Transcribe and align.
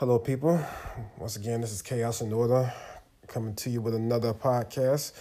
Hello, 0.00 0.18
people. 0.18 0.58
Once 1.18 1.36
again, 1.36 1.60
this 1.60 1.72
is 1.72 1.82
Chaos 1.82 2.22
in 2.22 2.32
Order 2.32 2.72
coming 3.26 3.54
to 3.56 3.68
you 3.68 3.82
with 3.82 3.94
another 3.94 4.32
podcast. 4.32 5.12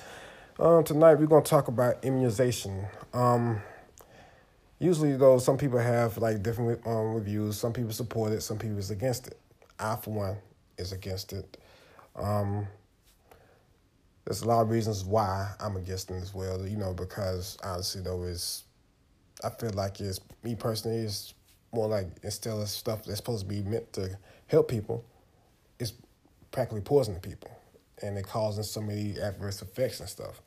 Um, 0.57 0.86
tonight, 0.86 1.16
we're 1.16 1.25
going 1.25 1.44
to 1.44 1.50
talk 1.50 1.68
about 1.68 2.05
immunization. 2.05 2.88
Um, 3.14 3.61
usually, 4.79 5.18
though, 5.18 5.38
some 5.38 5.57
people 5.57 5.79
have 5.79 6.18
like 6.18 6.42
different 6.42 6.79
um, 6.88 7.14
reviews. 7.14 7.57
Some 7.57 7.73
people 7.73 7.92
support 7.92 8.32
it, 8.32 8.39
some 8.39 8.57
people 8.57 8.78
is 8.78 8.89
against 8.89 9.28
it. 9.28 9.38
I, 9.78 9.97
for 9.97 10.11
one, 10.11 10.38
is 10.78 10.93
against 10.93 11.34
it. 11.34 11.57
Um, 12.16 12.66
there's 14.23 14.43
a 14.43 14.48
lot 14.48 14.61
of 14.61 14.70
reasons 14.70 15.04
why 15.04 15.52
I'm 15.59 15.75
against 15.75 16.09
it 16.09 16.21
as 16.21 16.34
well. 16.34 16.66
You 16.66 16.77
know, 16.77 16.93
because 16.93 17.57
honestly, 17.66 18.00
though, 18.00 18.23
is 18.23 18.64
I 19.43 19.50
feel 19.50 19.71
like 19.71 20.00
it's 20.00 20.21
me 20.41 20.55
personally 20.55 21.00
is 21.00 21.33
more 21.74 21.89
like 21.89 22.07
of 22.24 22.69
stuff 22.69 23.04
that's 23.04 23.18
supposed 23.18 23.41
to 23.41 23.46
be 23.46 23.61
meant 23.61 23.91
to 23.93 24.18
help 24.50 24.68
people, 24.68 25.06
it's 25.80 25.94
practically 26.52 26.82
poisoning 26.82 27.21
people, 27.21 27.52
and 28.02 28.18
it 28.18 28.28
causing 28.28 28.64
so 28.64 28.82
many 28.82 29.18
adverse 29.20 29.62
effects 29.62 30.00
and 30.00 30.10
stuff. 30.10 30.42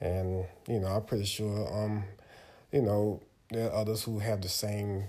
And 0.00 0.44
you 0.68 0.78
know, 0.78 0.88
I'm 0.88 1.02
pretty 1.02 1.24
sure, 1.24 1.68
um, 1.72 2.04
you 2.70 2.82
know, 2.82 3.20
there 3.50 3.70
are 3.70 3.80
others 3.80 4.04
who 4.04 4.18
have 4.18 4.42
the 4.42 4.48
same 4.48 5.04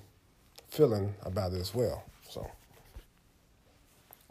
feeling 0.70 1.14
about 1.24 1.54
it 1.54 1.60
as 1.60 1.74
well. 1.76 2.04
So. 2.30 2.50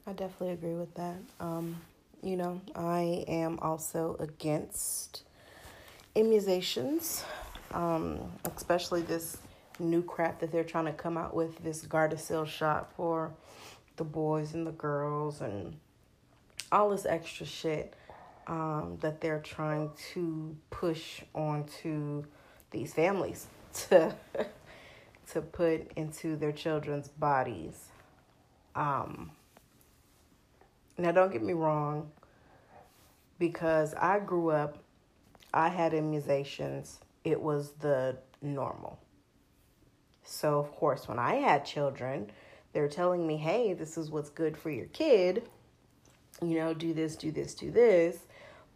I 0.07 0.13
definitely 0.13 0.51
agree 0.51 0.75
with 0.75 0.95
that. 0.95 1.17
Um, 1.41 1.81
you 2.23 2.37
know, 2.37 2.61
I 2.75 3.25
am 3.29 3.59
also 3.61 4.17
against 4.21 5.25
immunizations, 6.15 7.25
um, 7.73 8.21
especially 8.45 9.03
this 9.03 9.39
new 9.79 10.03
crap 10.03 10.41
that 10.41 10.53
they're 10.53 10.65
trying 10.65 10.87
to 10.87 10.93
come 10.93 11.19
out 11.19 11.35
with 11.35 11.63
this 11.63 11.85
Gardasil 11.85 12.47
shot 12.47 12.93
for 12.97 13.33
the 13.97 14.05
boys 14.05 14.55
and 14.55 14.67
the 14.67 14.73
girls 14.73 15.41
and 15.41 15.77
all 16.73 16.91
this 16.91 17.07
extra 17.07 17.47
shit 17.47 17.95
um, 18.47 18.99
that 19.01 19.21
they're 19.21 19.41
trying 19.41 19.91
to 20.13 20.57
push 20.71 21.23
onto 21.35 22.25
these 22.71 22.93
families 22.95 23.47
to 23.73 24.15
to 25.33 25.41
put 25.41 25.91
into 25.97 26.37
their 26.37 26.53
children's 26.53 27.09
bodies. 27.09 27.89
Um, 28.75 29.33
now, 30.99 31.13
don't 31.13 31.33
get 31.33 31.43
me 31.43 31.53
wrong, 31.53 32.11
because 33.39 33.95
I 33.95 34.21
grew 34.21 34.51
up, 34.51 34.79
I 35.53 35.69
had 35.69 35.93
immunizations. 35.93 36.99
It 37.25 37.41
was 37.41 37.73
the 37.73 38.17
normal. 38.41 38.99
So, 40.23 40.59
of 40.59 40.73
course, 40.73 41.09
when 41.09 41.19
I 41.19 41.37
had 41.37 41.65
children, 41.65 42.31
they're 42.77 42.89
telling 42.89 43.27
me, 43.27 43.39
hey, 43.39 43.73
this 43.73 43.97
is 43.97 44.11
what's 44.11 44.29
good 44.29 44.55
for 44.55 44.69
your 44.69 44.85
kid. 44.89 45.49
You 46.43 46.59
know, 46.59 46.75
do 46.75 46.93
this, 46.93 47.17
do 47.17 47.33
this, 47.33 47.55
do 47.55 47.71
this. 47.71 48.19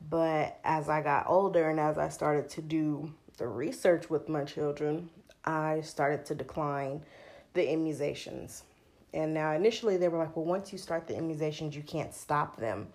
But 0.09 0.59
as 0.65 0.89
I 0.89 1.03
got 1.03 1.27
older 1.29 1.69
and 1.69 1.79
as 1.79 1.98
I 1.98 2.09
started 2.09 2.48
to 2.48 2.62
do 2.62 3.12
the 3.37 3.47
research 3.47 4.09
with 4.09 4.27
my 4.27 4.45
children, 4.45 5.11
I 5.45 5.83
started 5.83 6.25
to 6.25 6.34
decline 6.34 7.03
the 7.53 7.61
immunizations. 7.61 8.62
And 9.12 9.34
now, 9.34 9.53
initially, 9.53 9.98
they 9.98 10.09
were 10.09 10.17
like, 10.17 10.35
well, 10.35 10.47
once 10.47 10.73
you 10.73 10.79
start 10.79 11.07
the 11.07 11.12
immunizations, 11.12 11.75
you 11.75 11.83
can't 11.83 12.14
stop 12.14 12.57
them, 12.57 12.89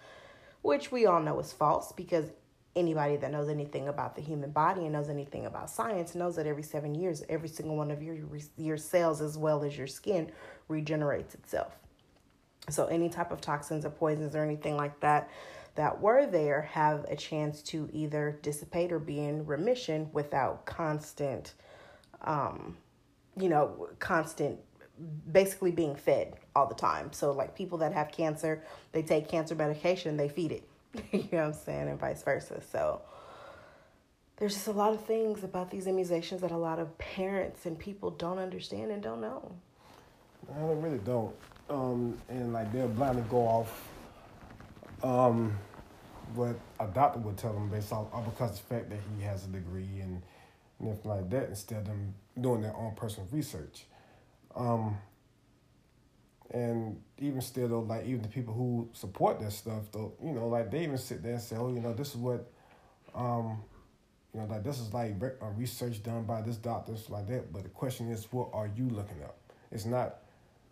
which 0.64 0.92
we 0.92 1.06
all 1.06 1.22
know 1.22 1.40
is 1.40 1.54
false 1.54 1.92
because 1.92 2.32
anybody 2.76 3.16
that 3.18 3.32
knows 3.32 3.50
anything 3.50 3.88
about 3.88 4.16
the 4.16 4.22
human 4.22 4.52
body 4.52 4.82
and 4.82 4.94
knows 4.94 5.10
anything 5.10 5.46
about 5.46 5.70
science 5.70 6.14
knows 6.14 6.36
that 6.36 6.46
every 6.46 6.64
seven 6.64 6.94
years, 6.94 7.24
every 7.30 7.48
single 7.48 7.76
one 7.76 7.92
of 7.92 8.04
your 8.04 8.18
your 8.58 8.78
cells, 8.78 9.22
as 9.22 9.38
well 9.38 9.64
as 9.64 9.78
your 9.78 9.88
skin, 9.88 10.32
regenerates 10.68 11.36
itself. 11.36 11.78
So 12.70 12.88
any 12.88 13.10
type 13.10 13.32
of 13.32 13.42
toxins 13.42 13.86
or 13.86 13.92
poisons 13.92 14.36
or 14.36 14.44
anything 14.44 14.76
like 14.76 15.00
that 15.00 15.30
that 15.76 16.02
were 16.02 16.26
there 16.26 16.62
have 16.62 17.06
a 17.06 17.16
chance 17.16 17.62
to 17.62 17.90
either 17.92 18.40
dissipate 18.42 18.92
or 18.92 19.00
be 19.00 19.20
in 19.20 19.46
remission 19.46 20.10
without 20.14 20.66
constant, 20.66 21.54
um, 22.22 22.78
you 23.38 23.50
know, 23.50 23.90
constant 24.00 24.60
basically 25.32 25.72
being 25.72 25.96
fed 25.96 26.36
all 26.56 26.66
the 26.66 26.76
time. 26.76 27.12
So 27.12 27.32
like 27.34 27.56
people 27.56 27.78
that 27.80 27.94
have 27.94 28.10
cancer, 28.12 28.64
they 28.94 29.04
take 29.04 29.28
cancer 29.28 29.54
medication, 29.54 30.16
they 30.16 30.30
feed 30.30 30.54
it 30.54 30.68
you 31.12 31.20
know 31.32 31.38
what 31.38 31.44
I'm 31.44 31.54
saying, 31.54 31.90
and 31.90 32.00
vice 32.00 32.24
versa. 32.24 32.62
So 32.72 33.02
there's 34.38 34.54
just 34.54 34.68
a 34.68 34.72
lot 34.72 34.94
of 34.94 35.06
things 35.06 35.44
about 35.44 35.72
these 35.72 35.86
immunizations 35.86 36.42
that 36.42 36.52
a 36.52 36.58
lot 36.58 36.80
of 36.80 36.98
parents 36.98 37.66
and 37.66 37.78
people 37.78 38.12
don't 38.12 38.38
understand 38.38 38.92
and 38.92 39.02
don't 39.02 39.22
know. 39.22 39.56
No, 40.50 40.76
they 40.76 40.82
really 40.82 41.00
don't. 41.00 41.36
Um, 41.70 42.18
and 42.30 42.54
like 42.54 42.72
they'll 42.72 42.88
blindly 42.88 43.24
go 43.30 43.40
off 43.40 43.90
um, 45.04 45.58
what 46.34 46.56
a 46.80 46.88
doctor 46.88 47.20
would 47.20 47.38
tell 47.38 47.54
them 47.54 47.70
based 47.70 47.92
off, 47.92 48.08
because 48.26 48.52
of 48.52 48.68
the 48.68 48.76
fact 48.76 48.90
that 48.90 49.00
he 49.16 49.24
has 49.24 49.46
a 49.46 49.48
degree 49.48 50.02
and, 50.02 50.22
and 50.80 51.06
like 51.06 51.30
that 51.30 51.50
instead 51.50 51.80
of 51.80 51.86
them 51.86 52.14
doing 52.40 52.62
their 52.62 52.76
own 52.76 52.94
personal 52.96 53.28
research. 53.32 53.86
Um, 54.56 54.98
and 56.52 57.02
even 57.20 57.42
still 57.42 57.68
though, 57.68 57.80
like 57.80 58.06
even 58.06 58.22
the 58.22 58.28
people 58.28 58.54
who 58.54 58.90
support 58.94 59.40
this 59.40 59.56
stuff 59.56 59.84
though, 59.92 60.14
you 60.24 60.32
know, 60.32 60.48
like 60.48 60.72
they 60.72 60.84
even 60.84 60.98
sit 60.98 61.24
there 61.24 61.34
and 61.34 61.42
say, 61.42 61.56
oh, 61.56 61.70
you 61.70 61.80
know, 61.80 61.94
this 61.94 62.10
is 62.10 62.18
what, 62.18 62.52
um, 63.16 63.64
you 64.34 64.42
know, 64.42 64.48
like 64.48 64.64
this 64.64 64.80
is 64.80 64.94
like 64.94 65.16
a 65.42 65.50
research 65.52 66.04
done 66.04 66.24
by 66.24 66.42
this 66.42 66.58
doctor, 66.58 66.94
like 67.10 67.28
that. 67.28 67.52
But 67.52 67.64
the 67.64 67.70
question 67.70 68.12
is, 68.12 68.28
what 68.32 68.50
are 68.54 68.70
you 68.76 68.90
looking 68.90 69.24
up? 69.24 69.38
It's 69.72 69.86
not, 69.86 70.18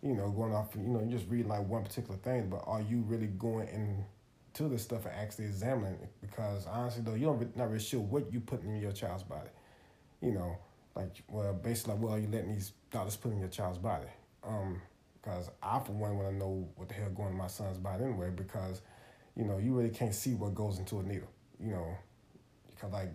you 0.02 0.14
know, 0.14 0.30
going 0.30 0.54
off, 0.54 0.74
you 0.76 0.82
know, 0.82 1.02
you 1.02 1.10
just 1.10 1.28
read 1.28 1.46
like 1.46 1.66
one 1.66 1.82
particular 1.82 2.18
thing, 2.18 2.48
but 2.48 2.62
are 2.66 2.82
you 2.82 3.04
really 3.08 3.26
going 3.26 3.68
into 3.68 4.68
this 4.68 4.82
stuff 4.82 5.06
and 5.06 5.14
actually 5.14 5.46
examining 5.46 5.94
it? 5.94 6.12
Because 6.20 6.66
honestly 6.66 7.02
though, 7.02 7.14
you 7.14 7.26
don't 7.26 7.56
not 7.56 7.68
really 7.68 7.80
sure 7.80 8.00
what 8.00 8.32
you 8.32 8.40
put 8.40 8.62
in 8.62 8.76
your 8.76 8.92
child's 8.92 9.24
body. 9.24 9.50
You 10.20 10.32
know, 10.32 10.56
like 10.94 11.22
well, 11.28 11.52
basically, 11.52 11.94
like, 11.94 12.02
what 12.02 12.12
are 12.12 12.18
you 12.20 12.28
letting 12.28 12.54
these 12.54 12.72
doctors 12.90 13.16
put 13.16 13.32
in 13.32 13.40
your 13.40 13.48
child's 13.48 13.78
body? 13.78 14.06
Um, 14.46 14.80
because 15.24 15.50
I, 15.62 15.78
for 15.78 15.92
one, 15.92 16.18
want 16.18 16.28
to 16.30 16.36
know 16.36 16.68
what 16.76 16.88
the 16.88 16.94
hell 16.94 17.08
going 17.10 17.30
in 17.30 17.36
my 17.38 17.46
son's 17.46 17.78
body 17.78 18.04
anyway. 18.04 18.30
Because, 18.30 18.82
you 19.36 19.44
know, 19.44 19.58
you 19.58 19.72
really 19.72 19.90
can't 19.90 20.14
see 20.14 20.34
what 20.34 20.54
goes 20.54 20.78
into 20.78 20.98
a 20.98 21.02
needle. 21.02 21.28
You 21.58 21.70
know, 21.70 21.96
because 22.70 22.92
like 22.92 23.08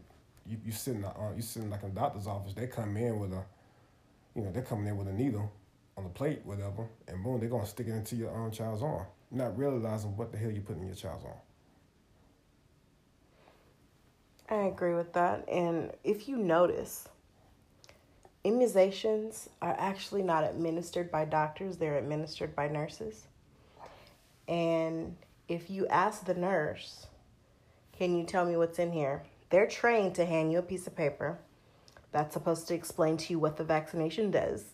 you 0.45 0.57
you 0.65 0.71
sitting 0.71 1.03
uh, 1.03 1.13
you 1.35 1.41
sitting 1.41 1.69
like 1.69 1.83
in 1.83 1.89
a 1.89 1.93
doctor's 1.93 2.25
office, 2.25 2.53
they 2.53 2.67
come 2.67 2.97
in 2.97 3.19
with 3.19 3.33
a, 3.33 3.43
you 4.35 4.41
know, 4.41 4.51
they're 4.51 4.63
coming 4.63 4.87
in 4.87 4.97
with 4.97 5.07
a 5.07 5.13
needle 5.13 5.51
on 5.97 6.03
the 6.03 6.09
plate, 6.09 6.41
whatever, 6.45 6.87
and 7.07 7.23
boom, 7.23 7.39
they're 7.39 7.49
gonna 7.49 7.65
stick 7.65 7.87
it 7.87 7.91
into 7.93 8.15
your 8.15 8.31
own 8.31 8.51
child's 8.51 8.81
arm, 8.81 9.05
not 9.31 9.57
realizing 9.57 10.15
what 10.15 10.31
the 10.31 10.37
hell 10.37 10.49
you 10.49 10.61
put 10.61 10.77
in 10.77 10.85
your 10.85 10.95
child's 10.95 11.25
arm. 11.25 11.35
I 14.49 14.67
agree 14.67 14.95
with 14.95 15.13
that, 15.13 15.47
and 15.47 15.91
if 16.03 16.27
you 16.27 16.37
notice 16.37 17.07
immunizations 18.45 19.49
are 19.61 19.75
actually 19.77 20.23
not 20.23 20.43
administered 20.43 21.11
by 21.11 21.25
doctors, 21.25 21.77
they're 21.77 21.97
administered 21.97 22.55
by 22.55 22.67
nurses. 22.67 23.27
And 24.47 25.15
if 25.47 25.69
you 25.69 25.87
ask 25.87 26.25
the 26.25 26.33
nurse, 26.33 27.07
can 27.97 28.17
you 28.17 28.25
tell 28.25 28.45
me 28.45 28.55
what's 28.55 28.79
in 28.79 28.91
here? 28.91 29.23
They're 29.49 29.67
trained 29.67 30.15
to 30.15 30.25
hand 30.25 30.51
you 30.51 30.59
a 30.59 30.63
piece 30.63 30.87
of 30.87 30.95
paper 30.95 31.39
that's 32.11 32.33
supposed 32.33 32.67
to 32.67 32.73
explain 32.73 33.17
to 33.17 33.33
you 33.33 33.39
what 33.39 33.57
the 33.57 33.63
vaccination 33.63 34.31
does, 34.31 34.65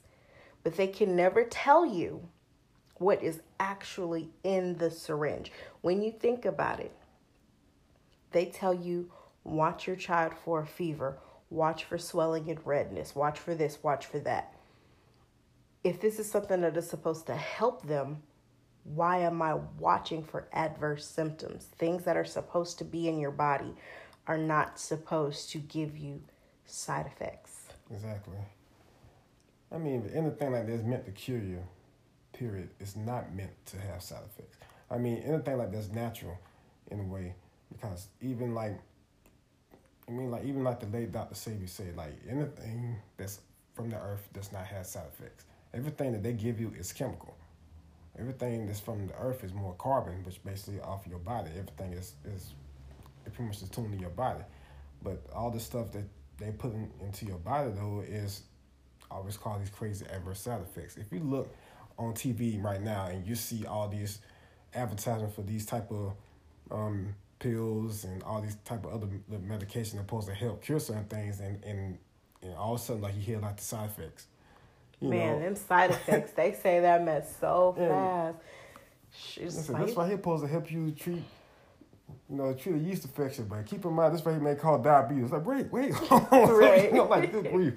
but 0.63 0.77
they 0.77 0.87
can 0.87 1.15
never 1.15 1.43
tell 1.43 1.85
you 1.85 2.27
what 2.97 3.21
is 3.21 3.41
actually 3.59 4.29
in 4.43 4.77
the 4.77 4.89
syringe. 4.89 5.51
When 5.81 6.01
you 6.01 6.11
think 6.11 6.45
about 6.45 6.79
it, 6.79 6.95
they 8.31 8.45
tell 8.45 8.73
you 8.73 9.11
watch 9.43 9.87
your 9.87 9.95
child 9.95 10.33
for 10.43 10.61
a 10.61 10.67
fever 10.67 11.17
watch 11.49 11.83
for 11.83 11.97
swelling 11.97 12.49
and 12.49 12.59
redness, 12.65 13.15
watch 13.15 13.39
for 13.39 13.55
this, 13.55 13.83
watch 13.83 14.05
for 14.05 14.19
that. 14.19 14.53
If 15.83 16.01
this 16.01 16.19
is 16.19 16.29
something 16.29 16.61
that 16.61 16.77
is 16.77 16.89
supposed 16.89 17.27
to 17.27 17.35
help 17.35 17.85
them, 17.87 18.23
why 18.83 19.19
am 19.19 19.41
I 19.41 19.55
watching 19.79 20.23
for 20.23 20.47
adverse 20.53 21.05
symptoms? 21.05 21.65
Things 21.77 22.03
that 22.03 22.17
are 22.17 22.25
supposed 22.25 22.77
to 22.79 22.83
be 22.83 23.07
in 23.07 23.19
your 23.19 23.31
body 23.31 23.73
are 24.27 24.37
not 24.37 24.79
supposed 24.79 25.49
to 25.51 25.59
give 25.59 25.97
you 25.97 26.21
side 26.65 27.05
effects. 27.05 27.67
Exactly. 27.91 28.37
I 29.71 29.77
mean, 29.77 30.09
anything 30.13 30.51
like 30.51 30.67
that's 30.67 30.83
meant 30.83 31.05
to 31.05 31.11
cure 31.11 31.39
you, 31.39 31.59
period, 32.33 32.69
is 32.79 32.95
not 32.95 33.33
meant 33.33 33.53
to 33.67 33.79
have 33.79 34.01
side 34.01 34.23
effects. 34.25 34.57
I 34.89 34.97
mean, 34.97 35.17
anything 35.19 35.57
like 35.57 35.71
that's 35.71 35.89
natural 35.89 36.37
in 36.91 36.99
a 36.99 37.03
way, 37.03 37.35
because 37.71 38.07
even 38.21 38.53
like 38.53 38.79
I 40.07 40.11
mean, 40.11 40.29
like 40.29 40.43
even 40.45 40.63
like 40.63 40.79
the 40.79 40.85
late 40.87 41.11
Dr. 41.11 41.35
Sebi 41.35 41.67
said, 41.67 41.95
like 41.95 42.13
anything 42.29 42.95
that's 43.17 43.39
from 43.73 43.89
the 43.89 43.97
earth 43.97 44.27
does 44.33 44.51
not 44.51 44.65
have 44.65 44.85
side 44.85 45.07
effects. 45.11 45.45
Everything 45.73 46.11
that 46.13 46.23
they 46.23 46.33
give 46.33 46.59
you 46.59 46.71
is 46.77 46.93
chemical. 46.93 47.35
Everything 48.17 48.65
that's 48.65 48.79
from 48.79 49.07
the 49.07 49.13
earth 49.15 49.43
is 49.43 49.53
more 49.53 49.73
carbon, 49.73 50.23
which 50.23 50.43
basically 50.43 50.79
off 50.79 51.05
your 51.07 51.19
body. 51.19 51.49
Everything 51.57 51.93
is 51.93 52.13
is 52.23 52.53
it 53.25 53.33
pretty 53.33 53.47
much 53.47 53.61
is 53.61 53.69
tuned 53.69 53.91
to 53.91 53.99
your 53.99 54.11
body. 54.11 54.43
But 55.03 55.21
all 55.33 55.51
the 55.51 55.59
stuff 55.59 55.91
that 55.91 56.05
they 56.37 56.51
put 56.51 56.73
in, 56.73 56.91
into 57.01 57.25
your 57.25 57.37
body 57.37 57.71
though 57.71 58.03
is 58.07 58.43
always 59.11 59.37
call 59.37 59.59
these 59.59 59.69
crazy 59.69 60.05
adverse 60.05 60.41
side 60.41 60.61
effects. 60.61 60.97
If 60.97 61.11
you 61.11 61.19
look 61.19 61.53
on 61.97 62.13
TV 62.13 62.61
right 62.61 62.81
now, 62.81 63.07
and 63.07 63.25
you 63.25 63.35
see 63.35 63.65
all 63.65 63.87
these 63.87 64.19
advertisements 64.73 65.35
for 65.35 65.41
these 65.41 65.65
type 65.65 65.89
of 65.91 66.13
um, 66.71 67.15
pills 67.39 68.03
and 68.03 68.23
all 68.23 68.41
these 68.41 68.55
type 68.65 68.85
of 68.85 68.93
other 68.93 69.07
medication 69.41 69.99
supposed 69.99 70.27
to 70.27 70.33
help 70.33 70.63
cure 70.63 70.79
certain 70.79 71.05
things, 71.05 71.39
and 71.39 71.63
and, 71.63 71.97
and 72.41 72.55
all 72.55 72.75
of 72.75 72.81
a 72.81 72.83
sudden 72.83 73.01
like 73.01 73.15
you 73.15 73.21
hear 73.21 73.39
like 73.39 73.57
the 73.57 73.63
side 73.63 73.89
effects. 73.89 74.27
You 74.99 75.09
Man, 75.09 75.39
know? 75.39 75.45
them 75.45 75.55
side 75.55 75.91
effects 75.91 76.31
they 76.31 76.53
say 76.63 76.79
that 76.81 77.03
mess 77.03 77.35
so 77.39 77.75
fast. 77.77 78.37
Listen, 79.39 79.73
like, 79.73 79.85
this 79.85 79.95
right 79.95 80.07
here 80.07 80.17
supposed 80.17 80.43
to 80.43 80.49
help 80.49 80.71
you 80.71 80.91
treat 80.91 81.23
you 82.29 82.37
know, 82.37 82.53
treat 82.53 82.75
a 82.75 82.77
yeast 82.77 83.05
infection, 83.05 83.45
but 83.45 83.65
keep 83.65 83.85
in 83.85 83.93
mind 83.93 84.13
this 84.13 84.25
right 84.25 84.33
here 84.33 84.41
may 84.41 84.55
cause 84.55 84.83
diabetes. 84.83 85.31
Like, 85.31 85.45
wait, 85.45 85.71
wait, 85.71 85.93
right. 86.31 86.85
you 86.85 86.97
know, 86.97 87.05
like 87.05 87.31
good 87.31 87.51
grief. 87.51 87.73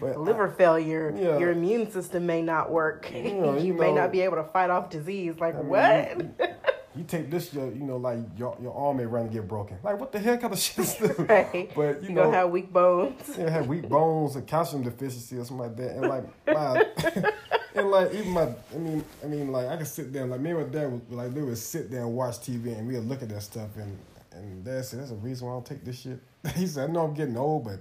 But 0.00 0.20
liver 0.20 0.48
I, 0.48 0.54
failure, 0.54 1.12
yeah. 1.16 1.38
your 1.38 1.50
immune 1.50 1.90
system 1.90 2.24
may 2.24 2.40
not 2.40 2.70
work. 2.70 3.10
You, 3.12 3.34
know, 3.34 3.58
you, 3.58 3.74
may 3.74 3.92
not 3.92 4.12
be 4.12 4.20
able 4.20 4.36
to 4.36 4.44
fight 4.44 4.70
off 4.70 4.90
disease. 4.90 5.34
Like 5.40 5.56
I 5.56 5.58
mean, 5.58 5.68
what? 5.68 6.57
You, 6.98 7.04
take 7.04 7.30
this, 7.30 7.54
your, 7.54 7.66
you 7.66 7.84
know, 7.84 7.96
like 7.96 8.18
your 8.36 8.56
your 8.60 8.74
arm 8.74 8.96
may 8.98 9.06
run 9.06 9.24
and 9.24 9.32
get 9.32 9.46
broken. 9.46 9.78
Like 9.82 9.98
what 9.98 10.12
the 10.12 10.18
hell 10.18 10.36
kind 10.36 10.52
of 10.52 10.58
shit 10.66 10.78
is 10.78 10.96
this? 10.96 11.18
right. 11.18 11.70
But 11.74 12.02
you, 12.02 12.08
you 12.08 12.14
know, 12.14 12.30
have 12.30 12.50
weak 12.50 12.72
bones. 12.72 13.22
Yeah, 13.38 13.50
have 13.50 13.66
weak 13.68 13.88
bones 13.88 14.36
and 14.36 14.46
calcium 14.46 14.82
deficiency 14.82 15.36
or 15.36 15.44
something 15.44 15.66
like 15.66 15.76
that. 15.76 15.90
And 15.96 16.08
like 16.08 16.46
my, 16.46 17.32
and 17.74 17.90
like 17.90 18.14
even 18.14 18.30
my, 18.30 18.48
I 18.74 18.78
mean, 18.78 19.04
I 19.22 19.26
mean, 19.26 19.52
like 19.52 19.68
I 19.68 19.76
could 19.76 19.86
sit 19.86 20.12
there, 20.12 20.26
like 20.26 20.40
me 20.40 20.50
and 20.50 20.60
my 20.60 20.66
dad 20.66 20.90
would 20.90 21.12
like 21.12 21.34
they 21.34 21.42
would 21.42 21.58
sit 21.58 21.90
there 21.90 22.00
and 22.02 22.14
watch 22.14 22.38
TV 22.38 22.76
and 22.76 22.86
we'd 22.86 22.98
look 22.98 23.22
at 23.22 23.28
that 23.28 23.42
stuff 23.42 23.76
and 23.76 23.96
and 24.32 24.64
dad 24.64 24.84
said 24.84 25.00
that's 25.00 25.10
a 25.10 25.16
reason 25.16 25.46
why 25.46 25.54
I 25.54 25.56
don't 25.56 25.66
take 25.66 25.84
this 25.84 26.00
shit. 26.00 26.20
he 26.56 26.66
said 26.66 26.88
I 26.88 26.92
know 26.92 27.04
I'm 27.04 27.14
getting 27.14 27.36
old, 27.36 27.64
but 27.64 27.80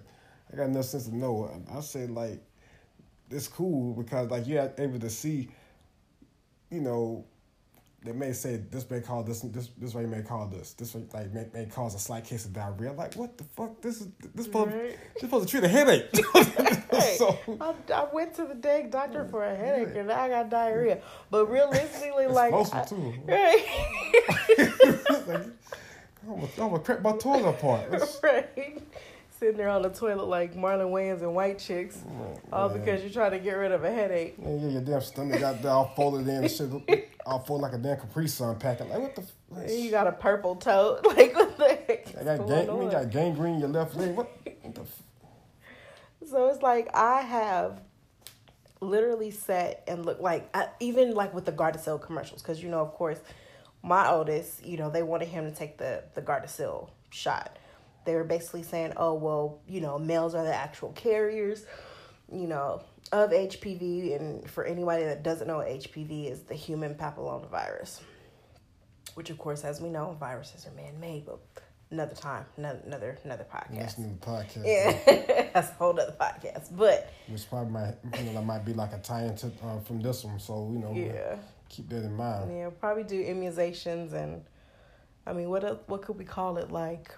I 0.51 0.55
got 0.55 0.65
enough 0.67 0.85
sense 0.85 1.05
to 1.05 1.15
know. 1.15 1.49
I 1.73 1.81
say 1.81 2.07
like, 2.07 2.41
it's 3.29 3.47
cool 3.47 3.93
because 3.93 4.29
like 4.29 4.47
you're 4.47 4.71
able 4.77 4.99
to 4.99 5.09
see, 5.09 5.49
you 6.69 6.81
know, 6.81 7.25
they 8.07 8.13
may 8.13 8.31
say 8.31 8.55
this 8.71 8.89
may 8.89 9.01
cause 9.01 9.25
this 9.25 9.41
this 9.41 9.69
this 9.77 9.93
way 9.93 10.05
may 10.05 10.21
cause 10.21 10.49
this 10.49 10.73
this 10.73 10.95
way, 10.95 11.03
like 11.13 11.33
may, 11.33 11.45
may 11.53 11.65
cause 11.65 11.93
a 11.93 11.99
slight 11.99 12.23
case 12.23 12.45
of 12.45 12.53
diarrhea. 12.53 12.93
Like 12.93 13.15
what 13.15 13.37
the 13.37 13.43
fuck? 13.43 13.81
This 13.81 13.99
is 13.99 14.07
this 14.33 14.45
supposed 14.45 14.73
right. 14.73 14.97
supposed 15.17 15.47
to 15.47 15.51
treat 15.51 15.65
a 15.65 15.67
headache. 15.67 16.07
so, 17.17 17.37
I, 17.59 17.73
I, 17.93 18.07
went 18.13 18.33
to 18.35 18.45
the 18.45 18.55
dang 18.55 18.89
doctor 18.89 19.25
for 19.25 19.43
a 19.43 19.53
headache 19.53 19.95
and 19.95 20.09
I 20.09 20.29
got 20.29 20.49
diarrhea. 20.49 20.99
But 21.29 21.47
realistically, 21.47 22.23
it's 22.25 22.33
like 22.33 22.53
I, 22.53 22.83
too. 22.85 23.13
right. 23.25 23.65
like, 25.27 25.45
I'm 26.27 26.47
gonna 26.55 26.79
crack 26.79 27.01
my 27.01 27.17
toilet 27.17 27.49
apart. 27.49 27.91
right 28.23 28.81
sitting 29.39 29.57
there 29.57 29.69
on 29.69 29.81
the 29.81 29.89
toilet 29.89 30.25
like 30.25 30.55
Marlon 30.55 30.89
Wayans 30.91 31.21
and 31.21 31.35
White 31.35 31.59
Chicks, 31.59 31.99
oh, 32.07 32.39
all 32.51 32.69
man. 32.69 32.79
because 32.79 33.01
you're 33.01 33.11
trying 33.11 33.31
to 33.31 33.39
get 33.39 33.53
rid 33.53 33.71
of 33.71 33.83
a 33.83 33.91
headache. 33.91 34.35
Yeah, 34.41 34.55
yeah, 34.55 34.67
your 34.69 34.81
damn 34.81 35.01
stomach 35.01 35.39
got 35.39 35.63
all 35.65 35.93
folded 35.95 36.27
in 36.27 36.43
and 36.43 36.51
shit, 36.51 37.06
all 37.27 37.39
folded 37.39 37.63
like 37.63 37.73
a 37.73 37.77
damn 37.77 37.97
Capri 37.97 38.27
Sun 38.27 38.57
packet. 38.57 38.89
Like 38.89 38.99
what 38.99 39.15
the? 39.15 39.21
F- 39.21 39.71
you 39.71 39.91
got 39.91 40.07
a 40.07 40.11
purple 40.11 40.55
toe. 40.55 40.99
Like 41.05 41.35
what 41.35 41.57
the 41.57 41.67
heck? 41.67 42.17
I 42.19 42.23
got 42.23 42.47
gang- 42.47 42.81
you 42.81 42.89
got 42.89 43.09
gangrene 43.09 43.55
in 43.55 43.59
your 43.59 43.69
left 43.69 43.95
leg. 43.95 44.15
What? 44.15 44.31
what 44.43 44.73
the? 44.75 44.81
F- 44.81 45.03
so 46.29 46.47
it's 46.47 46.61
like 46.61 46.89
I 46.95 47.21
have 47.21 47.81
literally 48.81 49.31
sat 49.31 49.83
and 49.87 50.05
looked 50.05 50.21
like 50.21 50.49
I, 50.55 50.67
even 50.79 51.13
like 51.13 51.33
with 51.33 51.45
the 51.45 51.51
Gardasil 51.51 52.01
commercials 52.01 52.41
because 52.41 52.61
you 52.61 52.69
know 52.69 52.81
of 52.81 52.93
course 52.93 53.19
my 53.81 54.07
oldest 54.09 54.63
you 54.65 54.77
know 54.77 54.89
they 54.89 55.01
wanted 55.03 55.29
him 55.29 55.49
to 55.49 55.55
take 55.55 55.77
the 55.77 56.03
the 56.13 56.21
Gardasil 56.21 56.89
shot 57.09 57.57
they 58.07 58.15
were 58.15 58.23
basically 58.23 58.63
saying, 58.63 58.93
oh, 58.95 59.13
well, 59.13 59.59
you 59.67 59.81
know, 59.81 59.99
males 59.99 60.33
are 60.33 60.45
the 60.45 60.55
actual 60.55 60.93
carriers, 60.93 61.65
you 62.31 62.47
know, 62.47 62.81
of 63.11 63.31
HPV. 63.31 64.19
And 64.19 64.49
for 64.49 64.63
anybody 64.63 65.03
that 65.03 65.23
doesn't 65.23 65.47
know, 65.47 65.57
HPV 65.57 66.31
is 66.31 66.41
the 66.41 66.55
human 66.55 66.95
papillomavirus, 66.95 68.01
which, 69.15 69.29
of 69.29 69.37
course, 69.37 69.63
as 69.63 69.81
we 69.81 69.89
know, 69.89 70.15
viruses 70.19 70.65
are 70.67 70.71
man 70.71 70.99
made, 70.99 71.25
but 71.25 71.39
another 71.91 72.15
time, 72.15 72.45
another 72.57 73.17
another 73.23 73.45
podcast. 73.51 73.77
Listening 73.77 74.17
to 74.17 74.27
podcast. 74.27 74.65
Yeah, 74.65 75.49
that's 75.53 75.69
a 75.69 75.73
whole 75.73 75.99
other 75.99 76.15
podcast. 76.19 76.75
But 76.75 77.13
which 77.27 77.49
probably 77.49 77.71
might 77.71 77.95
you 78.17 78.23
know 78.25 78.33
that 78.33 78.45
might 78.45 78.65
be 78.65 78.73
like 78.73 78.93
a 78.93 78.99
tie 78.99 79.23
into 79.23 79.47
uh, 79.63 79.79
from 79.79 80.01
this 80.01 80.23
one. 80.23 80.39
So 80.39 80.69
you 80.71 80.79
know, 80.79 80.93
yeah, 80.93 81.35
keep 81.69 81.89
that 81.89 82.03
in 82.03 82.15
mind. 82.15 82.55
Yeah, 82.55 82.69
probably 82.69 83.03
do 83.03 83.23
immunizations 83.23 84.13
and 84.13 84.43
I 85.27 85.33
mean, 85.33 85.49
what 85.49 85.87
what 85.89 86.01
could 86.01 86.17
we 86.17 86.25
call 86.25 86.57
it 86.57 86.71
like? 86.71 87.11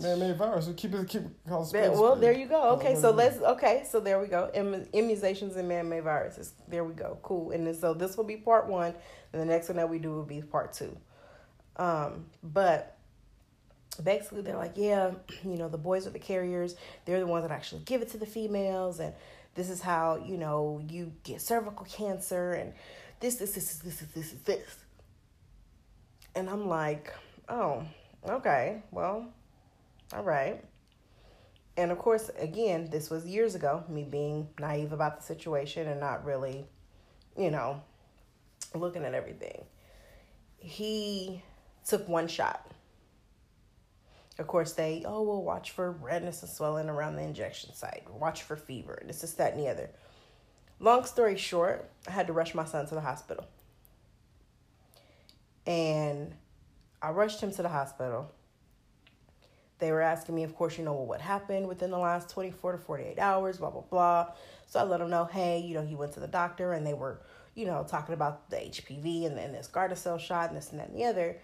Man-made 0.00 0.36
virus. 0.36 0.68
Keep 0.76 0.94
it 0.94 1.08
keep 1.08 1.22
it 1.22 1.30
Well, 1.46 2.16
there 2.16 2.32
you 2.32 2.46
go. 2.46 2.70
Okay, 2.70 2.96
so 2.96 3.12
let's 3.12 3.40
okay, 3.40 3.84
so 3.88 4.00
there 4.00 4.20
we 4.20 4.26
go. 4.26 4.50
immunizations 4.54 5.56
and 5.56 5.68
man-made 5.68 6.02
viruses. 6.02 6.52
There 6.66 6.82
we 6.82 6.94
go. 6.94 7.18
Cool. 7.22 7.52
And 7.52 7.66
then, 7.66 7.74
so 7.74 7.94
this 7.94 8.16
will 8.16 8.24
be 8.24 8.36
part 8.36 8.66
one, 8.66 8.92
and 9.32 9.40
the 9.40 9.46
next 9.46 9.68
one 9.68 9.76
that 9.76 9.88
we 9.88 10.00
do 10.00 10.10
will 10.10 10.24
be 10.24 10.42
part 10.42 10.72
two. 10.72 10.96
Um, 11.76 12.26
but 12.42 12.98
basically, 14.02 14.42
they're 14.42 14.56
like, 14.56 14.72
yeah, 14.74 15.12
you 15.44 15.56
know, 15.56 15.68
the 15.68 15.78
boys 15.78 16.08
are 16.08 16.10
the 16.10 16.18
carriers. 16.18 16.74
They're 17.04 17.20
the 17.20 17.26
ones 17.26 17.46
that 17.46 17.54
actually 17.54 17.82
give 17.84 18.02
it 18.02 18.08
to 18.10 18.18
the 18.18 18.26
females, 18.26 18.98
and 18.98 19.14
this 19.54 19.70
is 19.70 19.80
how 19.80 20.16
you 20.26 20.36
know 20.36 20.82
you 20.88 21.12
get 21.22 21.40
cervical 21.40 21.86
cancer, 21.86 22.54
and 22.54 22.72
this, 23.20 23.36
this, 23.36 23.52
this, 23.52 23.76
this, 23.76 23.98
this, 24.00 24.08
this, 24.12 24.32
this. 24.44 24.76
And 26.34 26.50
I'm 26.50 26.66
like, 26.66 27.12
oh, 27.48 27.84
okay, 28.28 28.82
well 28.90 29.32
all 30.14 30.22
right. 30.22 30.64
And 31.76 31.90
of 31.90 31.98
course, 31.98 32.30
again, 32.38 32.88
this 32.90 33.10
was 33.10 33.26
years 33.26 33.54
ago, 33.54 33.84
me 33.88 34.04
being 34.04 34.48
naive 34.60 34.92
about 34.92 35.16
the 35.16 35.22
situation 35.24 35.88
and 35.88 35.98
not 35.98 36.24
really, 36.24 36.66
you 37.36 37.50
know, 37.50 37.82
looking 38.74 39.04
at 39.04 39.14
everything. 39.14 39.64
He 40.58 41.42
took 41.86 42.08
one 42.08 42.28
shot. 42.28 42.70
Of 44.38 44.46
course, 44.46 44.72
they, 44.72 45.02
oh, 45.04 45.22
well, 45.22 45.42
watch 45.42 45.72
for 45.72 45.90
redness 45.90 46.42
and 46.42 46.50
swelling 46.50 46.88
around 46.88 47.16
the 47.16 47.22
injection 47.22 47.72
site, 47.74 48.04
watch 48.10 48.42
for 48.42 48.56
fever, 48.56 49.00
this 49.06 49.22
is 49.22 49.34
that 49.34 49.54
and 49.54 49.62
the 49.62 49.68
other. 49.68 49.90
Long 50.80 51.04
story 51.04 51.36
short, 51.36 51.88
I 52.08 52.10
had 52.10 52.26
to 52.26 52.32
rush 52.32 52.54
my 52.54 52.64
son 52.64 52.86
to 52.86 52.94
the 52.94 53.00
hospital. 53.00 53.46
And 55.66 56.34
I 57.00 57.10
rushed 57.10 57.40
him 57.40 57.52
to 57.52 57.62
the 57.62 57.68
hospital 57.68 58.32
they 59.78 59.90
were 59.90 60.00
asking 60.00 60.34
me, 60.34 60.44
of 60.44 60.54
course, 60.54 60.78
you 60.78 60.84
know, 60.84 60.94
what 60.94 61.20
happened 61.20 61.66
within 61.66 61.90
the 61.90 61.98
last 61.98 62.30
24 62.30 62.72
to 62.72 62.78
48 62.78 63.18
hours, 63.18 63.58
blah, 63.58 63.70
blah, 63.70 63.82
blah. 63.82 64.32
So 64.66 64.80
I 64.80 64.84
let 64.84 65.00
them 65.00 65.10
know, 65.10 65.24
hey, 65.24 65.60
you 65.60 65.74
know, 65.74 65.84
he 65.84 65.94
went 65.94 66.12
to 66.12 66.20
the 66.20 66.28
doctor 66.28 66.72
and 66.72 66.86
they 66.86 66.94
were, 66.94 67.20
you 67.54 67.66
know, 67.66 67.84
talking 67.88 68.14
about 68.14 68.48
the 68.50 68.56
HPV 68.56 69.26
and, 69.26 69.38
and 69.38 69.54
this 69.54 69.68
Gardasil 69.72 70.20
shot 70.20 70.48
and 70.48 70.56
this 70.56 70.70
and 70.70 70.80
that 70.80 70.88
and 70.88 70.96
the 70.96 71.04
other. 71.04 71.38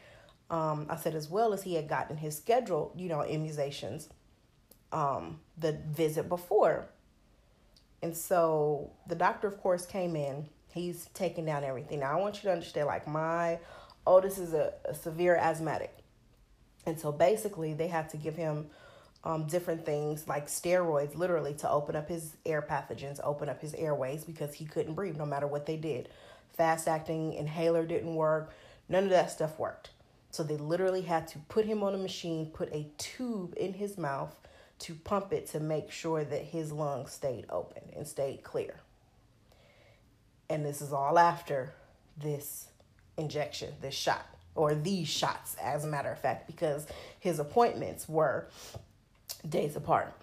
Um, 0.49 0.87
I 0.89 0.97
said, 0.97 1.15
as 1.15 1.29
well 1.29 1.53
as 1.53 1.63
he 1.63 1.75
had 1.75 1.89
gotten 1.89 2.17
his 2.17 2.37
scheduled, 2.37 2.93
you 2.97 3.09
know, 3.09 3.19
immunizations, 3.19 4.09
um, 4.93 5.41
the 5.59 5.79
visit 5.89 6.29
before. 6.29 6.89
And 8.03 8.17
so 8.17 8.93
the 9.07 9.15
doctor, 9.15 9.47
of 9.47 9.61
course, 9.61 9.87
came 9.87 10.17
in. 10.17 10.49
He's 10.73 11.09
taking 11.15 11.45
down 11.45 11.65
everything. 11.65 12.01
Now, 12.01 12.17
I 12.17 12.21
want 12.21 12.37
you 12.37 12.43
to 12.43 12.53
understand, 12.53 12.87
like, 12.87 13.07
my 13.07 13.59
oldest 14.07 14.39
is 14.39 14.55
a, 14.55 14.73
a 14.85 14.95
severe 14.95 15.37
asthmatic. 15.37 16.00
And 16.87 16.99
so 16.99 17.13
basically, 17.13 17.75
they 17.75 17.89
had 17.89 18.09
to 18.11 18.17
give 18.17 18.37
him 18.37 18.67
um, 19.25 19.47
different 19.47 19.85
things 19.85 20.27
like 20.27 20.47
steroids, 20.47 21.15
literally, 21.15 21.55
to 21.55 21.71
open 21.71 21.95
up 21.95 22.09
his 22.09 22.37
air 22.47 22.63
pathogens, 22.63 23.21
open 23.23 23.49
up 23.49 23.61
his 23.61 23.75
airways 23.75 24.25
because 24.25 24.55
he 24.55 24.65
couldn't 24.65 24.95
breathe 24.95 25.17
no 25.17 25.27
matter 25.27 25.47
what 25.47 25.67
they 25.67 25.77
did. 25.77 26.09
Fast 26.53 26.89
acting 26.89 27.35
inhaler 27.35 27.85
didn't 27.85 28.15
work, 28.15 28.53
none 28.89 29.05
of 29.05 29.11
that 29.11 29.31
stuff 29.31 29.59
worked. 29.59 29.91
So 30.31 30.43
they 30.43 30.57
literally 30.57 31.03
had 31.03 31.27
to 31.29 31.39
put 31.49 31.65
him 31.65 31.83
on 31.83 31.95
a 31.95 31.99
machine, 31.99 32.47
put 32.47 32.73
a 32.73 32.87
tube 32.99 33.55
in 33.57 33.75
his 33.75 33.99
mouth 33.99 34.35
to 34.81 34.95
pump 34.95 35.33
it 35.33 35.47
to 35.49 35.61
make 35.61 35.91
sure 35.91 36.25
that 36.25 36.43
his 36.43 36.73
lungs 36.73 37.13
stayed 37.13 37.45
open 37.51 37.83
and 37.95 38.07
stayed 38.07 38.43
clear. 38.43 38.77
And 40.49 40.65
this 40.65 40.81
is 40.81 40.93
all 40.93 41.19
after 41.19 41.75
this 42.17 42.69
injection, 43.17 43.75
this 43.81 43.95
shot 43.95 44.27
or 44.61 44.75
these 44.75 45.09
shots, 45.09 45.57
as 45.63 45.87
a 45.87 45.89
matter 45.89 46.13
of 46.13 46.19
fact, 46.19 46.47
because 46.47 46.87
his 47.19 47.39
appointments 47.39 48.07
were 48.07 48.47
days 49.49 49.75
apart. 49.75 50.15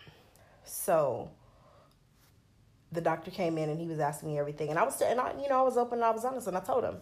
So 0.64 1.32
the 2.92 3.02
doctor 3.02 3.32
came 3.32 3.58
in 3.58 3.68
and 3.70 3.80
he 3.80 3.88
was 3.88 4.00
asking 4.00 4.30
me 4.30 4.38
everything, 4.38 4.70
and 4.70 4.78
I 4.78 4.84
was, 4.84 5.02
and 5.02 5.20
I, 5.20 5.34
you 5.42 5.50
know, 5.50 5.60
I 5.60 5.64
was 5.64 5.76
open 5.76 5.98
and 5.98 6.06
I 6.06 6.12
was 6.12 6.24
honest, 6.24 6.46
and 6.48 6.56
I 6.56 6.60
told 6.60 6.84
him. 6.84 6.98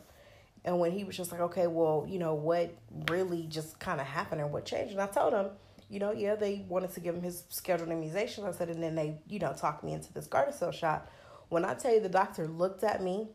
And 0.63 0.79
when 0.79 0.91
he 0.93 1.03
was 1.03 1.17
just 1.17 1.31
like, 1.33 1.41
okay, 1.41 1.67
well, 1.67 2.07
you 2.07 2.19
know, 2.19 2.35
what 2.35 2.73
really 3.09 3.47
just 3.47 3.79
kind 3.79 3.99
of 3.99 4.07
happened 4.07 4.39
and 4.39 4.51
what 4.53 4.63
changed, 4.63 4.93
and 4.93 5.01
I 5.01 5.07
told 5.07 5.33
him, 5.33 5.47
you 5.89 5.99
know, 5.99 6.13
yeah, 6.13 6.35
they 6.35 6.63
wanted 6.69 6.93
to 6.93 7.01
give 7.01 7.15
him 7.15 7.21
his 7.21 7.43
scheduled 7.49 7.89
immunization. 7.89 8.45
I 8.45 8.51
said, 8.51 8.69
and 8.69 8.81
then 8.81 8.95
they, 8.95 9.19
you 9.27 9.39
know, 9.39 9.53
talked 9.53 9.83
me 9.83 9.91
into 9.91 10.11
this 10.13 10.27
Gardasil 10.27 10.73
shot. 10.73 11.11
When 11.49 11.65
I 11.65 11.73
tell 11.73 11.93
you 11.93 11.99
the 11.99 12.09
doctor 12.09 12.47
looked 12.47 12.83
at 12.83 13.03
me, 13.03 13.27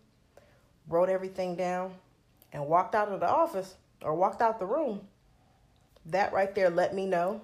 wrote 0.88 1.10
everything 1.10 1.54
down, 1.54 1.92
and 2.52 2.66
walked 2.66 2.94
out 2.96 3.08
of 3.08 3.20
the 3.20 3.28
office 3.28 3.76
or 4.02 4.14
walked 4.14 4.42
out 4.42 4.58
the 4.58 4.66
room, 4.66 5.02
that 6.06 6.32
right 6.32 6.54
there 6.54 6.70
let 6.70 6.94
me 6.94 7.06
know 7.06 7.42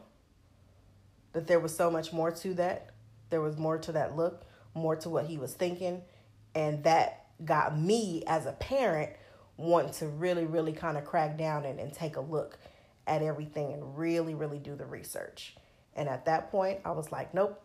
that 1.32 1.46
there 1.46 1.60
was 1.60 1.76
so 1.76 1.90
much 1.90 2.12
more 2.12 2.30
to 2.30 2.54
that. 2.54 2.90
There 3.30 3.40
was 3.40 3.56
more 3.56 3.78
to 3.78 3.92
that 3.92 4.16
look, 4.16 4.44
more 4.75 4.96
to 4.96 5.10
what 5.10 5.26
he 5.26 5.36
was 5.36 5.52
thinking. 5.52 6.02
And 6.54 6.84
that 6.84 7.26
got 7.44 7.78
me 7.78 8.25
as 8.26 8.46
a 8.46 8.52
parent 8.52 9.10
want 9.56 9.92
to 9.94 10.06
really, 10.06 10.46
really 10.46 10.72
kind 10.72 10.96
of 10.96 11.04
crack 11.04 11.36
down 11.36 11.64
and, 11.64 11.78
and 11.78 11.92
take 11.92 12.16
a 12.16 12.20
look 12.20 12.58
at 13.06 13.22
everything 13.22 13.72
and 13.72 13.96
really, 13.96 14.34
really 14.34 14.58
do 14.58 14.75
the 14.75 14.86
research. 14.86 15.56
And 15.94 16.08
at 16.08 16.25
that 16.26 16.50
point, 16.50 16.80
I 16.84 16.90
was 16.90 17.12
like, 17.12 17.32
nope, 17.34 17.62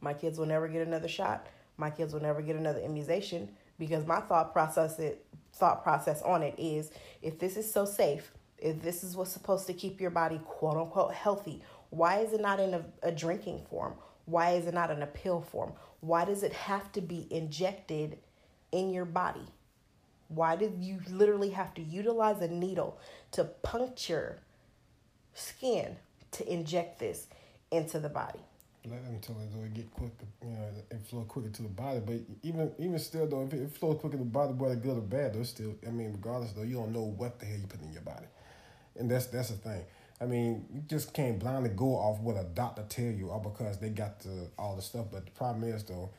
my 0.00 0.14
kids 0.14 0.38
will 0.38 0.46
never 0.46 0.68
get 0.68 0.86
another 0.86 1.08
shot. 1.08 1.46
My 1.76 1.90
kids 1.90 2.12
will 2.12 2.22
never 2.22 2.42
get 2.42 2.56
another 2.56 2.80
immunization 2.80 3.50
because 3.78 4.06
my 4.06 4.20
thought 4.20 4.52
process 4.52 4.98
it 4.98 5.24
thought 5.52 5.82
process 5.82 6.22
on 6.22 6.42
it 6.42 6.54
is 6.58 6.90
if 7.22 7.38
this 7.38 7.56
is 7.56 7.70
so 7.70 7.84
safe, 7.84 8.32
if 8.58 8.82
this 8.82 9.02
is 9.02 9.16
what's 9.16 9.32
supposed 9.32 9.66
to 9.66 9.72
keep 9.72 10.00
your 10.00 10.10
body 10.10 10.40
quote 10.44 10.76
unquote 10.76 11.14
healthy, 11.14 11.62
why 11.90 12.18
is 12.18 12.32
it 12.32 12.40
not 12.40 12.60
in 12.60 12.74
a, 12.74 12.84
a 13.02 13.12
drinking 13.12 13.64
form? 13.70 13.94
Why 14.26 14.52
is 14.52 14.66
it 14.66 14.74
not 14.74 14.90
in 14.90 15.02
a 15.02 15.06
pill 15.06 15.40
form? 15.40 15.72
Why 16.00 16.24
does 16.24 16.42
it 16.42 16.52
have 16.52 16.92
to 16.92 17.00
be 17.00 17.26
injected 17.30 18.18
in 18.72 18.92
your 18.92 19.04
body? 19.04 19.46
Why 20.28 20.56
did 20.56 20.74
you 20.80 21.00
literally 21.08 21.50
have 21.50 21.72
to 21.74 21.82
utilize 21.82 22.42
a 22.42 22.48
needle 22.48 22.98
to 23.32 23.44
puncture 23.44 24.40
skin 25.34 25.96
to 26.32 26.52
inject 26.52 26.98
this 26.98 27.28
into 27.70 28.00
the 28.00 28.08
body? 28.08 28.40
Let 28.88 29.04
them 29.04 29.18
tell 29.20 29.36
it 29.40 29.52
though 29.52 29.64
it 29.64 29.74
get 29.74 29.90
quicker, 29.90 30.26
you 30.42 30.50
know, 30.50 30.68
it 30.90 31.00
flow 31.06 31.22
quicker 31.22 31.48
to 31.48 31.62
the 31.62 31.68
body. 31.68 32.00
But 32.04 32.20
even 32.42 32.72
even 32.78 32.98
still 32.98 33.26
though, 33.26 33.42
if 33.42 33.52
it, 33.52 33.70
flows 33.72 33.98
quicker 34.00 34.16
to 34.16 34.22
the 34.22 34.28
body, 34.28 34.52
whether 34.52 34.76
good 34.76 34.98
or 34.98 35.00
bad, 35.00 35.34
though, 35.34 35.42
still, 35.42 35.74
I 35.86 35.90
mean, 35.90 36.12
regardless 36.12 36.52
though, 36.52 36.62
you 36.62 36.76
don't 36.76 36.92
know 36.92 37.02
what 37.02 37.40
the 37.40 37.46
hell 37.46 37.58
you 37.58 37.66
put 37.66 37.82
in 37.82 37.92
your 37.92 38.02
body, 38.02 38.26
and 38.96 39.10
that's 39.10 39.26
that's 39.26 39.48
the 39.48 39.56
thing. 39.56 39.82
I 40.20 40.26
mean, 40.26 40.66
you 40.72 40.80
just 40.88 41.12
can't 41.12 41.38
blindly 41.38 41.70
go 41.70 41.96
off 41.96 42.20
what 42.20 42.36
a 42.36 42.44
doctor 42.44 42.84
tell 42.88 43.06
you, 43.06 43.28
or 43.30 43.40
because 43.40 43.78
they 43.78 43.88
got 43.88 44.20
the 44.20 44.50
all 44.58 44.76
the 44.76 44.82
stuff. 44.82 45.06
But 45.10 45.26
the 45.26 45.32
problem 45.32 45.64
is 45.64 45.82
though, 45.82 46.10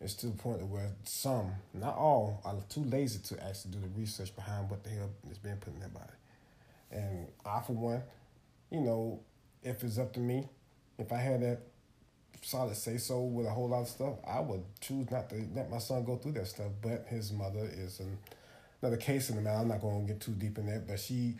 it's 0.00 0.14
to 0.14 0.26
the 0.26 0.32
point 0.32 0.66
where 0.66 0.90
some, 1.04 1.52
not 1.72 1.96
all, 1.96 2.42
are 2.44 2.56
too 2.68 2.82
lazy 2.84 3.20
to 3.20 3.44
actually 3.44 3.72
do 3.72 3.78
the 3.78 4.00
research 4.00 4.34
behind 4.34 4.68
what 4.68 4.82
the 4.82 4.90
hell 4.90 5.10
is 5.30 5.38
being 5.38 5.56
put 5.56 5.72
in 5.72 5.80
their 5.80 5.88
body. 5.88 6.12
And 6.90 7.28
I, 7.46 7.60
for 7.60 7.74
one, 7.74 8.02
you 8.70 8.80
know, 8.80 9.20
if 9.62 9.84
it's 9.84 9.98
up 9.98 10.12
to 10.14 10.20
me, 10.20 10.48
if 10.98 11.12
I 11.12 11.16
had 11.16 11.42
that 11.42 11.60
solid 12.40 12.76
say 12.76 12.96
so 12.96 13.20
with 13.22 13.46
a 13.46 13.50
whole 13.50 13.68
lot 13.68 13.82
of 13.82 13.88
stuff, 13.88 14.14
I 14.26 14.40
would 14.40 14.62
choose 14.80 15.10
not 15.10 15.28
to 15.30 15.36
let 15.54 15.70
my 15.70 15.78
son 15.78 16.04
go 16.04 16.16
through 16.16 16.32
that 16.32 16.46
stuff. 16.46 16.72
But 16.80 17.06
his 17.08 17.32
mother 17.32 17.68
is 17.72 18.00
an, 18.00 18.18
another 18.80 18.96
case 18.96 19.30
in 19.30 19.36
the 19.36 19.42
matter. 19.42 19.58
I'm 19.58 19.68
not 19.68 19.80
going 19.80 20.06
to 20.06 20.12
get 20.12 20.20
too 20.20 20.32
deep 20.32 20.58
in 20.58 20.66
that, 20.66 20.86
but 20.86 20.98
she, 20.98 21.34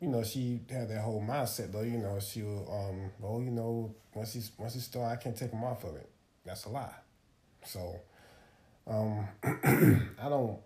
you 0.00 0.08
know, 0.08 0.22
she 0.22 0.60
had 0.70 0.88
that 0.88 1.00
whole 1.00 1.22
mindset 1.22 1.72
though. 1.72 1.82
You 1.82 1.98
know, 1.98 2.18
she'll, 2.20 2.66
um, 2.70 3.10
well, 3.20 3.42
you 3.42 3.50
know, 3.50 3.94
once 4.14 4.34
he's 4.34 4.52
once 4.58 4.74
he 4.74 4.80
start, 4.80 5.12
I 5.12 5.22
can't 5.22 5.36
take 5.36 5.50
him 5.50 5.64
off 5.64 5.84
of 5.84 5.96
it. 5.96 6.08
That's 6.44 6.64
a 6.66 6.68
lie. 6.68 6.94
So, 7.64 8.00
um, 8.86 9.28
I 9.42 10.28
don't 10.28 10.58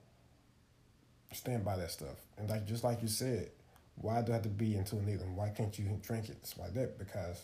stand 1.33 1.65
by 1.65 1.77
that 1.77 1.91
stuff. 1.91 2.17
And 2.37 2.49
like 2.49 2.67
just 2.67 2.85
like 2.85 3.03
you 3.03 3.09
said, 3.09 3.51
why 3.97 4.23
do 4.23 4.33
I 4.33 4.37
have 4.37 4.45
to 4.45 4.49
be 4.49 4.75
a 4.75 4.79
needle? 4.79 5.27
Why 5.35 5.51
can't 5.51 5.77
you 5.79 5.99
drink 6.03 6.29
it? 6.29 6.37
It's 6.43 6.57
like 6.57 6.75
that 6.75 6.99
because 6.99 7.43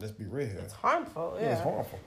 let's 0.00 0.12
be 0.12 0.24
real 0.24 0.46
here. 0.46 0.60
It's 0.60 0.72
harmful. 0.72 1.36
Yeah, 1.40 1.52
it's 1.52 1.62
harmful. 1.62 1.98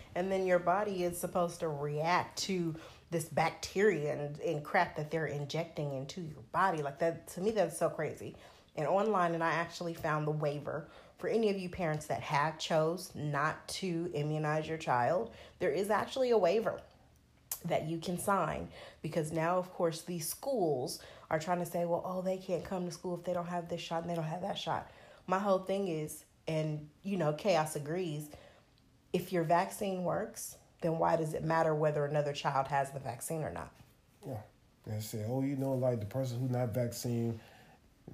and 0.14 0.30
then 0.30 0.46
your 0.46 0.58
body 0.58 1.04
is 1.04 1.18
supposed 1.18 1.60
to 1.60 1.68
react 1.68 2.38
to 2.44 2.74
this 3.10 3.24
bacteria 3.24 4.14
and, 4.14 4.40
and 4.40 4.64
crap 4.64 4.96
that 4.96 5.10
they're 5.10 5.26
injecting 5.26 5.92
into 5.92 6.20
your 6.20 6.42
body. 6.52 6.82
Like 6.82 6.98
that 7.00 7.28
to 7.28 7.40
me 7.40 7.50
that's 7.50 7.78
so 7.78 7.88
crazy. 7.88 8.36
And 8.76 8.86
online 8.86 9.34
and 9.34 9.44
I 9.44 9.52
actually 9.52 9.94
found 9.94 10.26
the 10.26 10.32
waiver 10.32 10.88
for 11.18 11.28
any 11.28 11.50
of 11.50 11.56
you 11.56 11.68
parents 11.68 12.06
that 12.06 12.20
have 12.20 12.58
chose 12.58 13.12
not 13.14 13.68
to 13.68 14.10
immunize 14.12 14.66
your 14.66 14.76
child, 14.76 15.30
there 15.60 15.70
is 15.70 15.88
actually 15.88 16.30
a 16.30 16.36
waiver 16.36 16.80
that 17.64 17.86
you 17.88 17.98
can 17.98 18.18
sign 18.18 18.68
because 19.02 19.30
now 19.30 19.56
of 19.56 19.72
course 19.72 20.02
these 20.02 20.28
schools 20.28 21.00
are 21.30 21.38
trying 21.38 21.60
to 21.60 21.64
say, 21.64 21.84
well, 21.84 22.02
oh, 22.04 22.22
they 22.22 22.38
can't 22.38 22.64
come 22.64 22.86
to 22.86 22.90
school 22.90 23.16
if 23.16 23.24
they 23.24 23.32
don't 23.32 23.46
have 23.46 23.68
this 23.68 23.80
shot 23.80 24.02
and 24.02 24.10
they 24.10 24.16
don't 24.16 24.24
have 24.24 24.42
that 24.42 24.58
shot. 24.58 24.90
My 25.28 25.38
whole 25.38 25.60
thing 25.60 25.86
is 25.86 26.24
and 26.48 26.88
you 27.02 27.16
know, 27.16 27.32
chaos 27.32 27.76
agrees, 27.76 28.28
if 29.12 29.32
your 29.32 29.44
vaccine 29.44 30.04
works, 30.04 30.56
then 30.80 30.98
why 30.98 31.16
does 31.16 31.34
it 31.34 31.44
matter 31.44 31.74
whether 31.74 32.04
another 32.04 32.32
child 32.32 32.68
has 32.68 32.90
the 32.90 33.00
vaccine 33.00 33.42
or 33.42 33.52
not? 33.52 33.72
Yeah. 34.26 34.38
They 34.86 35.00
say, 35.00 35.24
oh, 35.28 35.42
you 35.42 35.56
know, 35.56 35.74
like 35.74 36.00
the 36.00 36.06
person 36.06 36.40
who's 36.40 36.50
not 36.50 36.74
vaccine 36.74 37.38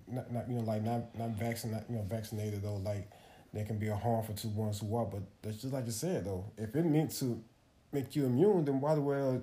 not, 0.06 0.32
not 0.32 0.48
you 0.48 0.56
know 0.56 0.62
like 0.62 0.82
not 0.82 1.16
not 1.18 1.30
vaccinated 1.30 1.84
you 1.88 1.96
know 1.96 2.02
vaccinated 2.02 2.62
though 2.62 2.76
like 2.76 3.10
they 3.52 3.64
can 3.64 3.78
be 3.78 3.88
a 3.88 3.96
harmful 3.96 4.34
to 4.34 4.48
ones 4.48 4.80
who 4.80 4.94
are 4.94 5.06
but 5.06 5.22
that's 5.42 5.62
just 5.62 5.72
like 5.72 5.86
you 5.86 5.92
said 5.92 6.24
though. 6.24 6.44
If 6.56 6.74
it 6.76 6.84
meant 6.84 7.16
to 7.18 7.42
make 7.92 8.14
you 8.14 8.26
immune 8.26 8.64
then 8.64 8.80
why 8.80 8.94
the 8.94 9.00
well 9.00 9.42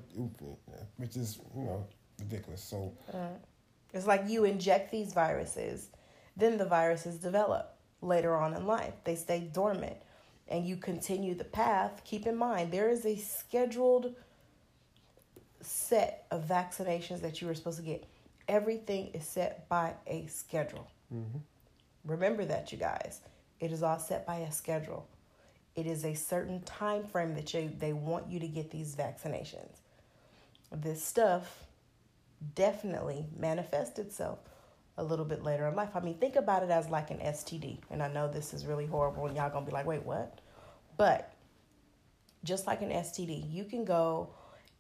which 0.98 1.18
is 1.18 1.40
you 1.56 1.64
know 1.64 1.86
ridiculous. 2.20 2.64
So 2.64 2.94
it's 3.94 4.08
like 4.08 4.24
you 4.28 4.46
inject 4.46 4.92
these 4.92 5.14
viruses 5.14 5.90
then 6.38 6.58
the 6.58 6.66
viruses 6.66 7.18
develop 7.18 7.75
later 8.06 8.36
on 8.36 8.54
in 8.54 8.66
life 8.66 8.94
they 9.04 9.16
stay 9.16 9.40
dormant 9.54 9.98
and 10.48 10.68
you 10.68 10.78
continue 10.78 11.34
the 11.34 11.44
path 11.44 12.02
keep 12.06 12.26
in 12.26 12.36
mind 12.36 12.72
there 12.72 12.90
is 12.90 13.06
a 13.06 13.16
scheduled 13.16 14.14
set 15.62 16.26
of 16.32 16.48
vaccinations 16.48 17.22
that 17.22 17.42
you 17.42 17.48
were 17.48 17.56
supposed 17.56 17.78
to 17.78 17.84
get 17.84 18.06
Everything 18.48 19.08
is 19.14 19.26
set 19.26 19.68
by 19.70 19.94
a 20.06 20.28
schedule. 20.28 20.88
Mm-hmm. 21.14 21.40
Remember 22.06 22.46
that, 22.46 22.72
you 22.72 22.78
guys. 22.78 23.22
It 23.60 23.72
is 23.72 23.82
all 23.82 23.98
set 23.98 24.28
by 24.28 24.38
a 24.38 24.52
schedule. 24.52 25.08
It 25.76 25.88
is 25.88 26.06
a 26.06 26.14
certain 26.14 26.62
time 26.62 27.06
frame 27.06 27.34
that 27.36 27.54
you, 27.54 27.72
they 27.80 27.94
want 27.94 28.30
you 28.30 28.40
to 28.40 28.48
get 28.48 28.70
these 28.70 28.96
vaccinations. 28.96 29.80
This 30.72 31.04
stuff 31.04 31.66
definitely 32.54 33.26
manifests 33.38 33.98
itself 33.98 34.40
a 34.98 35.04
little 35.04 35.26
bit 35.26 35.44
later 35.44 35.68
in 35.68 35.76
life. 35.76 35.90
I 35.96 36.00
mean, 36.00 36.18
think 36.18 36.36
about 36.36 36.64
it 36.64 36.70
as 36.70 36.90
like 36.90 37.12
an 37.12 37.20
STD. 37.20 37.80
And 37.90 38.02
I 38.02 38.08
know 38.08 38.32
this 38.32 38.54
is 38.54 38.66
really 38.66 38.86
horrible 38.86 39.28
and 39.28 39.36
y'all 39.36 39.50
gonna 39.50 39.66
be 39.66 39.72
like, 39.72 39.86
wait, 39.86 40.04
what? 40.04 40.40
But 40.98 41.34
just 42.44 42.68
like 42.68 42.82
an 42.82 42.90
STD, 42.90 43.52
you 43.52 43.66
can 43.66 43.86
go 43.86 44.30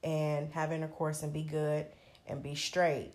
and 0.04 0.52
have 0.54 0.72
intercourse 0.72 1.24
and 1.24 1.34
be 1.34 1.44
good 1.44 1.88
and 2.28 2.42
be 2.42 2.56
straight 2.56 3.14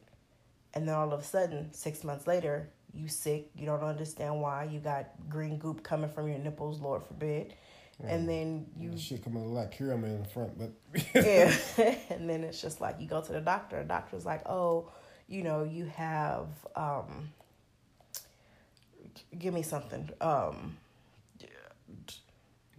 and 0.74 0.88
then 0.88 0.94
all 0.94 1.12
of 1.12 1.20
a 1.20 1.24
sudden, 1.24 1.72
six 1.72 2.04
months 2.04 2.26
later, 2.26 2.70
you 2.92 3.08
sick, 3.08 3.50
you 3.56 3.66
don't 3.66 3.82
understand 3.82 4.40
why, 4.40 4.64
you 4.64 4.78
got 4.80 5.10
green 5.28 5.58
goop 5.58 5.82
coming 5.82 6.10
from 6.10 6.28
your 6.28 6.38
nipples, 6.38 6.80
Lord 6.80 7.02
forbid. 7.02 7.54
And 8.02 8.26
then 8.26 8.66
you 8.78 8.96
shit 8.96 9.22
coming 9.22 9.52
like 9.52 9.76
Kira 9.76 9.94
in 10.02 10.22
the 10.22 10.28
front, 10.28 10.58
but 10.58 10.72
yeah. 11.14 11.54
and 12.10 12.30
then 12.30 12.44
it's 12.44 12.62
just 12.62 12.80
like 12.80 12.96
you 12.98 13.06
go 13.06 13.20
to 13.20 13.32
the 13.32 13.42
doctor. 13.42 13.76
The 13.82 13.84
doctor's 13.84 14.24
like, 14.24 14.40
"Oh, 14.48 14.90
you 15.30 15.42
know, 15.42 15.62
you 15.62 15.86
have 15.86 16.48
um, 16.76 17.30
give 19.38 19.54
me 19.54 19.62
something." 19.62 20.10
Um, 20.20 20.76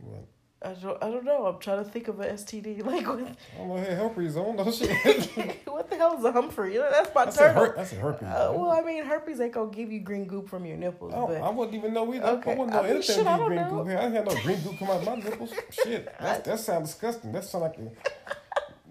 what? 0.03 0.27
I 0.63 0.73
don't, 0.73 1.03
I 1.03 1.09
don't 1.09 1.25
know. 1.25 1.47
I'm 1.47 1.59
trying 1.59 1.83
to 1.83 1.89
think 1.89 2.07
of 2.07 2.19
an 2.19 2.35
STD. 2.35 2.85
Like, 2.91 3.07
with, 3.07 3.35
I'm 3.59 3.69
like, 3.69 3.87
hey, 3.87 3.95
herpes 3.95 4.37
on 4.37 4.57
those 4.57 4.77
shit. 4.79 5.65
what 5.65 5.89
the 5.89 5.95
hell 5.95 6.17
is 6.17 6.23
a 6.25 6.31
Humphrey? 6.31 6.73
You 6.73 6.79
know, 6.79 6.91
that's 6.91 7.13
my 7.15 7.25
turtle. 7.25 7.65
Her- 7.65 7.73
that's 7.75 7.93
a 7.93 7.95
herpes. 7.95 8.27
Uh, 8.27 8.53
well, 8.55 8.69
I 8.71 8.81
mean, 8.81 9.03
herpes 9.03 9.39
ain't 9.41 9.53
gonna 9.53 9.71
give 9.71 9.91
you 9.91 10.01
green 10.01 10.25
goop 10.25 10.49
from 10.49 10.65
your 10.65 10.77
nipples. 10.77 11.13
Oh, 11.15 11.27
but, 11.27 11.37
I 11.37 11.49
wouldn't 11.49 11.75
even 11.75 11.93
know 11.93 12.13
either. 12.13 12.25
Okay. 12.25 12.51
I 12.51 12.55
wouldn't 12.55 12.73
know 12.73 12.79
I 12.79 12.83
mean, 12.83 12.91
anything 12.97 13.15
shit, 13.15 13.27
I 13.27 13.37
green 13.37 13.55
know. 13.55 13.69
goop. 13.69 13.87
I 13.87 14.01
didn't 14.01 14.13
have 14.13 14.25
no 14.25 14.41
green 14.43 14.61
goop 14.61 14.77
come 14.77 14.89
out 14.89 14.97
of 14.97 15.05
my 15.05 15.15
nipples. 15.15 15.53
shit, 15.71 16.19
that, 16.19 16.43
that 16.43 16.59
sounds 16.59 16.89
disgusting. 16.91 17.31
That 17.31 17.43
sound 17.43 17.63
like 17.63 17.77
a, 17.77 18.31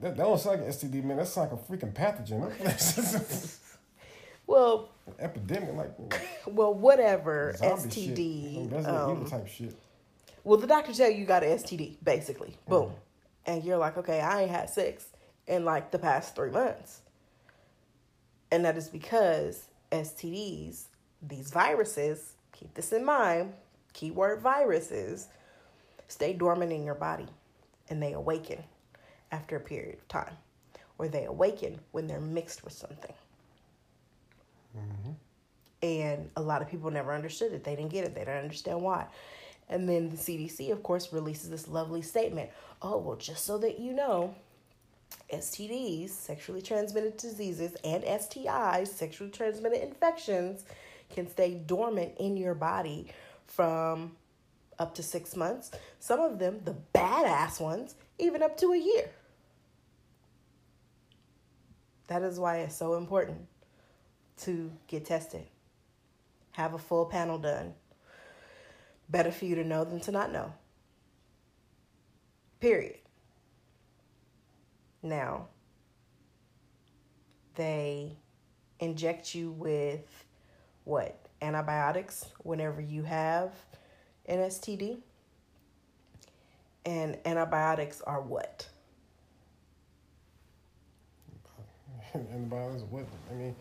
that, 0.00 0.16
that 0.16 0.22
don't 0.22 0.38
sound 0.38 0.60
like 0.60 0.68
an 0.68 0.72
STD, 0.72 1.04
man. 1.04 1.16
That 1.18 1.28
sounds 1.28 1.52
like 1.52 1.60
a 1.60 1.86
freaking 1.86 1.92
pathogen. 1.92 3.58
well, 4.46 4.88
epidemic, 5.18 5.74
like. 5.74 5.90
Well, 6.46 6.74
whatever 6.74 7.54
STD. 7.60 8.54
Shit. 8.54 8.70
That's 8.70 8.86
um, 8.86 9.24
type 9.26 9.46
shit 9.46 9.76
well, 10.44 10.58
the 10.58 10.66
doctor 10.66 10.92
tell 10.92 11.10
you 11.10 11.18
you 11.18 11.26
got 11.26 11.44
an 11.44 11.50
STD, 11.58 11.96
basically. 12.02 12.56
Boom. 12.68 12.84
Mm-hmm. 12.84 12.94
And 13.46 13.64
you're 13.64 13.78
like, 13.78 13.96
okay, 13.98 14.20
I 14.20 14.42
ain't 14.42 14.50
had 14.50 14.70
sex 14.70 15.06
in 15.46 15.64
like 15.64 15.90
the 15.90 15.98
past 15.98 16.34
three 16.34 16.50
months. 16.50 17.00
And 18.52 18.64
that 18.64 18.76
is 18.76 18.88
because 18.88 19.64
STDs, 19.92 20.84
these 21.22 21.50
viruses, 21.50 22.34
keep 22.52 22.74
this 22.74 22.92
in 22.92 23.04
mind, 23.04 23.52
keyword 23.92 24.40
viruses, 24.40 25.28
stay 26.08 26.32
dormant 26.32 26.72
in 26.72 26.84
your 26.84 26.94
body 26.94 27.26
and 27.88 28.02
they 28.02 28.12
awaken 28.12 28.62
after 29.32 29.56
a 29.56 29.60
period 29.60 29.98
of 29.98 30.08
time. 30.08 30.36
Or 30.98 31.08
they 31.08 31.24
awaken 31.24 31.80
when 31.92 32.06
they're 32.06 32.20
mixed 32.20 32.64
with 32.64 32.72
something. 32.72 33.14
Mm-hmm. 34.76 35.10
And 35.82 36.30
a 36.36 36.42
lot 36.42 36.60
of 36.60 36.68
people 36.68 36.90
never 36.90 37.12
understood 37.14 37.52
it. 37.52 37.64
They 37.64 37.74
didn't 37.74 37.90
get 37.90 38.04
it. 38.04 38.14
They 38.14 38.24
don't 38.24 38.36
understand 38.36 38.82
why. 38.82 39.06
And 39.68 39.88
then 39.88 40.10
the 40.10 40.16
CDC, 40.16 40.72
of 40.72 40.82
course, 40.82 41.12
releases 41.12 41.48
this 41.48 41.68
lovely 41.68 42.02
statement 42.02 42.50
oh, 42.82 42.96
well, 42.96 43.16
just 43.16 43.44
so 43.44 43.58
that 43.58 43.78
you 43.78 43.92
know, 43.92 44.34
STDs, 45.32 46.10
sexually 46.10 46.62
transmitted 46.62 47.16
diseases, 47.16 47.76
and 47.84 48.02
STIs, 48.04 48.88
sexually 48.88 49.30
transmitted 49.30 49.82
infections, 49.82 50.64
can 51.10 51.28
stay 51.28 51.54
dormant 51.54 52.12
in 52.18 52.36
your 52.36 52.54
body 52.54 53.08
from 53.46 54.12
up 54.78 54.94
to 54.94 55.02
six 55.02 55.36
months. 55.36 55.70
Some 55.98 56.20
of 56.20 56.38
them, 56.38 56.60
the 56.64 56.74
badass 56.94 57.60
ones, 57.60 57.96
even 58.18 58.42
up 58.42 58.56
to 58.58 58.72
a 58.72 58.78
year. 58.78 59.10
That 62.10 62.22
is 62.22 62.40
why 62.40 62.56
it's 62.56 62.74
so 62.74 62.94
important 62.94 63.46
to 64.38 64.72
get 64.88 65.04
tested. 65.04 65.46
Have 66.50 66.74
a 66.74 66.78
full 66.78 67.06
panel 67.06 67.38
done. 67.38 67.74
Better 69.08 69.30
for 69.30 69.44
you 69.44 69.54
to 69.54 69.62
know 69.62 69.84
than 69.84 70.00
to 70.00 70.10
not 70.10 70.32
know. 70.32 70.52
Period. 72.58 72.98
Now, 75.04 75.46
they 77.54 78.16
inject 78.80 79.32
you 79.32 79.52
with 79.52 80.24
what? 80.82 81.28
Antibiotics 81.40 82.26
whenever 82.42 82.80
you 82.80 83.04
have 83.04 83.52
an 84.26 84.38
STD. 84.38 84.98
And 86.84 87.18
antibiotics 87.24 88.00
are 88.00 88.20
what? 88.20 88.68
antibiotics, 92.32 92.82
what? 92.90 93.04
I 93.30 93.34
mean, 93.34 93.54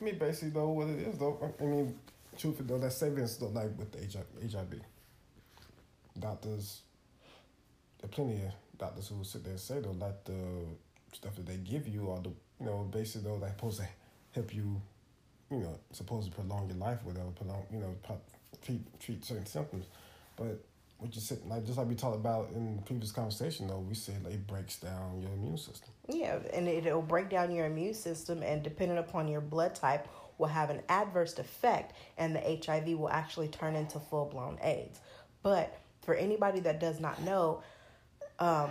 I 0.00 0.04
mean, 0.04 0.18
basically, 0.18 0.50
though, 0.50 0.68
what 0.68 0.88
it 0.88 1.00
is, 1.00 1.18
though, 1.18 1.54
I 1.60 1.64
mean, 1.64 1.94
truthfully, 2.36 2.68
though, 2.68 2.78
that 2.78 2.92
savings, 2.92 3.36
though, 3.36 3.48
like 3.48 3.76
with 3.78 3.92
the 3.92 3.98
HIV. 4.00 4.80
Doctors, 6.18 6.82
there 8.00 8.08
plenty 8.08 8.36
of 8.44 8.52
doctors 8.78 9.08
who 9.08 9.24
sit 9.24 9.42
there 9.44 9.52
and 9.52 9.60
say, 9.60 9.80
though, 9.80 9.92
like 9.92 10.24
the 10.24 10.34
stuff 11.12 11.34
that 11.36 11.46
they 11.46 11.56
give 11.56 11.88
you 11.88 12.06
or 12.06 12.20
the, 12.20 12.30
you 12.60 12.66
know, 12.66 12.88
basically, 12.90 13.28
though, 13.28 13.36
like 13.36 13.52
supposed 13.52 13.80
to 13.80 13.86
help 14.32 14.54
you, 14.54 14.80
you 15.50 15.58
know, 15.58 15.78
supposed 15.92 16.30
to 16.30 16.34
prolong 16.34 16.68
your 16.68 16.78
life, 16.78 16.98
whatever, 17.04 17.30
prolong, 17.30 17.64
you 17.72 17.78
know, 17.78 17.94
treat, 18.62 19.00
treat 19.00 19.24
certain 19.24 19.46
symptoms. 19.46 19.86
But 20.36 20.60
what 21.04 21.14
you 21.14 21.20
said, 21.20 21.38
like 21.46 21.66
just 21.66 21.76
like 21.76 21.86
we 21.86 21.94
talked 21.94 22.16
about 22.16 22.50
in 22.54 22.76
the 22.76 22.82
previous 22.82 23.12
conversation, 23.12 23.68
though, 23.68 23.78
we 23.78 23.94
said 23.94 24.24
like, 24.24 24.32
it 24.32 24.46
breaks 24.46 24.76
down 24.76 25.20
your 25.20 25.30
immune 25.32 25.58
system. 25.58 25.90
Yeah, 26.08 26.38
and 26.54 26.66
it'll 26.66 27.02
break 27.02 27.28
down 27.28 27.54
your 27.54 27.66
immune 27.66 27.92
system, 27.92 28.42
and 28.42 28.62
depending 28.62 28.96
upon 28.96 29.28
your 29.28 29.42
blood 29.42 29.74
type, 29.74 30.08
will 30.38 30.48
have 30.48 30.70
an 30.70 30.80
adverse 30.88 31.38
effect, 31.38 31.92
and 32.16 32.34
the 32.34 32.40
HIV 32.40 32.98
will 32.98 33.10
actually 33.10 33.48
turn 33.48 33.76
into 33.76 34.00
full 34.00 34.24
blown 34.24 34.58
AIDS. 34.62 34.98
But 35.42 35.78
for 36.00 36.14
anybody 36.14 36.60
that 36.60 36.80
does 36.80 37.00
not 37.00 37.20
know, 37.20 37.62
um, 38.38 38.70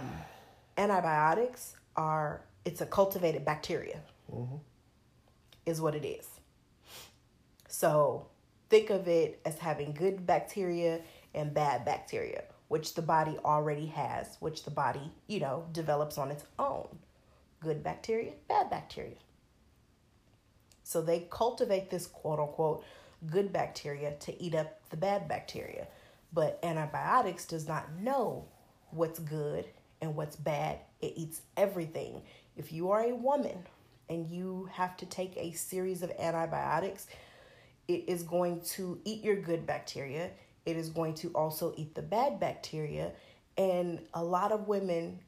antibiotics 0.76 1.76
are 1.96 2.42
it's 2.66 2.82
a 2.82 2.88
cultivated 2.88 3.46
bacteria, 3.46 4.00
mm-hmm. 4.34 4.56
is 5.68 5.80
what 5.80 5.94
it 5.94 6.04
is. 6.04 6.28
So 7.68 8.26
think 8.70 8.90
of 8.90 9.08
it 9.08 9.40
as 9.46 9.60
having 9.60 9.94
good 9.94 10.26
bacteria 10.26 11.02
and 11.34 11.54
bad 11.54 11.86
bacteria, 11.86 12.44
which 12.68 12.94
the 12.94 13.02
body 13.02 13.38
already 13.44 13.88
has, 13.88 14.38
which 14.40 14.64
the 14.64 14.72
body, 14.72 15.12
you 15.28 15.40
know, 15.40 15.66
develops 15.72 16.18
on 16.18 16.32
its 16.32 16.44
own. 16.60 16.88
Good 17.60 17.84
bacteria, 17.84 18.34
bad 18.48 18.70
bacteria. 18.70 19.16
So 20.84 21.02
they 21.02 21.28
cultivate 21.30 21.90
this 21.90 22.08
quote 22.08 22.40
unquote 22.40 22.84
good 23.26 23.54
bacteria 23.54 24.14
to 24.20 24.42
eat 24.42 24.54
up 24.54 24.80
the 24.90 24.98
bad 24.98 25.28
bacteria. 25.28 25.88
But 26.34 26.60
antibiotics 26.64 27.46
does 27.46 27.68
not 27.68 27.94
know 28.00 28.46
what's 28.92 29.20
good 29.20 29.66
and 30.02 30.16
what's 30.16 30.36
bad. 30.36 30.80
It 31.02 31.14
eats 31.16 31.42
everything. 31.56 32.22
If 32.58 32.72
you 32.74 32.92
are 32.92 33.04
a 33.04 33.16
woman 33.16 33.58
and 34.10 34.30
you 34.30 34.70
have 34.74 34.98
to 34.98 35.06
take 35.06 35.38
a 35.38 35.52
series 35.54 36.04
of 36.04 36.12
antibiotics, 36.20 37.08
it 37.88 38.04
is 38.08 38.24
going 38.24 38.62
to 38.62 39.00
eat 39.06 39.24
your 39.24 39.36
good 39.36 39.66
bacteria 39.66 40.32
it 40.66 40.78
is 40.78 40.90
going 40.90 41.14
to 41.16 41.30
also 41.30 41.74
eat 41.78 41.96
the 41.96 42.02
bad 42.02 42.40
bacteria. 42.40 43.12
And 43.58 44.00
a 44.14 44.24
lot 44.24 44.52
of 44.52 44.68
women 44.68 45.20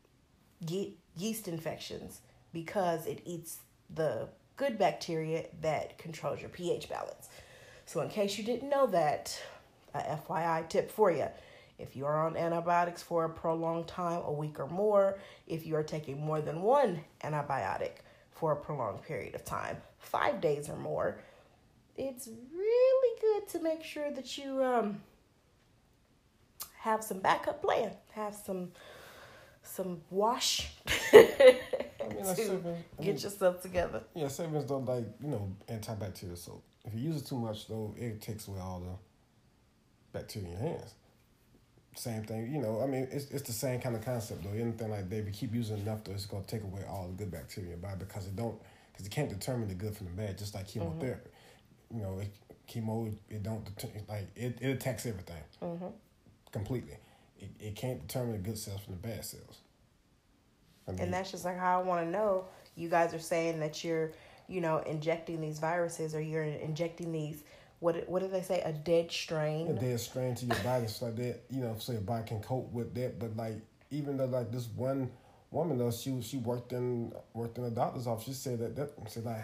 get 0.66 0.90
yeast 1.18 1.48
infections 1.48 2.22
because 2.54 3.06
it 3.06 3.22
eats 3.26 3.60
the 3.94 4.30
good 4.56 4.78
bacteria 4.78 5.46
that 5.62 5.98
controls 5.98 6.40
your 6.40 6.50
pH 6.50 6.90
balance. 6.90 7.30
So, 7.86 8.02
in 8.02 8.10
case 8.10 8.38
you 8.38 8.44
didn't 8.44 8.70
know 8.70 8.88
that, 8.88 9.40
a 9.94 10.18
FYI 10.28 10.68
tip 10.68 10.90
for 10.90 11.12
you 11.12 11.28
if 11.78 11.96
you 11.96 12.06
are 12.06 12.26
on 12.26 12.38
antibiotics 12.38 13.04
for 13.04 13.26
a 13.26 13.30
prolonged 13.30 13.88
time, 13.88 14.22
a 14.26 14.32
week 14.32 14.60
or 14.60 14.68
more, 14.68 15.18
if 15.48 15.66
you 15.66 15.76
are 15.76 15.84
taking 15.84 16.20
more 16.20 16.42
than 16.42 16.62
one 16.62 17.02
antibiotic 17.24 17.98
for 18.32 18.54
a 18.54 18.56
prolonged 18.56 19.02
period 19.04 19.36
of 19.36 19.44
time, 19.44 19.78
five 20.00 20.40
days 20.40 20.70
or 20.70 20.78
more, 20.78 21.20
it's 21.98 22.28
really 22.54 23.20
good 23.22 23.48
to 23.50 23.60
make 23.62 23.84
sure 23.84 24.12
that 24.12 24.38
you 24.38 24.64
um, 24.64 25.02
have 26.86 27.04
some 27.04 27.20
backup 27.20 27.64
plan, 27.64 27.92
have 28.14 28.36
some 28.36 28.72
some 29.64 30.02
wash 30.12 30.72
I 31.14 31.26
mean, 32.08 32.18
to 32.20 32.36
saving, 32.36 32.62
get 33.00 33.00
mean, 33.00 33.18
yourself 33.18 33.64
together. 33.64 34.04
Yeah, 34.14 34.28
savings 34.28 34.66
don't 34.66 34.86
like 34.86 35.06
you 35.20 35.30
know 35.30 35.52
antibacterial 35.68 36.38
soap. 36.38 36.64
If 36.86 36.94
you 36.94 37.02
use 37.02 37.22
it 37.22 37.26
too 37.26 37.40
much, 37.40 37.68
though, 37.68 37.96
it 37.98 38.22
takes 38.22 38.48
away 38.48 38.60
all 38.60 38.80
the 38.80 40.20
bacteria 40.20 40.50
in 40.50 40.54
your 40.54 40.62
hands. 40.62 40.94
Same 41.96 42.24
thing, 42.24 42.54
you 42.54 42.62
know. 42.62 42.82
I 42.84 42.86
mean, 42.86 43.08
it's 43.12 43.32
it's 43.32 43.48
the 43.48 43.54
same 43.54 43.82
kind 43.82 43.96
of 43.96 44.06
concept 44.06 44.44
though. 44.44 44.52
Anything 44.52 44.92
like 44.92 45.10
that, 45.10 45.16
if 45.16 45.26
you 45.26 45.32
keep 45.32 45.56
using 45.56 45.80
enough, 45.80 46.04
though, 46.04 46.12
it's 46.12 46.28
gonna 46.28 46.44
take 46.46 46.62
away 46.62 46.82
all 46.88 47.08
the 47.08 47.14
good 47.14 47.32
bacteria 47.32 47.74
in 47.74 47.80
your 47.82 47.90
body 47.90 48.06
because 48.06 48.28
it 48.28 48.36
don't 48.36 48.62
because 48.92 49.08
it 49.08 49.12
can't 49.12 49.30
determine 49.30 49.68
the 49.68 49.74
good 49.74 49.98
from 49.98 50.06
the 50.06 50.14
bad, 50.14 50.38
just 50.38 50.54
like 50.54 50.68
chemotherapy. 50.68 51.32
Mm-hmm. 51.92 51.98
You 51.98 52.04
know, 52.04 52.20
it, 52.20 52.32
chemo 52.70 53.12
it 53.28 53.42
don't 53.42 53.68
like 54.08 54.28
it, 54.36 54.60
it 54.62 54.70
attacks 54.70 55.08
everything. 55.08 55.42
Mm-hmm 55.64 55.88
completely. 56.56 56.98
It, 57.38 57.50
it 57.60 57.76
can't 57.76 58.08
determine 58.08 58.32
the 58.32 58.38
good 58.38 58.58
cells 58.58 58.80
from 58.82 58.94
the 58.94 59.08
bad 59.08 59.26
cells. 59.26 59.60
I 60.88 60.92
mean, 60.92 61.02
and 61.02 61.14
that's 61.14 61.32
just 61.32 61.44
like 61.44 61.60
how 61.60 61.82
I 61.82 61.84
want 61.84 62.06
to 62.06 62.10
know. 62.10 62.46
You 62.76 62.90
guys 62.90 63.14
are 63.14 63.20
saying 63.20 63.60
that 63.60 63.84
you're, 63.84 64.14
you 64.48 64.62
know, 64.62 64.78
injecting 64.80 65.42
these 65.42 65.60
viruses 65.60 66.16
or 66.16 66.22
you're 66.22 66.44
injecting 66.44 67.12
these. 67.12 67.44
What 67.80 68.08
what 68.08 68.22
did 68.22 68.32
they 68.32 68.42
say? 68.42 68.62
A 68.62 68.72
dead 68.72 69.12
strain. 69.12 69.68
A 69.68 69.74
dead 69.74 70.00
strain 70.00 70.34
to 70.36 70.46
your 70.46 70.58
body, 70.60 70.88
so 70.88 71.12
that 71.12 71.42
you 71.50 71.62
know, 71.62 71.76
so 71.78 71.92
your 71.92 72.02
body 72.02 72.26
can 72.26 72.42
cope 72.42 72.72
with 72.72 72.94
that. 72.96 73.20
But 73.20 73.36
like, 73.36 73.58
even 73.92 74.18
though 74.18 74.26
like 74.26 74.52
this 74.52 74.68
one 74.68 75.12
woman 75.52 75.78
though, 75.78 75.92
she 75.92 76.22
she 76.22 76.38
worked 76.38 76.72
in 76.72 77.12
worked 77.34 77.58
in 77.58 77.66
a 77.66 77.70
doctor's 77.70 78.08
office. 78.08 78.26
She 78.26 78.34
said 78.34 78.60
that 78.60 78.76
that 78.78 78.92
said 79.10 79.26
like 79.26 79.42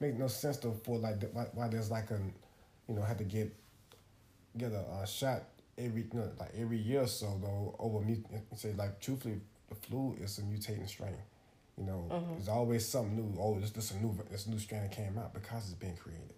make 0.00 0.18
no 0.18 0.28
sense 0.28 0.56
though 0.56 0.76
for 0.84 0.96
like 0.96 1.22
why, 1.32 1.46
why 1.52 1.68
there's 1.68 1.90
like 1.90 2.10
a, 2.10 2.18
you 2.88 2.94
know, 2.94 3.02
had 3.02 3.18
to 3.18 3.24
get 3.24 3.54
get 4.56 4.72
a, 4.72 5.02
a 5.02 5.06
shot 5.06 5.42
every 5.78 6.02
you 6.02 6.18
know, 6.18 6.30
like 6.38 6.52
every 6.58 6.78
year 6.78 7.02
or 7.02 7.06
so 7.06 7.38
though 7.40 7.76
over 7.78 8.00
me 8.04 8.18
say 8.56 8.72
like 8.74 9.00
truthfully 9.00 9.40
the 9.68 9.74
flu 9.74 10.16
is 10.20 10.38
a 10.38 10.42
mutating 10.42 10.88
strain. 10.88 11.16
You 11.76 11.84
know, 11.84 12.08
mm-hmm. 12.10 12.32
there's 12.32 12.48
always 12.48 12.86
something 12.86 13.14
new. 13.14 13.40
Oh, 13.40 13.58
this 13.60 13.70
this 13.70 13.92
a 13.92 13.98
new 13.98 14.16
this 14.30 14.46
new 14.46 14.58
strain 14.58 14.82
that 14.82 14.92
came 14.92 15.16
out 15.18 15.32
because 15.32 15.66
it's 15.66 15.74
being 15.74 15.96
created. 15.96 16.34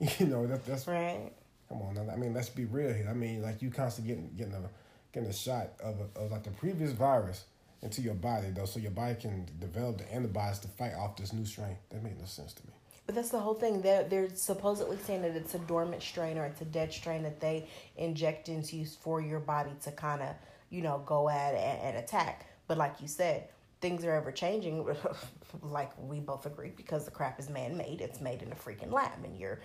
You 0.18 0.26
know 0.26 0.46
that 0.46 0.66
that's 0.66 0.86
right. 0.88 1.32
Come 1.68 1.82
on, 1.82 2.10
I 2.10 2.16
mean 2.16 2.34
let's 2.34 2.48
be 2.48 2.64
real 2.64 2.92
here. 2.92 3.06
I 3.08 3.14
mean 3.14 3.40
like 3.40 3.62
you 3.62 3.70
constantly 3.70 4.14
getting 4.14 4.30
getting 4.36 4.54
a 4.54 4.68
getting 5.12 5.28
a 5.28 5.32
shot 5.32 5.70
of 5.82 5.96
a, 6.00 6.20
of 6.20 6.30
like 6.30 6.42
the 6.42 6.50
previous 6.50 6.90
virus 6.90 7.44
into 7.82 8.02
your 8.02 8.14
body 8.14 8.48
though, 8.50 8.66
so 8.66 8.80
your 8.80 8.90
body 8.90 9.14
can 9.14 9.46
develop 9.58 9.98
the 9.98 10.12
antibodies 10.12 10.58
to 10.60 10.68
fight 10.68 10.94
off 10.94 11.16
this 11.16 11.32
new 11.32 11.44
strain. 11.44 11.76
That 11.90 12.02
made 12.02 12.18
no 12.18 12.24
sense 12.24 12.52
to 12.54 12.66
me. 12.66 12.72
But 13.06 13.16
that's 13.16 13.30
the 13.30 13.40
whole 13.40 13.54
thing. 13.54 13.82
They're 13.82 14.04
they're 14.04 14.28
supposedly 14.34 14.96
saying 14.98 15.22
that 15.22 15.36
it's 15.36 15.54
a 15.54 15.58
dormant 15.58 16.02
strain 16.02 16.38
or 16.38 16.44
it's 16.44 16.60
a 16.60 16.64
dead 16.64 16.92
strain 16.92 17.22
that 17.24 17.40
they 17.40 17.68
inject 17.96 18.48
into 18.48 18.76
you 18.76 18.86
for 18.86 19.20
your 19.20 19.40
body 19.40 19.72
to 19.82 19.92
kind 19.92 20.22
of 20.22 20.34
you 20.70 20.82
know 20.82 21.02
go 21.04 21.28
at 21.28 21.54
and, 21.54 21.80
and 21.80 21.96
attack. 21.96 22.46
But 22.68 22.78
like 22.78 23.00
you 23.00 23.08
said, 23.08 23.48
things 23.80 24.04
are 24.04 24.12
ever 24.12 24.30
changing. 24.30 24.86
like 25.62 25.90
we 25.98 26.20
both 26.20 26.46
agree 26.46 26.72
because 26.76 27.04
the 27.04 27.10
crap 27.10 27.40
is 27.40 27.50
man 27.50 27.76
made. 27.76 28.00
It's 28.00 28.20
made 28.20 28.42
in 28.42 28.52
a 28.52 28.54
freaking 28.54 28.92
lab, 28.92 29.24
and 29.24 29.36
you're 29.36 29.60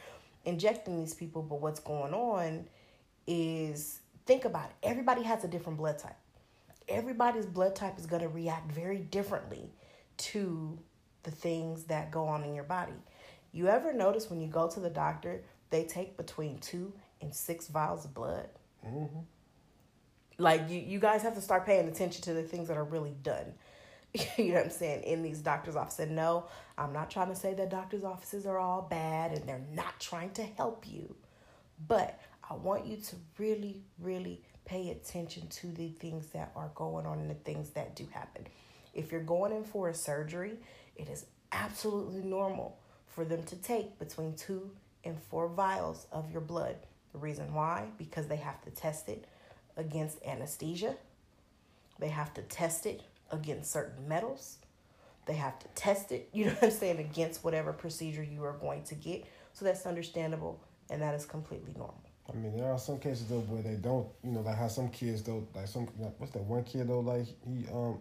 injecting 0.45 0.97
these 0.97 1.13
people. 1.13 1.43
But 1.43 1.61
what's 1.61 1.79
going 1.79 2.13
on 2.13 2.65
is 3.27 4.01
think 4.25 4.45
about 4.45 4.65
it. 4.69 4.75
Everybody 4.83 5.21
has 5.23 5.43
a 5.43 5.47
different 5.47 5.77
blood 5.77 5.99
type. 5.99 6.17
Everybody's 6.89 7.45
blood 7.45 7.75
type 7.75 7.99
is 7.99 8.05
going 8.05 8.21
to 8.21 8.29
react 8.29 8.71
very 8.71 8.99
differently 8.99 9.69
to 10.17 10.79
the 11.23 11.31
things 11.31 11.83
that 11.85 12.11
go 12.11 12.25
on 12.25 12.43
in 12.43 12.55
your 12.55 12.63
body. 12.63 12.93
You 13.51 13.67
ever 13.67 13.93
notice 13.93 14.29
when 14.29 14.41
you 14.41 14.47
go 14.47 14.69
to 14.69 14.79
the 14.79 14.89
doctor, 14.89 15.43
they 15.69 15.83
take 15.83 16.17
between 16.17 16.59
two 16.59 16.93
and 17.21 17.33
six 17.33 17.67
vials 17.67 18.05
of 18.05 18.13
blood? 18.13 18.49
Mm-hmm. 18.85 19.19
Like, 20.37 20.69
you, 20.69 20.79
you 20.79 20.99
guys 20.99 21.23
have 21.23 21.35
to 21.35 21.41
start 21.41 21.65
paying 21.65 21.87
attention 21.87 22.21
to 22.23 22.33
the 22.33 22.43
things 22.43 22.67
that 22.67 22.77
are 22.77 22.83
really 22.83 23.15
done. 23.23 23.53
you 24.37 24.49
know 24.49 24.53
what 24.55 24.65
I'm 24.65 24.69
saying? 24.69 25.03
In 25.03 25.23
these 25.23 25.39
doctor's 25.39 25.75
offices. 25.75 26.05
And 26.05 26.15
no, 26.15 26.45
I'm 26.77 26.93
not 26.93 27.09
trying 27.09 27.29
to 27.29 27.35
say 27.35 27.53
that 27.55 27.69
doctor's 27.69 28.03
offices 28.03 28.45
are 28.45 28.59
all 28.59 28.83
bad 28.83 29.31
and 29.31 29.47
they're 29.47 29.65
not 29.73 29.99
trying 29.99 30.31
to 30.31 30.43
help 30.43 30.87
you. 30.87 31.15
But 31.87 32.19
I 32.49 32.55
want 32.55 32.85
you 32.85 32.97
to 32.97 33.15
really, 33.37 33.81
really 33.99 34.41
pay 34.65 34.89
attention 34.89 35.47
to 35.47 35.67
the 35.67 35.89
things 35.89 36.27
that 36.27 36.51
are 36.55 36.71
going 36.75 37.05
on 37.05 37.19
and 37.19 37.29
the 37.29 37.35
things 37.35 37.71
that 37.71 37.95
do 37.95 38.07
happen. 38.11 38.47
If 38.93 39.11
you're 39.11 39.21
going 39.21 39.51
in 39.51 39.63
for 39.63 39.89
a 39.89 39.93
surgery, 39.93 40.57
it 40.95 41.09
is 41.09 41.25
absolutely 41.51 42.23
normal 42.23 42.77
for 43.17 43.25
them 43.25 43.41
to 43.41 43.55
take 43.55 43.97
between 43.97 44.35
two 44.35 44.69
and 45.03 45.19
four 45.19 45.47
vials 45.47 46.05
of 46.11 46.31
your 46.31 46.39
blood. 46.39 46.75
The 47.13 47.17
reason 47.17 47.51
why? 47.51 47.87
Because 47.97 48.27
they 48.27 48.35
have 48.35 48.61
to 48.61 48.69
test 48.69 49.09
it 49.09 49.25
against 49.75 50.23
anesthesia, 50.23 50.95
they 51.97 52.09
have 52.09 52.31
to 52.35 52.43
test 52.43 52.85
it 52.85 53.01
against 53.31 53.71
certain 53.71 54.07
metals, 54.07 54.57
They 55.25 55.33
have 55.33 55.57
to 55.57 55.67
test 55.69 56.11
it, 56.11 56.29
you 56.33 56.45
know 56.45 56.51
what 56.51 56.65
I'm 56.65 56.69
saying, 56.69 56.99
against 56.99 57.43
whatever 57.43 57.73
procedure 57.73 58.21
you 58.21 58.43
are 58.43 58.53
going 58.53 58.83
to 58.83 58.93
get. 58.93 59.25
So 59.51 59.65
that's 59.65 59.87
understandable 59.87 60.61
and 60.91 61.01
that 61.01 61.15
is 61.15 61.25
completely 61.25 61.73
normal. 61.75 61.99
I 62.31 62.35
mean, 62.35 62.55
there 62.55 62.71
are 62.71 62.77
some 62.77 62.99
cases 62.99 63.25
though 63.29 63.39
where 63.39 63.63
they 63.63 63.77
don't, 63.77 64.07
you 64.23 64.31
know, 64.31 64.41
like 64.41 64.57
how 64.57 64.67
some 64.67 64.89
kids 64.89 65.23
though, 65.23 65.47
like 65.55 65.67
some, 65.67 65.87
what's 66.19 66.33
that 66.33 66.43
one 66.43 66.63
kid 66.65 66.87
though, 66.87 66.99
like 66.99 67.25
he, 67.43 67.65
um, 67.73 67.97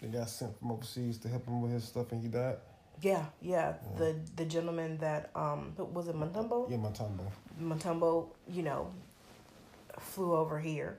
they 0.00 0.08
got 0.08 0.30
sent 0.30 0.58
from 0.58 0.72
overseas 0.72 1.18
to 1.18 1.28
help 1.28 1.46
him 1.46 1.60
with 1.60 1.72
his 1.72 1.84
stuff 1.84 2.10
and 2.12 2.22
he 2.22 2.28
died. 2.28 2.56
Yeah, 3.00 3.24
yeah. 3.40 3.74
yeah. 3.92 3.98
The 3.98 4.16
the 4.36 4.44
gentleman 4.44 4.98
that 4.98 5.30
um 5.34 5.74
was 5.76 6.08
it 6.08 6.16
Mutombo? 6.16 6.70
Yeah, 6.70 6.76
Mutombo. 6.76 7.30
Mutombo, 7.60 8.28
you 8.48 8.62
know, 8.62 8.92
flew 9.98 10.34
over 10.34 10.58
here 10.58 10.98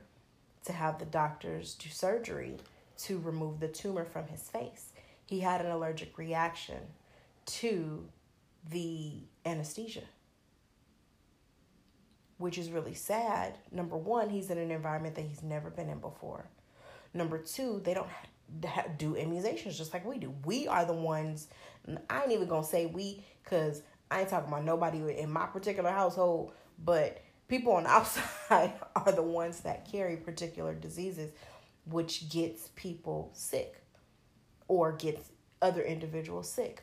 to 0.64 0.72
have 0.72 0.98
the 0.98 1.04
doctors 1.04 1.74
do 1.74 1.88
surgery 1.88 2.56
to 2.98 3.18
remove 3.18 3.60
the 3.60 3.68
tumor 3.68 4.04
from 4.04 4.26
his 4.28 4.42
face. 4.42 4.90
He 5.26 5.40
had 5.40 5.60
an 5.60 5.70
allergic 5.70 6.18
reaction 6.18 6.78
to 7.46 8.08
the 8.70 9.12
anesthesia, 9.44 10.02
which 12.38 12.58
is 12.58 12.70
really 12.70 12.94
sad. 12.94 13.58
Number 13.72 13.96
one, 13.96 14.30
he's 14.30 14.50
in 14.50 14.58
an 14.58 14.70
environment 14.70 15.14
that 15.16 15.24
he's 15.24 15.42
never 15.42 15.70
been 15.70 15.88
in 15.88 15.98
before. 15.98 16.46
Number 17.14 17.38
two, 17.38 17.80
they 17.84 17.94
don't 17.94 18.08
do 18.98 19.14
immunizations 19.14 19.76
just 19.76 19.92
like 19.92 20.04
we 20.04 20.18
do. 20.18 20.34
We 20.44 20.68
are 20.68 20.84
the 20.84 20.92
ones, 20.92 21.48
I 22.10 22.22
ain't 22.22 22.32
even 22.32 22.48
gonna 22.48 22.64
say 22.64 22.86
we, 22.86 23.24
because 23.42 23.82
I 24.10 24.20
ain't 24.20 24.28
talking 24.28 24.48
about 24.48 24.64
nobody 24.64 25.18
in 25.18 25.30
my 25.30 25.46
particular 25.46 25.90
household, 25.90 26.52
but 26.84 27.22
people 27.48 27.72
on 27.72 27.84
the 27.84 27.90
outside 27.90 28.72
are 28.94 29.12
the 29.12 29.22
ones 29.22 29.60
that 29.60 29.90
carry 29.90 30.16
particular 30.16 30.74
diseases, 30.74 31.32
which 31.86 32.28
gets 32.28 32.68
people 32.76 33.30
sick 33.34 33.82
or 34.68 34.92
gets 34.92 35.30
other 35.60 35.82
individuals 35.82 36.50
sick. 36.50 36.82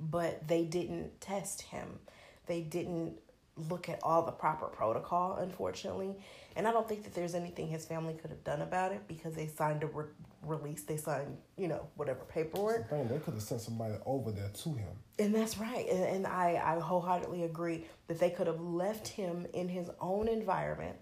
But 0.00 0.48
they 0.48 0.64
didn't 0.64 1.20
test 1.20 1.62
him. 1.62 2.00
They 2.46 2.60
didn't 2.62 3.18
look 3.56 3.88
at 3.88 4.00
all 4.02 4.24
the 4.24 4.32
proper 4.32 4.66
protocol, 4.66 5.36
unfortunately. 5.36 6.16
And 6.56 6.66
I 6.66 6.72
don't 6.72 6.88
think 6.88 7.04
that 7.04 7.14
there's 7.14 7.34
anything 7.34 7.68
his 7.68 7.84
family 7.84 8.14
could 8.14 8.30
have 8.30 8.44
done 8.44 8.62
about 8.62 8.92
it 8.92 9.06
because 9.06 9.34
they 9.34 9.46
signed 9.46 9.82
a 9.82 9.86
release. 10.42 10.82
They 10.82 10.96
signed, 10.96 11.36
you 11.56 11.68
know, 11.68 11.86
whatever 11.96 12.20
paperwork. 12.24 12.90
The 12.90 12.96
they 13.04 13.18
could 13.18 13.34
have 13.34 13.42
sent 13.42 13.60
somebody 13.60 13.94
over 14.04 14.30
there 14.30 14.50
to 14.50 14.68
him. 14.70 14.90
And 15.18 15.34
that's 15.34 15.58
right. 15.58 15.86
And, 15.88 16.04
and 16.04 16.26
I, 16.26 16.60
I 16.64 16.80
wholeheartedly 16.80 17.44
agree 17.44 17.84
that 18.08 18.18
they 18.18 18.30
could 18.30 18.46
have 18.46 18.60
left 18.60 19.08
him 19.08 19.46
in 19.52 19.68
his 19.68 19.90
own 20.00 20.28
environment, 20.28 20.96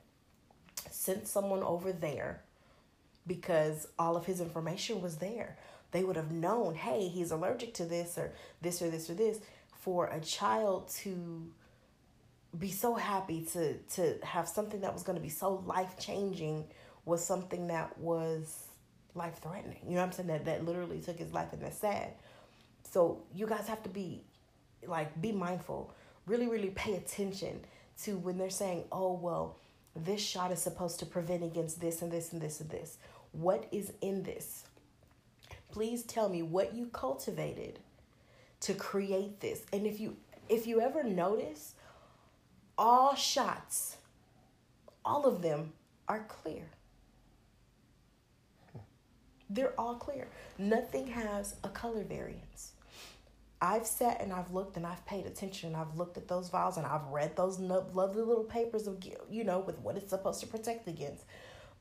sent 0.90 1.26
someone 1.26 1.62
over 1.62 1.92
there 1.92 2.42
because 3.26 3.86
all 3.98 4.16
of 4.16 4.26
his 4.26 4.40
information 4.40 5.00
was 5.00 5.16
there. 5.16 5.56
They 5.92 6.04
would 6.04 6.16
have 6.16 6.30
known, 6.30 6.74
hey, 6.74 7.08
he's 7.08 7.30
allergic 7.30 7.74
to 7.74 7.84
this 7.84 8.16
or 8.16 8.32
this 8.60 8.80
or 8.80 8.90
this 8.90 9.10
or 9.10 9.14
this. 9.14 9.40
For 9.72 10.06
a 10.06 10.20
child 10.20 10.88
to 10.98 11.50
be 12.58 12.70
so 12.70 12.94
happy 12.94 13.46
to 13.52 13.74
to 13.78 14.18
have 14.24 14.48
something 14.48 14.80
that 14.80 14.92
was 14.92 15.02
going 15.02 15.16
to 15.16 15.22
be 15.22 15.28
so 15.28 15.62
life 15.66 15.98
changing 15.98 16.64
was 17.04 17.24
something 17.24 17.68
that 17.68 17.96
was 17.98 18.69
life 19.14 19.40
threatening. 19.42 19.80
You 19.84 19.94
know 19.94 20.00
what 20.00 20.06
I'm 20.06 20.12
saying? 20.12 20.28
That 20.28 20.44
that 20.44 20.64
literally 20.64 21.00
took 21.00 21.18
his 21.18 21.32
life 21.32 21.52
and 21.52 21.62
that's 21.62 21.78
sad. 21.78 22.12
So 22.90 23.22
you 23.34 23.46
guys 23.46 23.68
have 23.68 23.82
to 23.84 23.88
be 23.88 24.22
like 24.86 25.20
be 25.20 25.32
mindful. 25.32 25.94
Really, 26.26 26.48
really 26.48 26.70
pay 26.70 26.96
attention 26.96 27.60
to 28.04 28.16
when 28.16 28.38
they're 28.38 28.50
saying, 28.50 28.84
oh 28.92 29.12
well, 29.14 29.56
this 29.96 30.20
shot 30.20 30.52
is 30.52 30.60
supposed 30.60 30.98
to 31.00 31.06
prevent 31.06 31.42
against 31.42 31.80
this 31.80 32.02
and 32.02 32.10
this 32.10 32.32
and 32.32 32.40
this 32.40 32.60
and 32.60 32.70
this. 32.70 32.98
What 33.32 33.66
is 33.72 33.92
in 34.00 34.22
this? 34.22 34.64
Please 35.70 36.02
tell 36.02 36.28
me 36.28 36.42
what 36.42 36.74
you 36.74 36.86
cultivated 36.86 37.78
to 38.60 38.74
create 38.74 39.40
this. 39.40 39.62
And 39.72 39.86
if 39.86 40.00
you 40.00 40.16
if 40.48 40.66
you 40.66 40.80
ever 40.80 41.02
notice 41.04 41.74
all 42.76 43.14
shots, 43.14 43.96
all 45.04 45.26
of 45.26 45.42
them 45.42 45.72
are 46.08 46.24
clear. 46.28 46.64
They're 49.50 49.78
all 49.78 49.96
clear. 49.96 50.28
Nothing 50.58 51.08
has 51.08 51.56
a 51.64 51.68
color 51.68 52.04
variance. 52.04 52.72
I've 53.60 53.86
sat 53.86 54.22
and 54.22 54.32
I've 54.32 54.52
looked 54.52 54.76
and 54.76 54.86
I've 54.86 55.04
paid 55.04 55.26
attention. 55.26 55.74
and 55.74 55.76
I've 55.76 55.98
looked 55.98 56.16
at 56.16 56.28
those 56.28 56.48
vials 56.48 56.78
and 56.78 56.86
I've 56.86 57.06
read 57.08 57.36
those 57.36 57.58
lovely 57.58 58.22
little 58.22 58.44
papers 58.44 58.86
of 58.86 59.04
you 59.28 59.44
know 59.44 59.58
with 59.58 59.78
what 59.80 59.96
it's 59.96 60.10
supposed 60.10 60.40
to 60.40 60.46
protect 60.46 60.88
against. 60.88 61.24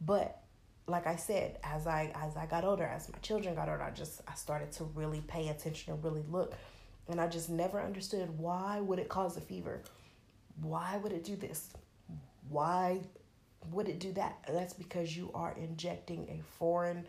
But 0.01 0.41
like 0.87 1.07
I 1.07 1.15
said, 1.15 1.59
as 1.63 1.87
I 1.87 2.11
as 2.15 2.35
I 2.35 2.47
got 2.47 2.65
older, 2.65 2.83
as 2.83 3.07
my 3.09 3.19
children 3.19 3.55
got 3.55 3.69
older, 3.69 3.83
I 3.83 3.91
just 3.91 4.21
I 4.27 4.33
started 4.33 4.71
to 4.73 4.83
really 4.83 5.21
pay 5.21 5.49
attention 5.49 5.93
and 5.93 6.03
really 6.03 6.23
look. 6.29 6.55
And 7.07 7.21
I 7.21 7.27
just 7.27 7.49
never 7.49 7.81
understood 7.81 8.37
why 8.37 8.79
would 8.81 8.99
it 8.99 9.07
cause 9.07 9.37
a 9.37 9.41
fever? 9.41 9.81
Why 10.61 10.97
would 10.97 11.13
it 11.13 11.23
do 11.23 11.35
this? 11.35 11.69
Why 12.49 12.99
would 13.71 13.87
it 13.87 13.99
do 13.99 14.11
that? 14.13 14.39
That's 14.47 14.73
because 14.73 15.15
you 15.15 15.31
are 15.33 15.55
injecting 15.57 16.27
a 16.29 16.41
foreign 16.57 17.05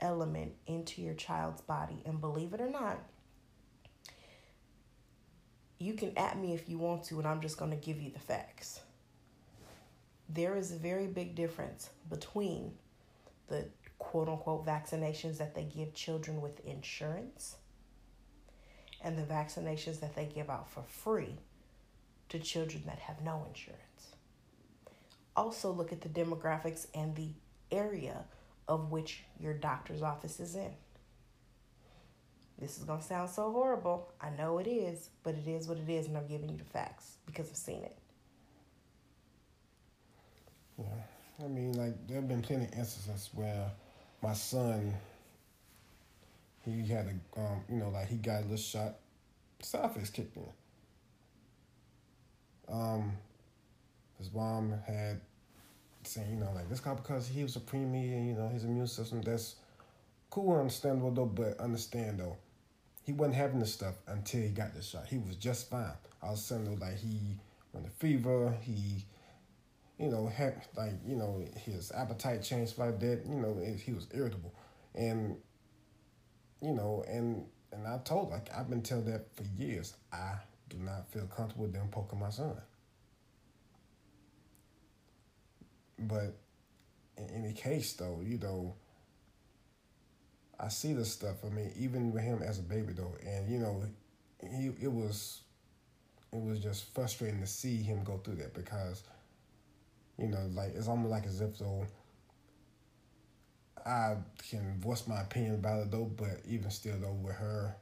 element 0.00 0.52
into 0.66 1.02
your 1.02 1.14
child's 1.14 1.60
body. 1.62 2.02
And 2.04 2.20
believe 2.20 2.52
it 2.52 2.60
or 2.60 2.70
not, 2.70 2.98
you 5.78 5.94
can 5.94 6.16
at 6.16 6.38
me 6.38 6.54
if 6.54 6.68
you 6.68 6.78
want 6.78 7.04
to, 7.04 7.18
and 7.18 7.26
I'm 7.26 7.40
just 7.40 7.58
going 7.58 7.70
to 7.70 7.76
give 7.76 8.00
you 8.00 8.10
the 8.10 8.18
facts. 8.18 8.80
There 10.28 10.56
is 10.56 10.72
a 10.72 10.76
very 10.76 11.06
big 11.06 11.34
difference 11.34 11.90
between 12.08 12.72
the 13.48 13.66
quote 13.98 14.28
unquote 14.28 14.66
vaccinations 14.66 15.38
that 15.38 15.54
they 15.54 15.64
give 15.64 15.94
children 15.94 16.40
with 16.40 16.64
insurance 16.64 17.56
and 19.02 19.16
the 19.16 19.22
vaccinations 19.22 20.00
that 20.00 20.14
they 20.14 20.26
give 20.26 20.50
out 20.50 20.70
for 20.70 20.82
free 20.82 21.36
to 22.28 22.38
children 22.38 22.82
that 22.86 22.98
have 22.98 23.22
no 23.22 23.44
insurance. 23.48 24.14
Also, 25.36 25.72
look 25.72 25.92
at 25.92 26.02
the 26.02 26.08
demographics 26.08 26.86
and 26.94 27.16
the 27.16 27.30
area 27.70 28.24
of 28.68 28.90
which 28.90 29.24
your 29.38 29.54
doctor's 29.54 30.02
office 30.02 30.40
is 30.40 30.54
in. 30.54 30.70
This 32.58 32.76
is 32.76 32.84
going 32.84 33.00
to 33.00 33.04
sound 33.04 33.30
so 33.30 33.50
horrible. 33.50 34.12
I 34.20 34.30
know 34.30 34.58
it 34.58 34.66
is, 34.66 35.08
but 35.22 35.34
it 35.34 35.48
is 35.48 35.66
what 35.66 35.78
it 35.78 35.88
is, 35.88 36.06
and 36.06 36.16
I'm 36.16 36.26
giving 36.26 36.50
you 36.50 36.58
the 36.58 36.64
facts 36.64 37.16
because 37.24 37.48
I've 37.48 37.56
seen 37.56 37.82
it. 37.82 37.96
Yeah. 40.78 40.84
I 41.42 41.48
mean, 41.48 41.72
like, 41.72 41.94
there 42.06 42.16
have 42.16 42.28
been 42.28 42.42
plenty 42.42 42.64
of 42.66 42.72
instances 42.74 43.30
where 43.32 43.70
my 44.22 44.34
son, 44.34 44.92
he 46.62 46.86
had 46.86 47.06
a, 47.06 47.40
um, 47.40 47.62
you 47.70 47.76
know, 47.76 47.88
like, 47.88 48.08
he 48.08 48.16
got 48.16 48.40
a 48.40 48.42
little 48.42 48.56
shot, 48.58 48.96
side 49.62 49.90
kicked 50.12 50.36
in. 50.36 50.52
Um, 52.68 53.12
his 54.18 54.32
mom 54.34 54.74
had 54.86 55.22
saying, 56.02 56.30
you 56.30 56.36
know, 56.36 56.50
like 56.54 56.68
this 56.68 56.80
guy 56.80 56.94
because 56.94 57.28
he 57.28 57.42
was 57.42 57.56
a 57.56 57.60
preemie, 57.60 58.12
and 58.12 58.28
you 58.28 58.34
know, 58.34 58.48
his 58.48 58.64
immune 58.64 58.86
system. 58.86 59.22
That's 59.22 59.56
cool, 60.30 60.58
understandable 60.58 61.10
though. 61.10 61.26
But 61.26 61.60
understand 61.60 62.20
though, 62.20 62.36
he 63.02 63.12
wasn't 63.12 63.36
having 63.36 63.60
this 63.60 63.72
stuff 63.72 63.94
until 64.06 64.42
he 64.42 64.48
got 64.48 64.74
the 64.74 64.82
shot. 64.82 65.06
He 65.06 65.18
was 65.18 65.36
just 65.36 65.70
fine. 65.70 65.92
I 66.22 66.30
was 66.30 66.44
saying 66.44 66.64
though, 66.64 66.84
like 66.84 66.98
he 66.98 67.36
went 67.72 67.86
a 67.86 67.90
fever. 67.90 68.54
He, 68.62 69.04
you 69.98 70.10
know, 70.10 70.26
had 70.26 70.62
like 70.76 70.94
you 71.06 71.16
know 71.16 71.44
his 71.64 71.92
appetite 71.92 72.42
changed 72.42 72.78
like 72.78 73.00
that. 73.00 73.22
You 73.28 73.36
know, 73.36 73.60
he 73.84 73.92
was 73.92 74.06
irritable, 74.12 74.54
and 74.94 75.36
you 76.62 76.72
know, 76.72 77.04
and 77.08 77.46
and 77.72 77.86
I 77.86 77.98
told 78.04 78.30
like 78.30 78.48
I've 78.56 78.68
been 78.68 78.82
telling 78.82 79.06
that 79.06 79.26
for 79.36 79.44
years. 79.56 79.94
I 80.12 80.34
do 80.68 80.78
not 80.78 81.10
feel 81.10 81.26
comfortable 81.26 81.64
with 81.64 81.74
them 81.74 81.88
poking 81.90 82.20
my 82.20 82.30
son. 82.30 82.56
But 86.00 86.34
in 87.16 87.28
any 87.44 87.52
case, 87.52 87.92
though, 87.94 88.20
you 88.24 88.38
know, 88.38 88.74
I 90.58 90.68
see 90.68 90.92
the 90.92 91.04
stuff. 91.04 91.44
I 91.44 91.48
mean, 91.48 91.72
even 91.78 92.12
with 92.12 92.22
him 92.22 92.42
as 92.42 92.58
a 92.58 92.62
baby, 92.62 92.92
though, 92.92 93.14
and 93.26 93.50
you 93.50 93.58
know, 93.58 93.82
he 94.40 94.66
it 94.80 94.90
was 94.92 95.42
it 96.32 96.40
was 96.40 96.60
just 96.60 96.94
frustrating 96.94 97.40
to 97.40 97.46
see 97.46 97.76
him 97.76 98.02
go 98.04 98.18
through 98.18 98.36
that 98.36 98.54
because, 98.54 99.02
you 100.18 100.28
know, 100.28 100.48
like 100.54 100.74
it's 100.74 100.88
almost 100.88 101.10
like 101.10 101.26
as 101.26 101.40
if 101.40 101.58
though 101.58 101.86
I 103.84 104.16
can 104.50 104.78
voice 104.80 105.06
my 105.06 105.20
opinion 105.20 105.54
about 105.54 105.80
it 105.80 105.90
though, 105.90 106.10
but 106.16 106.40
even 106.48 106.70
still 106.70 106.98
though 106.98 107.12
with 107.12 107.36
her 107.36 107.74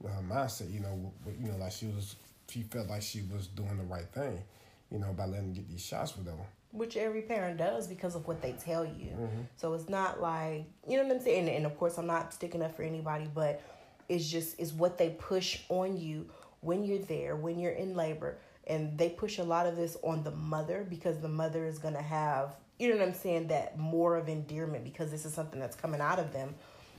with 0.00 0.12
her 0.12 0.22
mindset, 0.22 0.72
you 0.72 0.80
know, 0.80 1.12
with, 1.24 1.40
you 1.40 1.48
know, 1.48 1.56
like 1.56 1.72
she 1.72 1.86
was, 1.86 2.16
she 2.48 2.62
felt 2.62 2.88
like 2.88 3.02
she 3.02 3.22
was 3.22 3.46
doing 3.48 3.76
the 3.78 3.84
right 3.84 4.06
thing, 4.12 4.42
you 4.90 4.98
know, 4.98 5.12
by 5.12 5.26
letting 5.26 5.52
get 5.52 5.68
these 5.68 5.84
shots 5.84 6.16
with 6.16 6.26
her. 6.26 6.34
Which 6.72 6.96
every 6.96 7.22
parent 7.22 7.58
does 7.58 7.86
because 7.86 8.14
of 8.14 8.26
what 8.26 8.42
they 8.42 8.52
tell 8.52 8.84
you. 8.84 9.12
Mm-hmm. 9.12 9.40
So 9.56 9.74
it's 9.74 9.88
not 9.88 10.20
like 10.20 10.64
you 10.88 10.96
know 10.96 11.04
what 11.04 11.16
I'm 11.16 11.22
saying. 11.22 11.48
And, 11.48 11.56
and 11.56 11.66
of 11.66 11.78
course, 11.78 11.98
I'm 11.98 12.06
not 12.06 12.34
sticking 12.34 12.62
up 12.62 12.76
for 12.76 12.82
anybody, 12.82 13.28
but 13.34 13.62
it's 14.08 14.28
just 14.28 14.58
it's 14.58 14.72
what 14.72 14.98
they 14.98 15.10
push 15.10 15.60
on 15.68 15.96
you 15.96 16.28
when 16.60 16.84
you're 16.84 16.98
there, 16.98 17.36
when 17.36 17.58
you're 17.58 17.72
in 17.72 17.94
labor, 17.94 18.38
and 18.66 18.96
they 18.98 19.08
push 19.08 19.38
a 19.38 19.44
lot 19.44 19.66
of 19.66 19.76
this 19.76 19.96
on 20.02 20.22
the 20.22 20.32
mother 20.32 20.86
because 20.88 21.18
the 21.20 21.28
mother 21.28 21.66
is 21.66 21.78
gonna 21.78 22.02
have 22.02 22.50
you 22.78 22.90
know 22.90 22.96
what 22.96 23.08
I'm 23.08 23.14
saying 23.14 23.46
that 23.48 23.78
more 23.78 24.16
of 24.16 24.28
endearment 24.28 24.84
because 24.84 25.10
this 25.10 25.24
is 25.24 25.32
something 25.32 25.58
that's 25.58 25.76
coming 25.76 26.00
out 26.00 26.18
of 26.18 26.34
them 26.34 26.54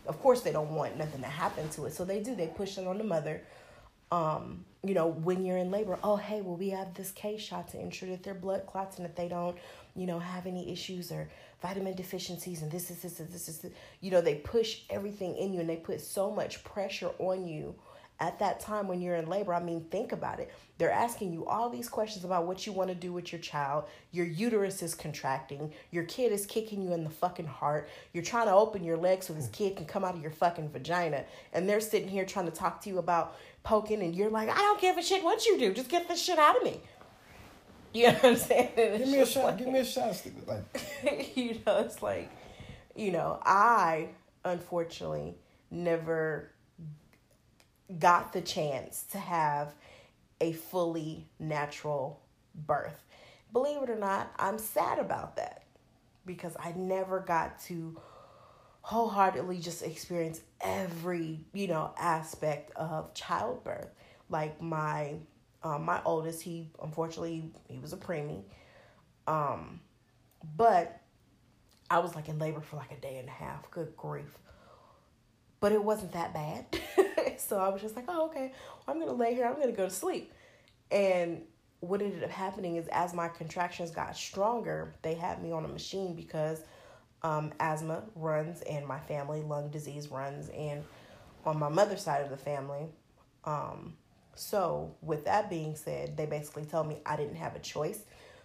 of 0.08 0.20
course 0.22 0.42
they 0.42 0.52
don't 0.52 0.72
want 0.72 0.98
nothing 0.98 1.22
to 1.22 1.28
happen 1.28 1.70
to 1.70 1.86
it, 1.86 1.94
so 1.94 2.06
they 2.06 2.22
do. 2.22 2.36
They 2.36 2.48
push 2.48 2.78
it 2.78 2.88
on 2.88 2.98
the 2.98 3.04
mother. 3.04 3.42
Um, 4.12 4.66
you 4.88 4.94
know, 4.94 5.08
when 5.08 5.46
you're 5.46 5.58
in 5.58 5.72
labor, 5.72 5.98
oh 6.04 6.16
hey, 6.16 6.42
well 6.42 6.56
we 6.56 6.70
have 6.70 6.94
this 6.94 7.12
K 7.12 7.38
shot 7.38 7.70
to 7.70 7.80
ensure 7.80 8.10
that 8.10 8.24
their 8.24 8.34
blood 8.34 8.66
clots 8.66 8.98
and 8.98 9.06
that 9.06 9.16
they 9.16 9.28
don't, 9.28 9.58
you 9.96 10.08
know, 10.08 10.20
have 10.20 10.46
any 10.46 10.72
issues 10.72 11.12
or 11.12 11.30
vitamin 11.62 11.96
deficiencies 11.96 12.62
and 12.62 12.72
this 12.72 12.92
is 12.92 13.02
this 13.02 13.20
is 13.20 13.32
this 13.32 13.50
is 13.50 13.58
this. 13.58 13.72
you 14.00 14.12
know 14.12 14.22
they 14.22 14.36
push 14.36 14.82
everything 14.92 15.36
in 15.38 15.54
you 15.54 15.60
and 15.60 15.68
they 15.68 15.76
put 15.76 16.00
so 16.00 16.30
much 16.30 16.64
pressure 16.64 17.10
on 17.18 17.48
you 17.48 17.74
at 18.20 18.40
that 18.40 18.60
time 18.60 18.88
when 18.88 19.00
you're 19.00 19.16
in 19.16 19.28
labor, 19.28 19.54
I 19.54 19.62
mean, 19.62 19.86
think 19.92 20.12
about 20.12 20.40
it. 20.40 20.52
They're 20.78 20.92
asking 20.92 21.34
you 21.34 21.46
all 21.46 21.70
these 21.70 21.88
questions 21.88 22.26
about 22.26 22.48
what 22.48 22.66
you 22.66 22.74
want 22.74 22.90
to 22.90 22.96
do 22.96 23.14
with 23.14 23.32
your 23.32 23.42
child. 23.42 23.86
Your 24.12 24.26
uterus 24.26 24.82
is 24.82 24.96
contracting. 24.96 25.72
Your 25.92 26.04
kid 26.04 26.32
is 26.32 26.46
kicking 26.46 26.82
you 26.82 26.94
in 26.94 27.04
the 27.04 27.10
fucking 27.10 27.46
heart. 27.46 27.90
You're 28.14 28.24
trying 28.24 28.48
to 28.48 28.54
open 28.54 28.84
your 28.84 28.98
legs 28.98 29.28
so 29.28 29.34
this 29.34 29.50
kid 29.50 29.76
can 29.76 29.86
come 29.86 30.04
out 30.04 30.16
of 30.16 30.22
your 30.22 30.32
fucking 30.32 30.70
vagina. 30.70 31.26
And 31.54 31.70
they're 31.70 31.80
sitting 31.80 32.10
here 32.10 32.26
trying 32.26 32.46
to 32.46 32.52
talk 32.52 32.82
to 32.82 32.90
you 32.90 32.98
about 32.98 33.36
poking, 33.68 34.02
and 34.02 34.16
you're 34.16 34.30
like, 34.30 34.50
I 34.50 34.56
don't 34.56 34.80
give 34.80 34.98
a 34.98 35.04
shit 35.04 35.24
what 35.26 35.46
you 35.46 35.60
do. 35.60 35.74
Just 35.74 35.90
get 35.90 36.08
this 36.08 36.24
shit 36.24 36.40
out 36.40 36.56
of 36.56 36.64
me. 36.64 36.80
You 37.94 38.08
know 38.08 38.14
what 38.14 38.26
I'm 38.26 38.36
saying? 38.38 38.70
Give 38.76 39.08
me 39.08 39.20
a 39.20 39.26
shot. 39.26 39.44
Like, 39.44 39.58
give 39.58 39.68
me 39.68 39.80
a 39.80 39.86
shot. 39.86 40.22
Like, 40.48 41.36
you 41.36 41.60
know, 41.66 41.80
it's 41.80 42.02
like, 42.02 42.32
you 42.96 43.12
know, 43.12 43.40
I 43.46 44.10
unfortunately 44.46 45.36
never 45.70 46.50
got 48.00 48.32
the 48.32 48.42
chance 48.42 49.04
to 49.12 49.18
have 49.18 49.74
a 50.40 50.54
fully 50.54 51.28
natural 51.38 52.22
birth. 52.56 53.04
Believe 53.52 53.84
it 53.84 53.90
or 53.90 53.98
not, 53.98 54.32
I'm 54.38 54.60
sad 54.60 54.98
about 54.98 55.36
that 55.36 55.64
because 56.26 56.56
I 56.58 56.74
never 56.76 57.20
got 57.20 57.60
to 57.64 58.00
wholeheartedly 58.82 59.60
just 59.60 59.84
experience 59.84 60.40
every, 60.62 61.46
you 61.54 61.68
know, 61.68 61.94
aspect 61.98 62.72
of 62.76 63.14
childbirth. 63.14 63.90
Like 64.30 64.62
my 64.62 65.16
um, 65.64 65.86
my 65.86 66.02
oldest, 66.06 66.42
he 66.42 66.70
unfortunately 66.82 67.52
he 67.68 67.80
was 67.80 67.94
a 67.94 67.98
preemie. 67.98 68.44
Um, 69.28 69.82
but 70.56 71.02
I 71.90 72.00
was 72.00 72.16
like 72.16 72.30
in 72.30 72.40
labor 72.40 72.62
for 72.62 72.78
like 72.78 72.92
a 72.92 73.00
day 73.00 73.18
and 73.18 73.28
a 73.28 73.32
half. 73.32 73.70
Good 73.72 73.96
grief. 73.96 74.38
But 75.60 75.72
it 75.72 75.84
wasn't 75.84 76.12
that 76.14 76.34
bad. 76.34 76.66
so 77.40 77.58
I 77.58 77.70
was 77.70 77.82
just 77.82 77.96
like, 77.96 78.06
oh, 78.08 78.28
okay, 78.28 78.54
well, 78.86 78.96
I'm 78.96 79.00
to 79.08 79.14
lay 79.14 79.34
here. 79.34 79.46
I'm 79.46 79.56
to 79.62 79.72
go 79.72 79.86
to 79.86 79.94
sleep. 79.94 80.32
And 80.92 81.42
what 81.80 82.02
ended 82.02 82.24
up 82.24 82.30
happening 82.30 82.76
is 82.76 82.88
as 82.90 83.14
my 83.14 83.28
contractions 83.28 83.92
got 83.92 84.16
stronger, 84.16 84.96
they 85.02 85.14
had 85.14 85.42
me 85.42 85.52
on 85.52 85.66
a 85.66 85.68
machine 85.68 86.16
because 86.16 86.62
um, 87.24 87.52
asthma 87.60 88.04
runs 88.16 88.62
in 88.62 88.86
my 88.86 89.00
family, 89.00 89.42
lung 89.42 89.70
disease 89.70 90.10
runs 90.10 90.50
in 90.50 90.84
on 91.46 91.58
my 91.58 91.70
mother's 91.70 92.02
side 92.02 92.22
of 92.22 92.30
the 92.30 92.38
family. 92.38 92.88
Um, 93.46 93.96
so, 94.36 94.96
with 95.02 95.26
that 95.26 95.50
being 95.50 95.76
said, 95.76 96.16
they 96.16 96.26
basically 96.26 96.66
told 96.66 96.88
me 96.88 97.02
I 97.06 97.16
didn't 97.16 97.38
have 97.38 97.56
a 97.56 97.60
choice 97.60 98.02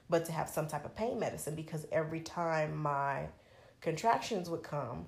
but 0.08 0.24
to 0.26 0.32
have 0.32 0.48
some 0.48 0.66
type 0.66 0.84
of 0.84 0.94
pain 0.94 1.18
medicine 1.18 1.54
because 1.54 1.86
every 1.90 2.20
time 2.20 2.76
my 2.76 3.28
contractions 3.80 4.48
would 4.48 4.62
come, 4.62 5.06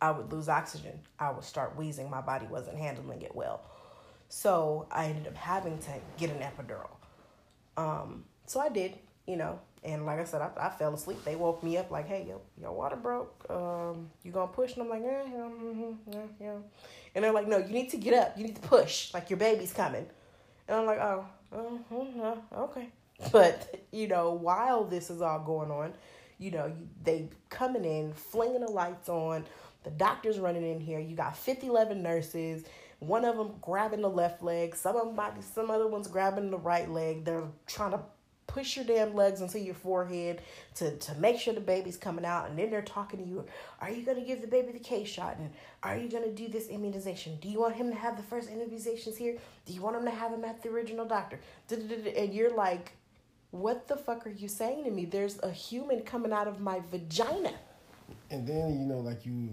I 0.00 0.10
would 0.10 0.32
lose 0.32 0.48
oxygen. 0.48 1.00
I 1.18 1.30
would 1.30 1.44
start 1.44 1.76
wheezing. 1.76 2.10
My 2.10 2.20
body 2.20 2.46
wasn't 2.46 2.78
handling 2.78 3.22
it 3.22 3.34
well. 3.34 3.62
So 4.28 4.86
I 4.90 5.06
ended 5.06 5.26
up 5.26 5.36
having 5.36 5.78
to 5.78 5.92
get 6.18 6.30
an 6.30 6.38
epidural. 6.38 6.90
Um, 7.76 8.24
so 8.46 8.60
I 8.60 8.68
did, 8.68 8.98
you 9.26 9.36
know, 9.36 9.60
and 9.84 10.06
like 10.06 10.18
I 10.18 10.24
said, 10.24 10.40
I, 10.40 10.50
I 10.58 10.70
fell 10.70 10.94
asleep. 10.94 11.22
They 11.24 11.36
woke 11.36 11.62
me 11.62 11.76
up 11.76 11.90
like, 11.90 12.08
hey, 12.08 12.26
yo, 12.28 12.40
your 12.60 12.72
water 12.72 12.96
broke. 12.96 13.44
Um, 13.50 14.10
you 14.22 14.32
gonna 14.32 14.50
push? 14.50 14.74
And 14.74 14.82
I'm 14.82 14.88
like, 14.88 15.02
yeah, 15.04 15.22
yeah, 15.24 15.38
mm-hmm, 15.40 16.10
yeah, 16.10 16.18
yeah. 16.40 16.56
And 17.14 17.22
they're 17.22 17.32
like, 17.32 17.46
no, 17.46 17.58
you 17.58 17.72
need 17.72 17.90
to 17.90 17.98
get 17.98 18.14
up. 18.14 18.38
You 18.38 18.44
need 18.44 18.56
to 18.56 18.68
push. 18.68 19.12
Like 19.12 19.28
your 19.28 19.38
baby's 19.38 19.72
coming. 19.72 20.06
And 20.68 20.78
I'm 20.78 20.86
like, 20.86 20.98
oh, 20.98 21.26
oh 21.52 22.38
okay. 22.56 22.88
But 23.30 23.86
you 23.92 24.08
know, 24.08 24.32
while 24.32 24.84
this 24.84 25.10
is 25.10 25.22
all 25.22 25.38
going 25.38 25.70
on, 25.70 25.92
you 26.38 26.50
know, 26.50 26.72
they 27.02 27.28
coming 27.48 27.84
in, 27.84 28.12
flinging 28.12 28.62
the 28.62 28.70
lights 28.70 29.08
on, 29.08 29.44
the 29.84 29.90
doctor's 29.90 30.38
running 30.38 30.68
in 30.68 30.80
here. 30.80 30.98
You 30.98 31.14
got 31.14 31.36
50, 31.36 31.68
11 31.68 32.02
nurses. 32.02 32.64
One 32.98 33.24
of 33.24 33.36
them 33.36 33.52
grabbing 33.60 34.00
the 34.00 34.08
left 34.08 34.42
leg. 34.42 34.74
Some 34.74 34.96
of 34.96 35.14
them, 35.14 35.42
some 35.42 35.70
other 35.70 35.86
ones 35.86 36.08
grabbing 36.08 36.50
the 36.50 36.58
right 36.58 36.90
leg. 36.90 37.24
They're 37.24 37.44
trying 37.66 37.92
to 37.92 38.00
push 38.46 38.76
your 38.76 38.84
damn 38.84 39.14
legs 39.14 39.40
into 39.40 39.58
your 39.58 39.74
forehead 39.74 40.42
to, 40.76 40.96
to 40.96 41.14
make 41.16 41.38
sure 41.38 41.54
the 41.54 41.60
baby's 41.60 41.96
coming 41.96 42.24
out. 42.24 42.48
And 42.48 42.58
then 42.58 42.70
they're 42.70 42.82
talking 42.82 43.22
to 43.22 43.28
you. 43.28 43.44
Are 43.80 43.90
you 43.90 44.02
going 44.02 44.18
to 44.18 44.24
give 44.24 44.40
the 44.40 44.46
baby 44.46 44.72
the 44.72 44.78
K 44.78 45.04
shot? 45.04 45.36
And 45.38 45.50
are 45.82 45.96
you 45.96 46.08
going 46.08 46.24
to 46.24 46.32
do 46.32 46.48
this 46.48 46.68
immunization? 46.68 47.38
Do 47.40 47.48
you 47.48 47.60
want 47.60 47.76
him 47.76 47.90
to 47.90 47.96
have 47.96 48.16
the 48.16 48.22
first 48.22 48.50
immunizations 48.50 49.16
here? 49.16 49.36
Do 49.66 49.72
you 49.72 49.80
want 49.80 49.96
him 49.96 50.04
to 50.04 50.10
have 50.10 50.32
him 50.32 50.44
at 50.44 50.62
the 50.62 50.68
original 50.68 51.04
doctor? 51.06 51.38
And 51.70 52.34
you're 52.34 52.54
like, 52.54 52.92
what 53.50 53.86
the 53.88 53.96
fuck 53.96 54.26
are 54.26 54.30
you 54.30 54.48
saying 54.48 54.84
to 54.84 54.90
me? 54.90 55.04
There's 55.04 55.38
a 55.42 55.50
human 55.50 56.02
coming 56.02 56.32
out 56.32 56.48
of 56.48 56.60
my 56.60 56.80
vagina. 56.90 57.52
And 58.30 58.46
then, 58.46 58.78
you 58.80 58.86
know, 58.86 59.00
like 59.00 59.24
you 59.24 59.50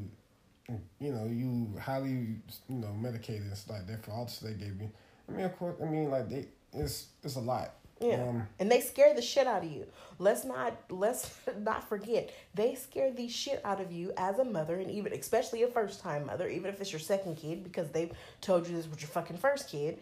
you 0.99 1.11
know, 1.11 1.25
you 1.25 1.67
highly, 1.79 2.09
you 2.09 2.39
know, 2.69 2.93
medicated 2.93 3.43
and 3.43 3.57
stuff 3.57 3.77
like 3.77 3.87
that 3.87 4.05
for 4.05 4.11
all 4.11 4.25
the 4.25 4.47
they 4.47 4.53
gave 4.53 4.77
me 4.77 4.89
I 5.31 5.37
mean, 5.37 5.45
of 5.45 5.57
course, 5.57 5.75
I 5.81 5.85
mean, 5.85 6.09
like 6.09 6.29
they, 6.29 6.47
it's 6.73 7.07
it's 7.23 7.35
a 7.35 7.39
lot. 7.39 7.75
Yeah, 8.01 8.23
um, 8.23 8.47
and 8.59 8.71
they 8.71 8.81
scare 8.81 9.13
the 9.13 9.21
shit 9.21 9.45
out 9.45 9.63
of 9.63 9.71
you. 9.71 9.85
Let's 10.17 10.43
not 10.43 10.73
let's 10.89 11.31
not 11.59 11.87
forget 11.87 12.33
they 12.53 12.75
scare 12.75 13.11
the 13.11 13.27
shit 13.27 13.61
out 13.63 13.79
of 13.79 13.91
you 13.91 14.11
as 14.17 14.39
a 14.39 14.43
mother, 14.43 14.79
and 14.79 14.89
even 14.89 15.13
especially 15.13 15.63
a 15.63 15.67
first 15.67 16.01
time 16.01 16.25
mother, 16.25 16.47
even 16.47 16.73
if 16.73 16.81
it's 16.81 16.91
your 16.91 16.99
second 16.99 17.37
kid, 17.37 17.63
because 17.63 17.89
they've 17.91 18.11
told 18.41 18.67
you 18.67 18.75
this 18.75 18.89
was 18.89 19.01
your 19.01 19.09
fucking 19.09 19.37
first 19.37 19.69
kid. 19.69 19.99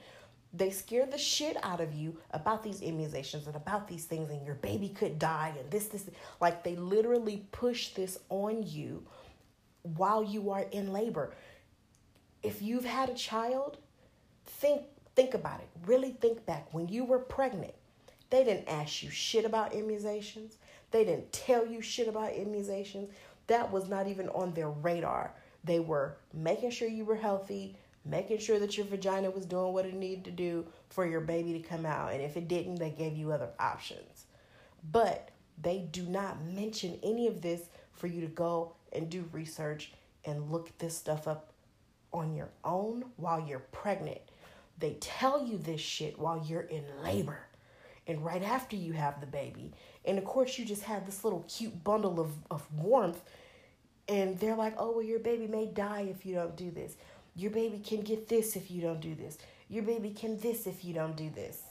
They 0.51 0.71
scare 0.71 1.05
the 1.05 1.17
shit 1.17 1.57
out 1.61 1.79
of 1.79 1.93
you 1.93 2.17
about 2.31 2.63
these 2.63 2.81
immunizations 2.81 3.45
and 3.45 3.55
about 3.55 3.87
these 3.87 4.05
things, 4.05 4.31
and 4.31 4.43
your 4.45 4.55
baby 4.55 4.89
could 4.89 5.19
die, 5.19 5.53
and 5.59 5.69
this, 5.69 5.87
this, 5.87 6.09
like 6.41 6.63
they 6.63 6.75
literally 6.75 7.45
push 7.51 7.89
this 7.89 8.17
on 8.29 8.63
you 8.65 9.05
while 9.83 10.23
you 10.23 10.49
are 10.49 10.65
in 10.71 10.91
labor. 10.91 11.33
If 12.41 12.61
you've 12.61 12.85
had 12.85 13.09
a 13.09 13.13
child, 13.13 13.77
think 14.45 14.83
think 15.15 15.33
about 15.33 15.59
it. 15.59 15.67
Really 15.85 16.11
think 16.11 16.45
back 16.45 16.73
when 16.73 16.87
you 16.87 17.03
were 17.03 17.19
pregnant. 17.19 17.73
They 18.29 18.43
didn't 18.43 18.69
ask 18.69 19.01
you 19.01 19.09
shit 19.09 19.45
about 19.45 19.73
immunizations. 19.73 20.53
They 20.91 21.03
didn't 21.03 21.31
tell 21.31 21.65
you 21.65 21.81
shit 21.81 22.07
about 22.07 22.33
immunizations. 22.33 23.09
That 23.47 23.71
was 23.71 23.89
not 23.89 24.07
even 24.07 24.29
on 24.29 24.53
their 24.53 24.69
radar. 24.69 25.33
They 25.63 25.79
were 25.79 26.15
making 26.33 26.71
sure 26.71 26.87
you 26.87 27.05
were 27.05 27.15
healthy, 27.15 27.75
making 28.05 28.37
sure 28.39 28.59
that 28.59 28.77
your 28.77 28.85
vagina 28.85 29.29
was 29.31 29.45
doing 29.45 29.73
what 29.73 29.85
it 29.85 29.93
needed 29.93 30.25
to 30.25 30.31
do 30.31 30.65
for 30.89 31.05
your 31.05 31.21
baby 31.21 31.53
to 31.53 31.67
come 31.67 31.85
out. 31.85 32.13
And 32.13 32.21
if 32.21 32.37
it 32.37 32.47
didn't, 32.47 32.75
they 32.75 32.91
gave 32.91 33.17
you 33.17 33.31
other 33.31 33.49
options. 33.59 34.25
But 34.91 35.29
they 35.61 35.79
do 35.91 36.03
not 36.03 36.43
mention 36.43 36.99
any 37.03 37.27
of 37.27 37.41
this 37.41 37.63
for 37.93 38.07
you 38.07 38.21
to 38.21 38.27
go 38.27 38.73
and 38.93 39.09
do 39.09 39.27
research 39.31 39.91
and 40.25 40.51
look 40.51 40.75
this 40.77 40.95
stuff 40.95 41.27
up 41.27 41.51
on 42.13 42.35
your 42.35 42.49
own 42.63 43.05
while 43.17 43.39
you're 43.39 43.59
pregnant. 43.59 44.21
They 44.77 44.93
tell 44.99 45.45
you 45.45 45.57
this 45.57 45.81
shit 45.81 46.17
while 46.17 46.43
you're 46.47 46.61
in 46.61 46.83
labor 47.03 47.48
and 48.09 48.25
right 48.25 48.41
after 48.41 48.75
you 48.75 48.91
have 48.93 49.21
the 49.21 49.27
baby. 49.27 49.71
And 50.03 50.17
of 50.17 50.25
course, 50.25 50.57
you 50.57 50.65
just 50.65 50.81
have 50.83 51.05
this 51.05 51.23
little 51.23 51.45
cute 51.47 51.83
bundle 51.83 52.19
of, 52.19 52.31
of 52.49 52.65
warmth. 52.73 53.21
And 54.07 54.37
they're 54.39 54.55
like, 54.55 54.73
oh, 54.79 54.91
well, 54.93 55.03
your 55.03 55.19
baby 55.19 55.45
may 55.45 55.67
die 55.67 56.07
if 56.09 56.25
you 56.25 56.33
don't 56.33 56.55
do 56.57 56.71
this. 56.71 56.97
Your 57.35 57.51
baby 57.51 57.77
can 57.77 58.01
get 58.01 58.27
this 58.27 58.55
if 58.55 58.71
you 58.71 58.81
don't 58.81 58.99
do 58.99 59.13
this. 59.13 59.37
Your 59.69 59.83
baby 59.83 60.09
can 60.09 60.39
this 60.39 60.65
if 60.65 60.83
you 60.83 60.95
don't 60.95 61.15
do 61.15 61.29
this. 61.29 61.61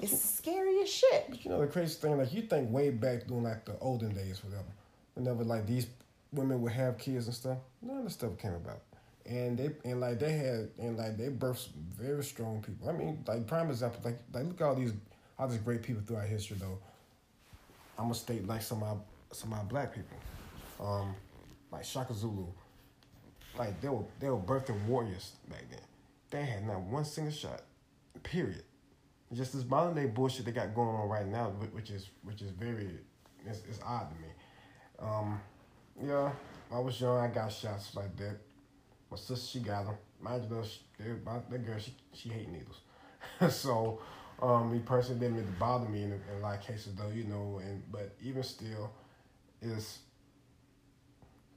It's 0.00 0.18
scary 0.18 0.80
as 0.80 0.88
shit. 0.88 1.26
But 1.28 1.44
you 1.44 1.50
know 1.50 1.60
the 1.60 1.66
crazy 1.66 2.00
thing, 2.00 2.16
like 2.16 2.32
you 2.32 2.42
think 2.42 2.70
way 2.70 2.88
back 2.88 3.26
during 3.26 3.42
like 3.42 3.66
the 3.66 3.76
olden 3.80 4.14
days, 4.14 4.42
whatever. 4.42 4.64
Whenever 5.14 5.44
like 5.44 5.66
these 5.66 5.88
women 6.32 6.62
would 6.62 6.72
have 6.72 6.96
kids 6.96 7.26
and 7.26 7.34
stuff, 7.34 7.58
none 7.82 7.98
of 7.98 8.04
the 8.04 8.10
stuff 8.10 8.38
came 8.38 8.54
about. 8.54 8.80
And 9.26 9.58
they 9.58 9.70
and 9.84 10.00
like 10.00 10.18
they 10.18 10.32
had 10.32 10.70
and 10.78 10.96
like 10.96 11.18
they 11.18 11.28
birthed 11.28 11.68
very 11.74 12.24
strong 12.24 12.62
people. 12.62 12.88
I 12.88 12.92
mean, 12.92 13.22
like 13.26 13.46
prime 13.46 13.68
example, 13.68 14.00
like 14.02 14.20
like 14.32 14.44
look 14.44 14.60
at 14.62 14.66
all 14.66 14.74
these 14.74 14.94
all 15.40 15.48
these 15.48 15.58
great 15.58 15.82
people 15.82 16.02
throughout 16.06 16.26
history 16.26 16.58
though. 16.60 16.78
I'm 17.98 18.04
gonna 18.04 18.14
state 18.14 18.46
like 18.46 18.62
some 18.62 18.82
of 18.82 18.96
my 18.96 19.02
some 19.32 19.52
of 19.52 19.58
my 19.58 19.64
black 19.64 19.94
people. 19.94 20.16
Um, 20.80 21.14
like 21.72 21.84
Shaka 21.84 22.12
Zulu. 22.12 22.46
Like 23.58 23.80
they 23.80 23.88
were 23.88 24.04
they 24.20 24.28
were 24.28 24.38
birthing 24.38 24.84
warriors 24.84 25.32
back 25.48 25.64
then. 25.70 25.80
They 26.30 26.42
had 26.42 26.66
not 26.66 26.80
one 26.80 27.04
single 27.04 27.32
shot. 27.32 27.62
Period. 28.22 28.62
Just 29.32 29.54
this 29.54 29.64
modern 29.64 29.94
day 29.94 30.06
bullshit 30.06 30.44
they 30.44 30.52
got 30.52 30.74
going 30.74 30.88
on 30.88 31.08
right 31.08 31.26
now, 31.26 31.46
which 31.72 31.90
is 31.90 32.10
which 32.22 32.42
is 32.42 32.50
very 32.50 32.90
it's, 33.46 33.60
it's 33.68 33.80
odd 33.84 34.08
to 34.10 34.16
me. 34.20 34.28
Um, 34.98 35.40
yeah, 36.02 36.30
I 36.70 36.78
was 36.78 37.00
young. 37.00 37.18
I 37.18 37.28
got 37.28 37.50
shots 37.50 37.94
like 37.94 38.14
that. 38.18 38.36
My 39.10 39.16
sister, 39.16 39.46
she 39.46 39.60
got 39.60 39.86
them. 39.86 39.94
Mind 40.20 40.44
you, 40.50 41.20
my, 41.24 41.38
that 41.48 41.66
girl, 41.66 41.78
she 41.78 41.94
she 42.12 42.28
hate 42.28 42.48
needles. 42.50 42.80
so, 43.54 44.00
um, 44.42 44.72
me 44.72 44.80
personally 44.80 45.20
didn't 45.20 45.36
really 45.36 45.48
bother 45.58 45.88
me 45.88 46.02
in, 46.02 46.12
in 46.12 46.20
a 46.38 46.40
lot 46.40 46.58
of 46.58 46.62
cases, 46.62 46.94
though, 46.94 47.08
you 47.08 47.24
know. 47.24 47.60
And 47.62 47.82
but 47.90 48.14
even 48.22 48.42
still, 48.42 48.90
is 49.60 50.00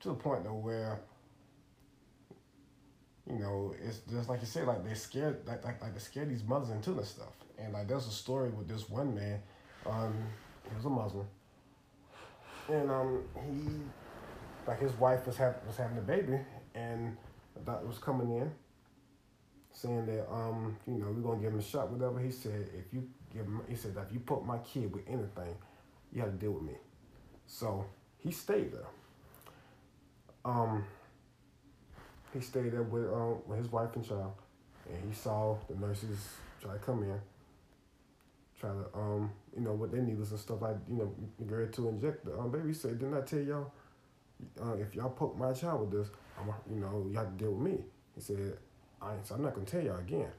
to 0.02 0.10
the 0.10 0.15
point 0.15 0.43
though 0.43 0.54
where 0.54 1.00
you 3.30 3.39
know, 3.39 3.74
it's 3.82 4.00
just 4.12 4.28
like 4.28 4.41
you 4.41 4.48
said, 4.48 4.67
like 4.67 4.86
they 4.86 4.93
scared, 4.93 5.48
like 5.48 5.63
like 5.63 5.82
like 5.82 5.93
they 5.93 6.00
scared 6.00 6.30
these 6.30 6.43
mothers 6.43 6.69
into 6.69 6.91
this 6.91 7.10
stuff. 7.10 7.34
And 7.58 7.74
like 7.74 7.88
there's 7.88 8.08
a 8.08 8.12
story 8.12 8.50
with 8.50 8.67
this 8.67 8.89
one 8.89 9.15
man, 9.15 9.39
um, 9.86 10.13
he 10.67 10.76
was 10.76 10.86
a 10.86 10.89
Muslim, 10.89 11.26
and 12.69 12.91
um 12.91 13.24
he, 13.36 13.69
like 14.67 14.80
his 14.80 14.91
wife 14.93 15.26
was 15.26 15.38
having 15.38 15.65
was 15.65 15.78
having 15.78 15.98
a 15.98 16.02
baby, 16.02 16.38
and 16.76 17.15
that 17.65 17.86
was 17.86 17.98
coming 17.98 18.36
in, 18.36 18.52
saying 19.74 20.06
that 20.06 20.32
um 20.32 20.78
you 20.88 20.96
know 20.96 21.08
we're 21.08 21.22
gonna 21.22 21.42
give 21.42 21.54
him 21.54 21.60
a 21.60 21.64
shot, 21.64 21.92
whatever. 21.92 22.20
He 22.20 22.32
said 22.32 22.70
if 22.78 22.94
you 22.94 23.08
give 23.34 23.46
him, 23.46 23.62
he 23.68 23.76
said 23.76 23.96
if 23.98 24.14
you 24.14 24.20
put 24.20 24.46
my 24.46 24.58
kid 24.60 24.94
with 24.94 25.04
anything, 25.08 25.56
you 26.12 26.22
have 26.22 26.32
to 26.32 26.38
deal 26.38 26.52
with 26.52 26.64
me. 26.64 26.74
So 27.48 27.86
he 28.18 28.32
stayed 28.32 28.72
there. 28.72 28.88
Um, 30.46 30.86
he 32.34 32.40
stayed 32.40 32.72
there 32.72 32.84
with 32.84 33.12
um 33.12 33.38
with 33.48 33.60
his 33.60 33.72
wife 33.72 33.96
and 33.96 34.08
child, 34.08 34.34
and 34.90 34.98
he 35.08 35.16
saw 35.16 35.58
the 35.70 35.76
nurses 35.76 36.20
try 36.62 36.74
to 36.74 36.80
come 36.80 37.04
in, 37.04 37.20
try 38.60 38.70
to 38.70 38.98
um 38.98 39.32
you 39.56 39.62
know 39.62 39.74
what 39.74 39.92
they 39.92 40.00
needed 40.00 40.18
and 40.30 40.40
stuff 40.40 40.62
like 40.62 40.78
you 40.90 40.98
know 40.98 41.14
girl 41.46 41.68
to 41.68 41.90
inject 41.90 42.26
the 42.26 42.38
um 42.38 42.52
baby. 42.52 42.70
He 42.70 42.74
said, 42.74 43.00
didn't 43.00 43.16
I 43.16 43.22
tell 43.22 43.40
y'all 43.40 43.72
uh, 44.62 44.74
if 44.74 44.96
y'all 44.96 45.10
poke 45.10 45.38
my 45.38 45.54
child 45.54 45.82
with 45.82 45.92
this, 45.92 46.14
I'm 46.40 46.54
you 46.74 46.80
know 46.80 47.10
to 47.14 47.26
deal 47.38 47.52
with 47.52 47.72
me. 47.72 47.80
He 48.16 48.22
said, 48.22 48.58
I 49.04 49.16
so 49.24 49.36
I'm 49.36 49.44
not 49.44 49.54
gonna 49.54 49.66
tell 49.66 49.82
y'all 49.82 50.00
again. 50.00 50.32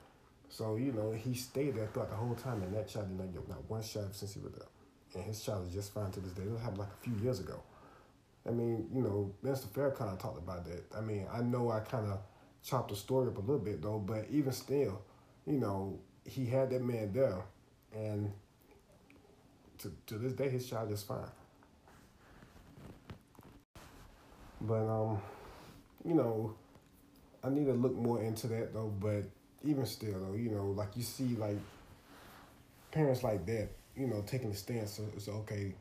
So 0.48 0.76
you 0.76 0.92
know 0.92 1.12
he 1.12 1.34
stayed 1.34 1.76
there 1.76 1.86
throughout 1.88 2.10
the 2.10 2.16
whole 2.16 2.34
time, 2.34 2.62
and 2.62 2.74
that 2.74 2.88
child 2.88 3.08
did 3.08 3.18
not 3.18 3.32
get 3.32 3.48
not 3.48 3.70
one 3.70 3.82
shot 3.82 4.14
since 4.14 4.34
he 4.34 4.40
was 4.40 4.52
there, 4.52 4.68
and 5.14 5.24
his 5.24 5.42
child 5.42 5.66
is 5.68 5.74
just 5.74 5.92
fine 5.92 6.10
to 6.12 6.20
this 6.20 6.32
day. 6.32 6.42
This 6.44 6.60
happened 6.60 6.78
like 6.78 6.88
a 6.88 7.04
few 7.04 7.14
years 7.22 7.40
ago. 7.40 7.60
I 8.46 8.50
mean, 8.50 8.88
you 8.92 9.02
know, 9.02 9.32
Mr. 9.44 9.66
Farrakhan 9.68 10.18
talked 10.18 10.38
about 10.38 10.64
that. 10.66 10.84
I 10.96 11.00
mean, 11.00 11.26
I 11.32 11.40
know 11.40 11.70
I 11.70 11.80
kind 11.80 12.06
of 12.10 12.18
chopped 12.62 12.90
the 12.90 12.96
story 12.96 13.28
up 13.28 13.36
a 13.36 13.40
little 13.40 13.58
bit 13.58 13.82
though, 13.82 13.98
but 13.98 14.26
even 14.30 14.52
still, 14.52 15.02
you 15.46 15.58
know, 15.58 15.98
he 16.24 16.46
had 16.46 16.70
that 16.70 16.82
man 16.82 17.12
there, 17.12 17.42
and 17.94 18.32
to 19.78 19.92
to 20.06 20.18
this 20.18 20.32
day, 20.32 20.48
his 20.48 20.68
child 20.68 20.90
is 20.92 21.02
fine. 21.02 21.30
But 24.60 24.86
um, 24.88 25.20
you 26.04 26.14
know, 26.14 26.54
I 27.44 27.50
need 27.50 27.66
to 27.66 27.74
look 27.74 27.94
more 27.94 28.22
into 28.22 28.46
that 28.48 28.72
though. 28.72 28.92
But 28.98 29.24
even 29.62 29.86
still 29.86 30.18
though, 30.20 30.36
you 30.36 30.50
know, 30.50 30.66
like 30.66 30.96
you 30.96 31.02
see 31.02 31.36
like 31.36 31.58
parents 32.90 33.22
like 33.22 33.44
that, 33.46 33.68
you 33.96 34.06
know, 34.06 34.22
taking 34.26 34.50
a 34.50 34.54
stance. 34.54 34.92
So 34.92 35.04
it's 35.14 35.28
okay 35.28 35.74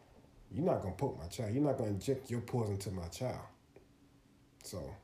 you're 0.53 0.65
not 0.65 0.81
gonna 0.81 0.93
poke 0.93 1.17
my 1.19 1.27
child. 1.27 1.53
You're 1.53 1.63
not 1.63 1.77
gonna 1.77 1.89
inject 1.89 2.29
your 2.29 2.41
poison 2.41 2.77
to 2.79 2.91
my 2.91 3.07
child. 3.07 3.41
So, 4.63 4.95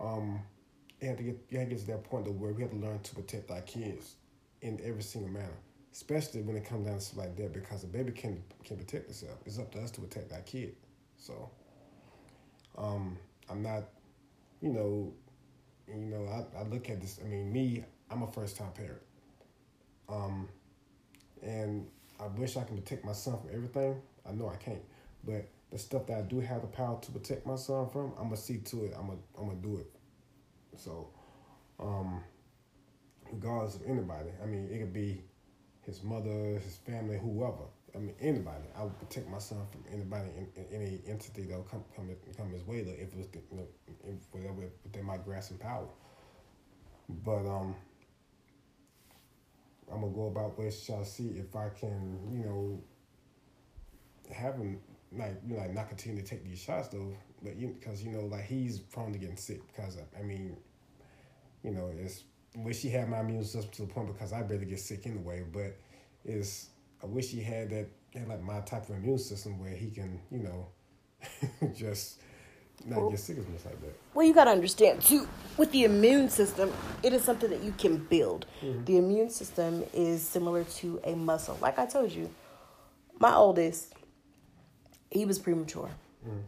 um, 0.00 0.40
you 1.00 1.08
have 1.08 1.16
to 1.16 1.22
get 1.22 1.38
you 1.48 1.58
have 1.58 1.68
to 1.68 1.74
get 1.74 1.80
to 1.80 1.86
that 1.92 2.04
point 2.04 2.24
to 2.24 2.32
where 2.32 2.52
we 2.52 2.62
have 2.62 2.72
to 2.72 2.76
learn 2.76 2.98
to 3.00 3.14
protect 3.14 3.50
our 3.50 3.60
kids 3.62 4.16
in 4.60 4.80
every 4.82 5.02
single 5.02 5.30
manner, 5.30 5.56
especially 5.92 6.42
when 6.42 6.56
it 6.56 6.64
comes 6.64 6.86
down 6.86 6.96
to 6.96 7.00
stuff 7.00 7.18
like 7.18 7.36
that, 7.36 7.52
because 7.52 7.82
the 7.82 7.86
baby 7.86 8.10
can 8.12 8.42
can 8.64 8.76
protect 8.76 9.08
itself. 9.08 9.38
It's 9.46 9.58
up 9.58 9.70
to 9.72 9.80
us 9.80 9.92
to 9.92 10.00
protect 10.00 10.30
that 10.30 10.44
kid. 10.44 10.74
So, 11.16 11.50
um, 12.76 13.16
I'm 13.48 13.62
not, 13.62 13.84
you 14.60 14.70
know, 14.70 15.12
you 15.88 15.94
know, 15.94 16.26
I, 16.26 16.60
I 16.60 16.62
look 16.64 16.90
at 16.90 17.00
this. 17.00 17.18
I 17.24 17.28
mean, 17.28 17.52
me, 17.52 17.84
I'm 18.10 18.22
a 18.22 18.26
first 18.26 18.56
time 18.56 18.72
parent. 18.72 19.02
Um, 20.08 20.48
and 21.42 21.86
I 22.20 22.26
wish 22.26 22.56
I 22.56 22.64
can 22.64 22.76
protect 22.76 23.04
my 23.04 23.12
son 23.12 23.38
from 23.38 23.50
everything, 23.52 24.00
I 24.28 24.32
know 24.32 24.48
I 24.48 24.56
can't, 24.56 24.82
but 25.24 25.48
the 25.70 25.78
stuff 25.78 26.06
that 26.06 26.18
I 26.18 26.20
do 26.22 26.38
have 26.40 26.60
the 26.60 26.68
power 26.68 26.98
to 27.00 27.10
protect 27.10 27.46
my 27.46 27.56
son 27.56 27.88
from, 27.88 28.12
I'm 28.18 28.24
gonna 28.24 28.36
see 28.36 28.58
to 28.58 28.84
it. 28.84 28.94
I'm 28.96 29.06
gonna 29.06 29.18
I'm 29.38 29.46
gonna 29.46 29.58
do 29.58 29.78
it. 29.78 29.90
So, 30.76 31.08
um, 31.80 32.22
regardless 33.30 33.76
of 33.76 33.82
anybody, 33.86 34.30
I 34.42 34.46
mean, 34.46 34.68
it 34.70 34.78
could 34.78 34.92
be 34.92 35.22
his 35.82 36.02
mother, 36.02 36.58
his 36.58 36.76
family, 36.86 37.18
whoever. 37.18 37.64
I 37.94 37.98
mean, 37.98 38.14
anybody. 38.20 38.64
I 38.76 38.84
would 38.84 38.98
protect 38.98 39.28
my 39.28 39.38
son 39.38 39.58
from 39.70 39.84
anybody, 39.92 40.28
in, 40.36 40.48
in 40.56 40.82
any 40.82 41.00
entity 41.06 41.42
that'll 41.42 41.64
come 41.64 41.84
come 41.94 42.08
come 42.36 42.50
his 42.50 42.66
way. 42.66 42.78
If 42.78 43.12
it 43.12 43.16
was, 43.16 43.26
you 43.50 43.58
know, 43.58 43.66
if 44.04 44.16
whatever 44.30 44.70
within 44.82 45.04
my 45.04 45.18
grasp 45.18 45.50
and 45.50 45.60
power. 45.60 45.88
But 47.24 47.46
um, 47.46 47.74
I'm 49.92 50.00
gonna 50.00 50.12
go 50.12 50.26
about 50.28 50.56
this. 50.56 50.82
Shall 50.82 51.04
see 51.04 51.34
if 51.36 51.54
I 51.54 51.68
can, 51.68 52.18
you 52.32 52.44
know, 52.44 52.80
have 54.34 54.54
him 54.54 54.80
like 55.16 55.40
you 55.46 55.54
know 55.54 55.60
like 55.60 55.74
not 55.74 55.88
continue 55.88 56.22
to 56.22 56.26
take 56.26 56.44
these 56.44 56.58
shots 56.58 56.88
though, 56.88 57.14
but 57.42 57.56
you 57.56 57.76
because 57.78 58.02
you 58.02 58.10
know 58.10 58.24
like 58.24 58.44
he's 58.44 58.78
prone 58.78 59.12
to 59.12 59.18
getting 59.18 59.36
sick 59.36 59.60
because 59.66 59.98
I 60.18 60.22
mean, 60.22 60.56
you 61.62 61.72
know 61.72 61.92
it's 61.94 62.24
wish 62.56 62.80
he 62.82 62.90
had 62.90 63.08
my 63.08 63.20
immune 63.20 63.44
system 63.44 63.70
to 63.72 63.82
the 63.82 63.88
point 63.88 64.08
because 64.08 64.32
I 64.32 64.42
barely 64.42 64.66
get 64.66 64.80
sick 64.80 65.06
anyway, 65.06 65.44
but 65.52 65.76
it's 66.24 66.68
I 67.02 67.06
wish 67.06 67.28
he 67.28 67.40
had 67.40 67.70
that 67.70 67.88
had 68.14 68.28
like 68.28 68.42
my 68.42 68.60
type 68.60 68.88
of 68.88 68.96
immune 68.96 69.18
system 69.18 69.58
where 69.58 69.70
he 69.70 69.90
can 69.90 70.20
you 70.30 70.40
know 70.40 70.68
just 71.74 72.20
not 72.84 73.00
well, 73.00 73.10
get 73.10 73.20
sick 73.20 73.38
as 73.38 73.46
much 73.46 73.64
like 73.64 73.80
that. 73.80 73.96
Well, 74.12 74.26
you 74.26 74.34
got 74.34 74.44
to 74.44 74.50
understand 74.50 75.02
too. 75.02 75.28
With 75.56 75.70
the 75.70 75.84
immune 75.84 76.28
system, 76.28 76.72
it 77.02 77.12
is 77.12 77.22
something 77.22 77.48
that 77.50 77.62
you 77.62 77.72
can 77.78 77.98
build. 77.98 78.46
Mm-hmm. 78.60 78.84
The 78.86 78.96
immune 78.96 79.30
system 79.30 79.84
is 79.92 80.22
similar 80.22 80.64
to 80.64 81.00
a 81.04 81.14
muscle. 81.14 81.56
Like 81.60 81.78
I 81.78 81.86
told 81.86 82.10
you, 82.10 82.28
my 83.18 83.34
oldest 83.34 83.94
he 85.12 85.24
was 85.24 85.38
premature. 85.38 85.90
Mm. 86.26 86.42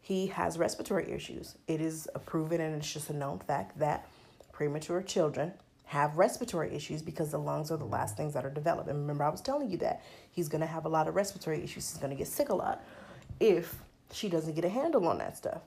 He 0.00 0.28
has 0.28 0.58
respiratory 0.58 1.10
issues. 1.10 1.56
It 1.66 1.80
is 1.80 2.08
a 2.14 2.18
proven 2.18 2.60
and 2.60 2.76
it's 2.76 2.92
just 2.92 3.10
a 3.10 3.14
known 3.14 3.38
fact 3.38 3.78
that 3.78 4.06
premature 4.52 5.02
children 5.02 5.52
have 5.86 6.16
respiratory 6.16 6.74
issues 6.74 7.00
because 7.00 7.30
the 7.30 7.38
lungs 7.38 7.70
are 7.70 7.76
the 7.76 7.84
last 7.84 8.16
things 8.16 8.34
that 8.34 8.44
are 8.44 8.50
developed. 8.50 8.88
And 8.88 8.98
remember, 8.98 9.22
I 9.22 9.28
was 9.28 9.40
telling 9.40 9.70
you 9.70 9.78
that 9.78 10.02
he's 10.32 10.48
going 10.48 10.60
to 10.60 10.66
have 10.66 10.84
a 10.84 10.88
lot 10.88 11.06
of 11.06 11.14
respiratory 11.14 11.62
issues. 11.62 11.90
He's 11.90 11.98
going 11.98 12.10
to 12.10 12.16
get 12.16 12.26
sick 12.26 12.48
a 12.48 12.54
lot 12.54 12.84
if 13.38 13.76
she 14.12 14.28
doesn't 14.28 14.54
get 14.54 14.64
a 14.64 14.68
handle 14.68 15.06
on 15.06 15.18
that 15.18 15.36
stuff. 15.36 15.62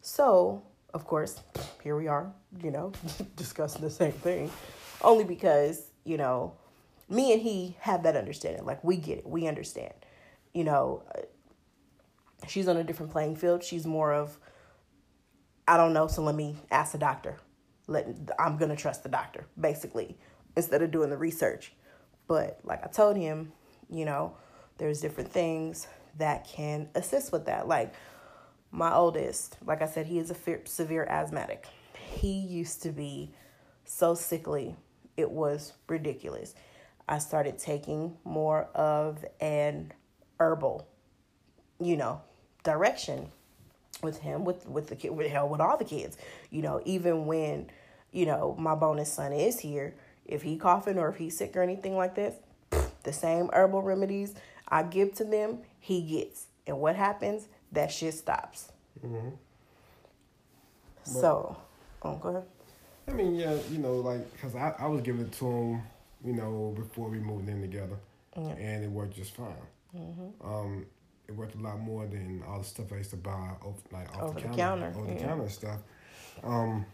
So, 0.00 0.62
of 0.94 1.04
course, 1.06 1.40
here 1.82 1.96
we 1.96 2.06
are, 2.06 2.32
you 2.62 2.70
know, 2.70 2.92
discussing 3.36 3.82
the 3.82 3.90
same 3.90 4.12
thing, 4.12 4.50
only 5.02 5.24
because, 5.24 5.88
you 6.04 6.18
know, 6.18 6.52
me 7.08 7.32
and 7.32 7.42
he 7.42 7.76
have 7.80 8.04
that 8.04 8.14
understanding. 8.14 8.64
Like, 8.64 8.82
we 8.84 8.96
get 8.96 9.18
it, 9.18 9.26
we 9.26 9.48
understand. 9.48 9.92
You 10.54 10.62
know, 10.62 11.02
she's 12.46 12.68
on 12.68 12.76
a 12.76 12.84
different 12.84 13.10
playing 13.10 13.34
field. 13.34 13.64
She's 13.64 13.86
more 13.86 14.12
of, 14.12 14.38
I 15.66 15.76
don't 15.76 15.92
know, 15.92 16.06
so 16.06 16.22
let 16.22 16.36
me 16.36 16.56
ask 16.70 16.92
the 16.92 16.98
doctor. 16.98 17.38
Let 17.88 18.06
I'm 18.38 18.56
gonna 18.56 18.76
trust 18.76 19.02
the 19.02 19.08
doctor, 19.08 19.46
basically, 19.60 20.16
instead 20.56 20.82
of 20.82 20.92
doing 20.92 21.10
the 21.10 21.16
research. 21.16 21.72
But 22.28 22.60
like 22.62 22.84
I 22.84 22.88
told 22.88 23.16
him, 23.16 23.52
you 23.90 24.04
know, 24.04 24.36
there's 24.76 25.00
different 25.00 25.32
things 25.32 25.88
that 26.18 26.46
can 26.46 26.88
assist 26.94 27.32
with 27.32 27.46
that. 27.46 27.66
Like 27.66 27.92
my 28.70 28.94
oldest, 28.94 29.56
like 29.64 29.82
I 29.82 29.86
said, 29.86 30.06
he 30.06 30.18
is 30.18 30.30
a 30.30 30.36
severe 30.66 31.04
asthmatic. 31.04 31.66
He 31.94 32.38
used 32.38 32.82
to 32.82 32.90
be 32.90 33.32
so 33.84 34.14
sickly, 34.14 34.76
it 35.16 35.30
was 35.30 35.72
ridiculous. 35.88 36.54
I 37.08 37.18
started 37.18 37.58
taking 37.58 38.16
more 38.24 38.64
of 38.74 39.24
an 39.40 39.92
herbal, 40.38 40.86
you 41.80 41.96
know, 41.96 42.20
direction 42.62 43.32
with 44.02 44.18
him, 44.18 44.44
with 44.44 44.68
with 44.68 44.88
the 44.88 44.96
kid, 44.96 45.10
with 45.10 45.30
hell, 45.30 45.48
with 45.48 45.60
all 45.60 45.76
the 45.78 45.84
kids. 45.84 46.18
You 46.50 46.62
know, 46.62 46.82
even 46.84 47.26
when 47.26 47.70
you 48.12 48.26
know 48.26 48.56
my 48.58 48.74
bonus 48.74 49.12
son 49.12 49.32
is 49.32 49.60
here, 49.60 49.94
if 50.24 50.42
he 50.42 50.56
coughing 50.56 50.98
or 50.98 51.08
if 51.08 51.16
he's 51.16 51.36
sick 51.36 51.56
or 51.56 51.62
anything 51.62 51.96
like 51.96 52.14
this, 52.14 52.34
the 53.02 53.12
same 53.12 53.50
herbal 53.52 53.82
remedies 53.82 54.34
I 54.68 54.82
give 54.82 55.14
to 55.14 55.24
them, 55.24 55.58
he 55.80 56.02
gets. 56.02 56.46
And 56.66 56.78
what 56.78 56.96
happens? 56.96 57.48
That 57.72 57.90
shit 57.90 58.14
stops. 58.14 58.70
Mm-hmm. 59.04 59.30
So, 61.04 61.56
oh, 62.02 62.16
go 62.16 62.28
ahead. 62.28 62.42
I 63.08 63.12
mean, 63.12 63.34
yeah, 63.34 63.56
you 63.70 63.78
know, 63.78 63.94
like, 63.94 64.30
because 64.32 64.54
I, 64.54 64.74
I 64.78 64.86
was 64.86 65.00
giving 65.00 65.22
it 65.22 65.32
to 65.32 65.46
him, 65.46 65.82
you 66.22 66.34
know, 66.34 66.74
before 66.76 67.08
we 67.08 67.18
moved 67.18 67.48
in 67.48 67.62
together, 67.62 67.96
and 68.34 68.84
it 68.84 68.90
worked 68.90 69.16
just 69.16 69.34
fine. 69.34 69.54
Mm-hmm. 69.96 70.46
Um, 70.46 70.86
it 71.26 71.34
worked 71.34 71.54
a 71.54 71.58
lot 71.58 71.80
more 71.80 72.06
than 72.06 72.42
all 72.46 72.58
the 72.58 72.64
stuff 72.64 72.92
I 72.92 72.96
used 72.96 73.10
to 73.10 73.16
buy 73.16 73.30
off, 73.62 73.76
like 73.90 74.14
off 74.16 74.22
over 74.22 74.40
the, 74.40 74.48
the 74.48 74.54
counter, 74.54 74.92
counter, 74.92 74.98
over 74.98 75.08
yeah. 75.08 75.18
the 75.18 75.24
counter 75.24 75.48
stuff. 75.48 75.78
Um, 76.44 76.86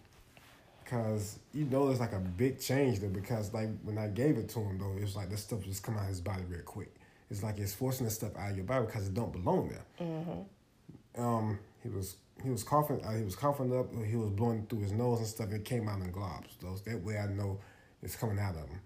cause 0.87 1.39
you 1.53 1.65
know 1.65 1.89
it's 1.89 2.01
like 2.01 2.13
a 2.13 2.19
big 2.19 2.61
change 2.61 3.01
though. 3.01 3.09
Because 3.09 3.53
like 3.53 3.69
when 3.83 3.99
I 3.99 4.09
gave 4.09 4.37
it 4.39 4.49
to 4.51 4.61
him 4.61 4.79
though, 4.79 4.97
it 4.97 5.03
was 5.03 5.17
like 5.17 5.31
this 5.31 5.43
stuff 5.43 5.63
just 5.65 5.83
come 5.83 5.97
out 5.97 6.03
of 6.03 6.09
his 6.09 6.21
body 6.21 6.45
real 6.49 6.63
quick. 6.63 6.95
It's 7.31 7.43
like 7.43 7.59
it's 7.59 7.75
forcing 7.75 8.05
this 8.05 8.15
stuff 8.15 8.37
out 8.37 8.51
of 8.51 8.57
your 8.57 8.65
body 8.65 8.87
because 8.87 9.07
it 9.07 9.15
don't 9.15 9.33
belong 9.33 9.69
there. 9.69 10.07
Mm-hmm. 10.07 11.23
Um, 11.23 11.59
he 11.83 11.89
was 11.89 12.17
he 12.43 12.51
was 12.51 12.63
coughing. 12.63 13.03
Uh, 13.05 13.13
he 13.13 13.23
was 13.23 13.37
coughing 13.37 13.77
up. 13.77 13.87
He 14.05 14.17
was 14.17 14.31
blowing 14.31 14.67
through 14.69 14.81
his 14.81 14.93
nose 14.93 15.19
and 15.19 15.29
stuff. 15.29 15.53
It 15.53 15.65
came 15.65 15.89
out 15.89 16.01
in 16.01 16.13
globs. 16.13 16.59
Those 16.61 16.83
that 16.83 17.03
way 17.03 17.19
I 17.19 17.27
know 17.27 17.59
it's 18.03 18.17
coming 18.17 18.39
out 18.39 18.55
of 18.57 18.69
him. 18.69 18.81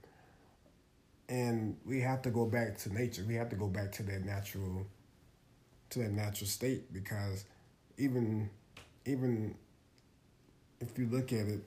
And 1.29 1.77
we 1.85 2.01
have 2.01 2.23
to 2.23 2.31
go 2.31 2.47
back 2.47 2.79
to 2.79 2.95
nature. 2.95 3.25
We 3.27 3.35
have 3.35 3.51
to 3.51 3.57
go 3.57 3.67
back 3.67 3.93
to 3.93 4.03
that 4.05 4.25
natural 4.25 4.87
to 5.91 5.99
that 6.01 6.13
natural 6.13 6.49
state 6.49 6.93
because 6.93 7.45
even 7.97 8.51
even 9.05 9.55
if 10.81 10.97
you 10.99 11.07
look 11.07 11.33
at 11.33 11.47
it, 11.47 11.65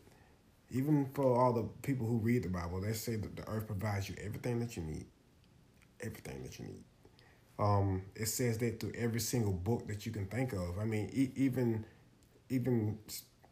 even 0.72 1.10
for 1.14 1.38
all 1.38 1.54
the 1.54 1.64
people 1.82 2.08
who 2.08 2.18
read 2.18 2.44
the 2.44 2.50
Bible, 2.50 2.82
they 2.82 2.94
say 2.94 3.16
that 3.18 3.36
the 3.36 3.48
earth 3.48 3.68
provides 3.68 4.10
you 4.10 4.16
everything 4.24 4.60
that 4.60 4.78
you 4.78 4.84
need. 4.84 5.06
Everything 6.02 6.44
that 6.44 6.60
you 6.60 6.66
need. 6.66 6.84
Um, 7.60 8.04
it 8.16 8.28
says 8.28 8.58
that 8.60 8.80
through 8.80 8.94
every 8.98 9.20
single 9.20 9.54
book 9.54 9.88
that 9.88 10.06
you 10.06 10.12
can 10.12 10.26
think 10.26 10.54
of. 10.54 10.80
I 10.80 10.86
mean, 10.86 11.10
e- 11.14 11.32
even 11.36 11.86
even 12.50 12.98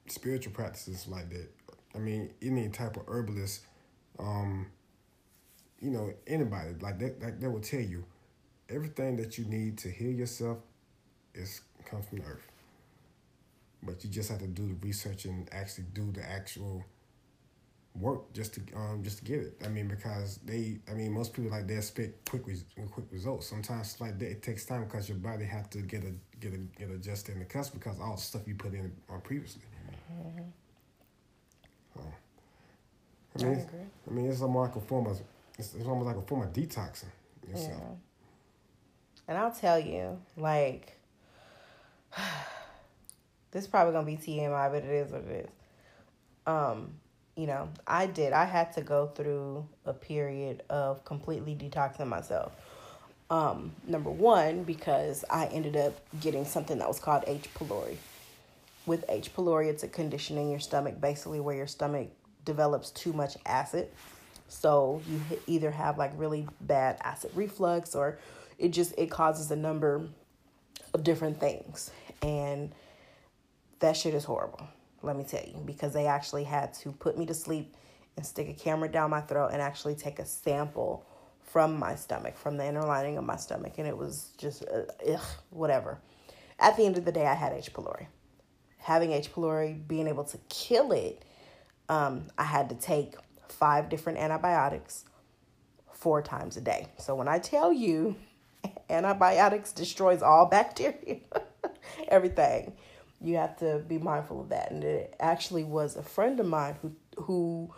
spiritual 0.07 0.53
practices 0.53 1.07
like 1.07 1.29
that. 1.29 1.49
I 1.95 1.99
mean, 1.99 2.31
any 2.41 2.69
type 2.69 2.97
of 2.97 3.03
herbalist, 3.07 3.61
um, 4.19 4.67
you 5.79 5.91
know, 5.91 6.13
anybody 6.27 6.73
like 6.81 6.99
that, 6.99 7.19
that, 7.21 7.41
that 7.41 7.49
will 7.49 7.61
tell 7.61 7.79
you 7.79 8.05
everything 8.69 9.15
that 9.17 9.37
you 9.37 9.45
need 9.45 9.77
to 9.79 9.89
heal 9.89 10.11
yourself 10.11 10.59
is 11.33 11.61
comes 11.85 12.05
from 12.07 12.19
the 12.19 12.25
earth. 12.25 12.47
But 13.81 14.03
you 14.03 14.09
just 14.09 14.29
have 14.29 14.39
to 14.39 14.47
do 14.47 14.67
the 14.67 14.75
research 14.85 15.25
and 15.25 15.47
actually 15.51 15.85
do 15.93 16.11
the 16.11 16.23
actual 16.29 16.83
work 17.95 18.31
just 18.33 18.53
to 18.53 18.61
um 18.75 19.03
just 19.03 19.19
to 19.19 19.25
get 19.25 19.39
it. 19.39 19.61
I 19.63 19.67
mean, 19.67 19.87
because 19.87 20.37
they, 20.45 20.79
I 20.89 20.93
mean, 20.93 21.11
most 21.11 21.33
people 21.33 21.51
like 21.51 21.67
they 21.67 21.77
expect 21.77 22.29
quick 22.29 22.47
res- 22.47 22.65
quick 22.91 23.05
results. 23.11 23.47
Sometimes 23.47 23.99
like 23.99 24.19
that, 24.19 24.29
it 24.29 24.41
takes 24.41 24.65
time 24.65 24.85
because 24.85 25.09
your 25.09 25.17
body 25.17 25.45
have 25.45 25.69
to 25.71 25.79
get 25.79 26.03
a 26.03 26.13
get 26.39 26.53
a 26.53 26.57
get 26.57 26.89
adjusted 26.89 27.35
and 27.35 27.43
adjust 27.43 27.73
because 27.73 27.99
all 27.99 28.15
the 28.15 28.21
stuff 28.21 28.47
you 28.47 28.55
put 28.55 28.73
in 28.73 28.91
on 29.09 29.21
previously. 29.21 29.63
Mm-hmm. 30.11 30.41
So, 33.37 33.45
I 33.45 33.49
mean, 33.49 33.57
I, 33.57 33.59
it's, 33.59 33.73
I 34.09 34.13
mean, 34.13 34.25
it's 34.29 34.41
almost 34.41 34.75
like 34.75 34.83
a 34.83 34.87
form 34.87 35.07
of 35.07 35.19
it's, 35.57 35.73
it's 35.75 35.85
almost 35.85 36.07
like 36.07 36.17
a 36.17 36.21
form 36.21 36.43
of 36.43 36.53
detoxing 36.53 37.05
yourself. 37.47 37.81
Yeah. 37.81 37.95
And 39.27 39.37
I'll 39.37 39.51
tell 39.51 39.79
you, 39.79 40.19
like, 40.37 40.99
this 43.51 43.63
is 43.63 43.67
probably 43.67 43.93
gonna 43.93 44.05
be 44.05 44.17
TMI, 44.17 44.71
but 44.71 44.83
it 44.83 44.89
is 44.89 45.11
what 45.11 45.21
it 45.21 45.45
is. 45.45 45.51
Um, 46.47 46.93
you 47.39 47.47
know, 47.47 47.69
I 47.87 48.05
did. 48.05 48.33
I 48.33 48.43
had 48.43 48.73
to 48.73 48.81
go 48.81 49.07
through 49.07 49.65
a 49.85 49.93
period 49.93 50.61
of 50.69 51.05
completely 51.05 51.55
detoxing 51.55 52.07
myself. 52.07 52.51
Um, 53.29 53.71
number 53.87 54.09
one, 54.09 54.63
because 54.63 55.23
I 55.29 55.45
ended 55.45 55.77
up 55.77 55.93
getting 56.19 56.43
something 56.43 56.79
that 56.79 56.87
was 56.89 56.99
called 56.99 57.23
H. 57.27 57.47
pylori. 57.53 57.95
With 58.85 59.05
H. 59.07 59.33
pylori, 59.33 59.67
it's 59.69 59.83
a 59.83 59.87
condition 59.87 60.37
in 60.37 60.49
your 60.49 60.59
stomach, 60.59 60.99
basically 60.99 61.39
where 61.39 61.55
your 61.55 61.67
stomach 61.67 62.09
develops 62.43 62.89
too 62.91 63.13
much 63.13 63.37
acid. 63.45 63.87
So 64.49 65.01
you 65.07 65.21
either 65.47 65.71
have 65.71 65.97
like 65.97 66.11
really 66.17 66.45
bad 66.59 66.97
acid 67.05 67.31
reflux, 67.35 67.95
or 67.95 68.19
it 68.57 68.69
just 68.69 68.93
it 68.97 69.09
causes 69.09 69.49
a 69.49 69.55
number 69.55 70.09
of 70.93 71.05
different 71.05 71.39
things, 71.39 71.89
and 72.21 72.73
that 73.79 73.95
shit 73.95 74.13
is 74.13 74.25
horrible 74.25 74.67
let 75.01 75.15
me 75.15 75.23
tell 75.23 75.43
you, 75.45 75.61
because 75.65 75.93
they 75.93 76.07
actually 76.07 76.43
had 76.43 76.73
to 76.75 76.91
put 76.91 77.17
me 77.17 77.25
to 77.25 77.33
sleep 77.33 77.75
and 78.17 78.25
stick 78.25 78.49
a 78.49 78.53
camera 78.53 78.89
down 78.89 79.09
my 79.09 79.21
throat 79.21 79.49
and 79.53 79.61
actually 79.61 79.95
take 79.95 80.19
a 80.19 80.25
sample 80.25 81.05
from 81.43 81.79
my 81.79 81.95
stomach, 81.95 82.37
from 82.37 82.57
the 82.57 82.65
inner 82.65 82.83
lining 82.83 83.17
of 83.17 83.23
my 83.23 83.35
stomach. 83.35 83.73
And 83.77 83.87
it 83.87 83.97
was 83.97 84.31
just, 84.37 84.63
uh, 84.65 84.83
ugh, 85.11 85.21
whatever. 85.49 85.99
At 86.59 86.77
the 86.77 86.85
end 86.85 86.97
of 86.97 87.05
the 87.05 87.11
day, 87.11 87.25
I 87.25 87.33
had 87.33 87.53
H. 87.53 87.73
pylori. 87.73 88.07
Having 88.77 89.13
H. 89.13 89.33
pylori, 89.33 89.87
being 89.87 90.07
able 90.07 90.25
to 90.25 90.37
kill 90.49 90.91
it, 90.91 91.23
um, 91.87 92.27
I 92.37 92.43
had 92.43 92.69
to 92.69 92.75
take 92.75 93.15
five 93.47 93.89
different 93.89 94.19
antibiotics 94.19 95.05
four 95.91 96.21
times 96.21 96.55
a 96.57 96.61
day. 96.61 96.87
So 96.97 97.15
when 97.15 97.27
I 97.27 97.39
tell 97.39 97.73
you 97.73 98.15
antibiotics 98.89 99.71
destroys 99.71 100.21
all 100.21 100.45
bacteria, 100.45 101.19
everything 102.07 102.73
you 103.21 103.35
have 103.35 103.57
to 103.57 103.79
be 103.87 103.97
mindful 103.97 104.41
of 104.41 104.49
that. 104.49 104.71
And 104.71 104.83
it 104.83 105.15
actually 105.19 105.63
was 105.63 105.95
a 105.95 106.03
friend 106.03 106.39
of 106.39 106.45
mine 106.45 106.75
who 106.81 106.95
who 107.17 107.73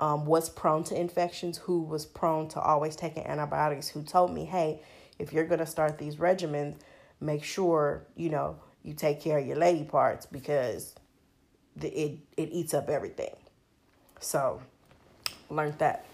um, 0.00 0.26
was 0.26 0.50
prone 0.50 0.82
to 0.84 1.00
infections, 1.00 1.58
who 1.58 1.82
was 1.82 2.04
prone 2.04 2.48
to 2.48 2.60
always 2.60 2.96
taking 2.96 3.24
antibiotics, 3.24 3.88
who 3.88 4.02
told 4.02 4.32
me, 4.32 4.44
hey, 4.44 4.80
if 5.18 5.32
you're 5.32 5.46
gonna 5.46 5.66
start 5.66 5.98
these 5.98 6.16
regimens, 6.16 6.76
make 7.20 7.44
sure 7.44 8.04
you 8.16 8.28
know 8.28 8.56
you 8.82 8.94
take 8.94 9.20
care 9.20 9.38
of 9.38 9.46
your 9.46 9.56
lady 9.56 9.84
parts 9.84 10.26
because 10.26 10.94
the, 11.76 11.88
it 11.88 12.18
it 12.36 12.48
eats 12.52 12.74
up 12.74 12.88
everything. 12.88 13.34
So 14.20 14.60
learned 15.50 15.78
that 15.78 16.06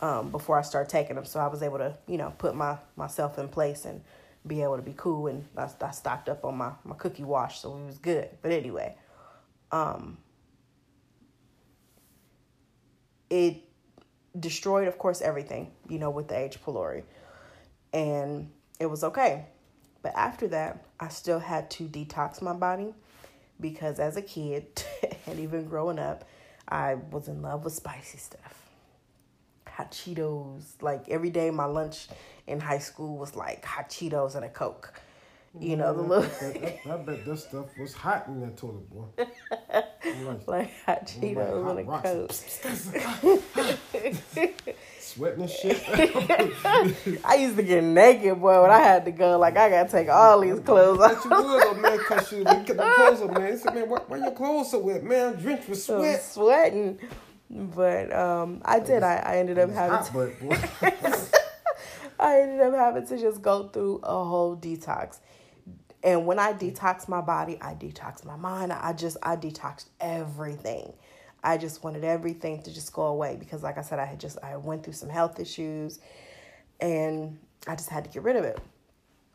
um, 0.00 0.30
before 0.30 0.58
I 0.58 0.62
started 0.62 0.90
taking 0.90 1.16
them, 1.16 1.24
so 1.24 1.40
I 1.40 1.46
was 1.46 1.62
able 1.62 1.78
to 1.78 1.96
you 2.06 2.18
know 2.18 2.34
put 2.36 2.54
my 2.54 2.76
myself 2.96 3.38
in 3.38 3.48
place 3.48 3.86
and 3.86 4.02
be 4.46 4.62
able 4.62 4.76
to 4.76 4.82
be 4.82 4.94
cool 4.96 5.26
and 5.26 5.44
I, 5.56 5.68
I 5.80 5.90
stocked 5.90 6.28
up 6.28 6.44
on 6.44 6.56
my, 6.56 6.72
my 6.84 6.94
cookie 6.94 7.24
wash 7.24 7.60
so 7.60 7.76
it 7.76 7.86
was 7.86 7.98
good 7.98 8.28
but 8.42 8.52
anyway 8.52 8.94
um 9.72 10.18
it 13.30 13.62
destroyed 14.38 14.88
of 14.88 14.98
course 14.98 15.22
everything 15.22 15.72
you 15.88 15.98
know 15.98 16.10
with 16.10 16.28
the 16.28 16.38
H. 16.38 16.58
pylori 16.64 17.04
and 17.92 18.50
it 18.78 18.86
was 18.86 19.02
okay 19.04 19.46
but 20.02 20.12
after 20.14 20.48
that 20.48 20.84
I 21.00 21.08
still 21.08 21.38
had 21.38 21.70
to 21.72 21.84
detox 21.84 22.42
my 22.42 22.52
body 22.52 22.92
because 23.60 23.98
as 23.98 24.16
a 24.16 24.22
kid 24.22 24.84
and 25.26 25.40
even 25.40 25.66
growing 25.68 25.98
up 25.98 26.24
I 26.68 26.94
was 26.94 27.28
in 27.28 27.40
love 27.40 27.64
with 27.64 27.72
spicy 27.72 28.18
stuff 28.18 28.64
hot 29.74 29.90
Cheetos. 29.90 30.80
Like 30.80 31.08
every 31.08 31.30
day, 31.30 31.50
my 31.50 31.64
lunch 31.64 32.08
in 32.46 32.60
high 32.60 32.78
school 32.78 33.18
was 33.18 33.34
like 33.34 33.64
hot 33.64 33.88
Cheetos 33.88 34.34
and 34.34 34.44
a 34.44 34.48
Coke. 34.48 34.92
You 35.60 35.76
know, 35.76 35.94
the 35.94 36.02
little. 36.02 36.28
I, 36.42 36.80
I, 36.84 36.94
I, 36.94 36.96
bet 36.96 37.24
this 37.24 37.44
stuff 37.44 37.66
was 37.78 37.94
hot 37.94 38.26
in 38.26 38.40
that 38.40 38.56
toilet, 38.56 38.90
boy. 38.90 39.04
like, 39.18 40.48
like 40.48 40.72
hot 40.84 41.06
Cheetos 41.06 41.76
like 41.76 41.86
hot 41.86 42.04
and 42.04 42.28
a 44.04 44.12
Coke. 44.42 44.76
Sweating 44.98 45.42
and 45.42 45.50
shit. 45.50 45.80
I 47.24 47.36
used 47.36 47.56
to 47.56 47.62
get 47.62 47.84
naked, 47.84 48.40
boy, 48.40 48.62
when 48.62 48.72
I 48.72 48.80
had 48.80 49.04
to 49.04 49.12
go. 49.12 49.38
Like, 49.38 49.56
I 49.56 49.70
got 49.70 49.84
to 49.84 49.90
take 49.92 50.08
all 50.08 50.40
these 50.40 50.58
clothes 50.58 50.98
off. 50.98 51.24
you 51.24 51.30
would, 51.30 51.62
though, 51.62 51.74
man, 51.74 51.98
because 51.98 52.32
you 52.32 52.42
get 52.42 52.66
the 52.66 52.74
clothes 52.74 53.22
up, 53.22 53.38
man. 53.38 53.56
Said, 53.56 53.76
man, 53.76 53.88
why, 53.88 54.00
why 54.08 54.16
your 54.16 54.32
clothes 54.32 54.72
so 54.72 54.80
wet, 54.80 55.04
man? 55.04 55.34
I'm 55.34 55.40
drenched 55.40 55.68
with 55.68 55.80
sweat. 55.80 56.20
sweating. 56.20 56.98
But 57.48 58.12
um, 58.12 58.60
I 58.64 58.80
did. 58.80 59.04
I, 59.04 59.14
I 59.16 59.36
ended 59.36 59.60
up 59.60 59.70
having. 59.70 59.98
Hot, 59.98 60.10
to, 60.40 61.30
I 62.24 62.40
ended 62.40 62.60
up 62.60 62.74
having 62.74 63.06
to 63.06 63.18
just 63.18 63.42
go 63.42 63.68
through 63.68 64.00
a 64.02 64.24
whole 64.24 64.56
detox. 64.56 65.18
And 66.02 66.26
when 66.26 66.38
I 66.38 66.54
detox 66.54 67.06
my 67.06 67.20
body, 67.20 67.58
I 67.60 67.74
detox 67.74 68.24
my 68.24 68.36
mind. 68.36 68.72
I 68.72 68.94
just 68.94 69.18
I 69.22 69.36
detoxed 69.36 69.88
everything. 70.00 70.94
I 71.42 71.58
just 71.58 71.84
wanted 71.84 72.02
everything 72.02 72.62
to 72.62 72.72
just 72.72 72.94
go 72.94 73.02
away 73.02 73.36
because 73.38 73.62
like 73.62 73.76
I 73.76 73.82
said 73.82 73.98
I 73.98 74.06
had 74.06 74.18
just 74.18 74.38
I 74.42 74.56
went 74.56 74.84
through 74.84 74.94
some 74.94 75.10
health 75.10 75.38
issues 75.38 75.98
and 76.80 77.38
I 77.66 77.76
just 77.76 77.90
had 77.90 78.04
to 78.04 78.10
get 78.10 78.22
rid 78.22 78.36
of 78.36 78.44
it. 78.44 78.58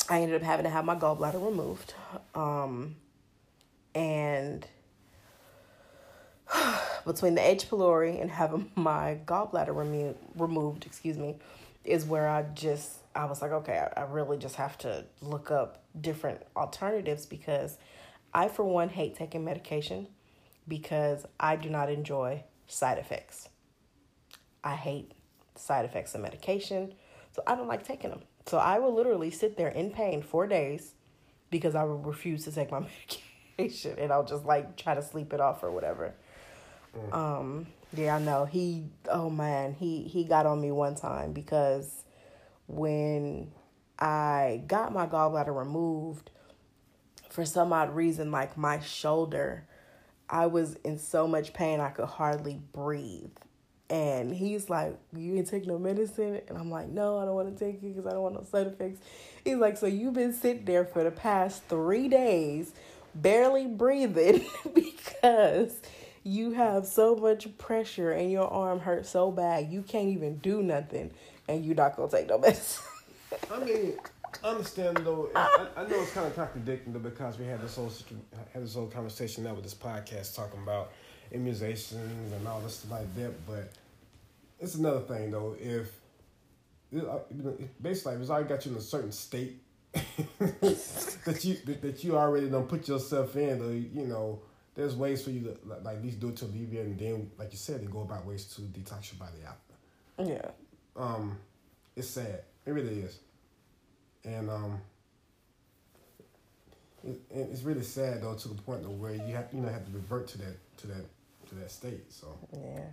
I 0.10 0.22
ended 0.22 0.42
up 0.42 0.42
having 0.42 0.64
to 0.64 0.72
have 0.72 0.84
my 0.84 0.96
gallbladder 0.96 1.46
removed. 1.46 1.94
Um, 2.34 2.96
and 3.94 4.66
between 7.06 7.36
the 7.36 7.48
H. 7.48 7.70
pylori 7.70 8.20
and 8.20 8.32
having 8.32 8.72
my 8.76 9.20
gallbladder 9.28 9.76
remo- 9.76 10.16
removed, 10.36 10.88
excuse 10.88 11.20
me, 11.20 11.36
is 11.84 12.06
where 12.06 12.28
I 12.28 12.44
just 12.54 13.00
I 13.16 13.26
was 13.26 13.42
like, 13.42 13.52
okay, 13.52 13.86
I, 13.96 14.02
I 14.02 14.04
really 14.06 14.38
just 14.38 14.56
have 14.56 14.78
to 14.80 15.06
look 15.22 15.52
up 15.52 15.84
different 16.00 16.42
alternatives 16.56 17.26
because 17.26 17.78
I, 18.34 18.48
for 18.48 18.64
one, 18.64 18.90
hate 18.90 19.16
taking 19.16 19.44
medication 19.44 20.08
because 20.68 21.26
I 21.40 21.56
do 21.56 21.70
not 21.70 21.90
enjoy 21.90 22.44
side 22.68 22.98
effects. 22.98 23.50
I 24.64 24.76
hate 24.76 25.14
side 25.56 25.86
effects 25.86 26.14
of 26.16 26.22
medication, 26.22 26.94
so 27.32 27.42
I 27.48 27.56
don't 27.56 27.68
like 27.68 27.84
taking 27.84 28.12
them. 28.12 28.22
So 28.46 28.58
I 28.58 28.80
will 28.80 28.94
literally 28.94 29.32
sit 29.32 29.58
there 29.58 29.70
in 29.70 29.92
pain 29.92 30.22
for 30.22 30.48
days 30.48 30.94
because 31.50 31.76
I 31.76 31.84
will 31.84 31.98
refuse 31.98 32.44
to 32.46 32.52
take 32.52 32.72
my 32.72 32.80
medication 33.58 33.96
and 33.98 34.12
I'll 34.12 34.26
just 34.26 34.46
like 34.46 34.78
try 34.78 34.94
to 34.94 35.02
sleep 35.02 35.34
it 35.34 35.42
off 35.42 35.64
or 35.64 35.72
whatever. 35.72 36.14
Mm. 36.98 37.14
Um, 37.14 37.68
yeah, 37.96 38.16
I 38.16 38.20
know. 38.20 38.46
He 38.46 38.86
oh 39.10 39.30
man, 39.30 39.74
he 39.74 40.04
he 40.04 40.24
got 40.24 40.46
on 40.46 40.62
me 40.62 40.72
one 40.72 40.96
time 40.96 41.34
because 41.34 42.04
when 42.68 43.52
I 43.98 44.64
got 44.68 44.94
my 44.94 45.08
gallbladder 45.08 45.56
removed, 45.56 46.30
for 47.30 47.46
some 47.46 47.74
odd 47.74 47.96
reason, 47.96 48.32
like 48.32 48.58
my 48.58 48.80
shoulder, 48.80 49.66
I 50.30 50.48
was 50.48 50.76
in 50.84 51.00
so 51.00 51.28
much 51.28 51.54
pain 51.54 51.80
I 51.80 51.90
could 51.90 52.06
hardly 52.08 52.60
breathe. 52.74 53.32
And 53.90 54.34
he's 54.36 54.70
like, 54.70 54.98
You 55.16 55.36
ain't 55.36 55.48
take 55.48 55.66
no 55.66 55.80
medicine? 55.80 56.42
And 56.48 56.58
I'm 56.58 56.70
like, 56.70 56.90
No, 56.90 57.18
I 57.18 57.26
don't 57.26 57.36
want 57.36 57.58
to 57.58 57.66
take 57.66 57.76
it 57.76 57.96
because 57.96 58.06
I 58.06 58.12
don't 58.12 58.22
want 58.22 58.36
no 58.36 58.44
side 58.44 58.68
effects. 58.68 59.00
He's 59.44 59.58
like, 59.58 59.78
So 59.78 59.88
you've 59.88 60.14
been 60.14 60.34
sitting 60.34 60.66
there 60.66 60.86
for 60.86 61.04
the 61.04 61.12
past 61.12 61.64
three 61.70 62.08
days, 62.08 62.74
barely 63.16 63.66
breathing 63.66 64.46
because 64.76 65.82
you 66.24 66.52
have 66.52 66.86
so 66.86 67.16
much 67.16 67.58
pressure 67.58 68.12
and 68.12 68.32
your 68.32 68.48
arm 68.48 68.80
hurts 68.80 69.10
so 69.10 69.32
bad 69.32 69.72
you 69.72 69.82
can't 69.82 70.10
even 70.10 70.38
do 70.38 70.62
nothing 70.62 71.12
and 71.48 71.66
you're 71.66 71.76
not 71.76 71.96
gonna 71.96 72.12
take 72.12 72.28
no 72.28 72.38
medicine. 72.40 72.84
I 73.52 73.64
mean, 73.64 73.98
understand 74.44 74.98
though. 74.98 75.30
I, 75.36 75.68
I 75.76 75.84
know 75.88 76.02
it's 76.02 76.12
kind 76.12 76.28
of 76.28 76.36
contradicting 76.36 76.94
though 76.94 77.00
because 77.00 77.38
we 77.38 77.46
had 77.46 77.62
this 77.62 77.76
whole 77.76 77.92
had 78.54 78.64
this 78.64 78.76
whole 78.76 78.88
conversation 78.88 79.44
now 79.44 79.54
with 79.54 79.64
this 79.64 79.74
podcast 79.74 80.36
talking 80.36 80.62
about 80.62 80.92
immunizations 81.34 82.32
and 82.34 82.48
all 82.48 82.62
this 82.62 82.76
stuff 82.76 82.92
like 82.92 83.16
that. 83.16 83.46
But 83.46 83.72
it's 84.60 84.76
another 84.76 85.02
thing 85.02 85.32
though. 85.32 85.56
If 85.60 85.92
basically 87.82 88.16
if 88.16 88.22
it's 88.22 88.30
already 88.30 88.50
got 88.50 88.66
you 88.66 88.72
in 88.72 88.78
a 88.78 88.82
certain 88.82 89.12
state 89.12 89.62
that 89.94 91.42
you 91.44 91.58
that, 91.82 92.04
you 92.04 92.16
already 92.16 92.50
don't 92.50 92.68
put 92.68 92.88
yourself 92.88 93.36
in, 93.36 93.62
or 93.62 93.74
you 93.74 94.06
know, 94.06 94.40
there's 94.80 94.96
ways 94.96 95.22
for 95.22 95.32
you 95.32 95.42
to 95.42 95.58
like, 95.66 95.84
like 95.84 95.98
at 95.98 96.04
least 96.04 96.22
do 96.22 96.30
it 96.30 96.38
to 96.38 96.46
alleviate, 96.46 96.86
and 96.86 96.98
then 96.98 97.30
like 97.38 97.52
you 97.52 97.58
said, 97.58 97.82
then 97.82 97.90
go 97.90 98.00
about 98.02 98.26
ways 98.26 98.46
to 98.56 98.62
detox 98.62 99.12
your 99.12 99.20
body 99.20 99.44
after 99.46 100.32
Yeah. 100.34 100.52
um, 100.96 101.38
it's 101.98 102.08
sad. 102.08 102.44
It 102.66 102.72
really 102.72 103.02
is, 103.02 103.20
and 104.24 104.50
um, 104.50 104.80
it, 107.04 107.20
it- 107.30 107.50
it's 107.52 107.64
really 107.64 107.84
sad 107.84 108.22
though 108.22 108.36
to 108.36 108.48
the 108.48 108.62
point 108.62 108.86
of 108.86 109.00
where 109.00 109.14
you 109.14 109.36
have 109.36 109.48
you 109.54 109.60
know 109.60 109.68
have 109.70 109.86
to 109.86 109.92
revert 109.92 110.28
to 110.30 110.38
that 110.40 110.56
to 110.78 110.88
that 110.88 111.06
to 111.50 111.56
that 111.56 111.72
state. 111.72 112.12
So 112.12 112.28
Yeah, 112.54 112.86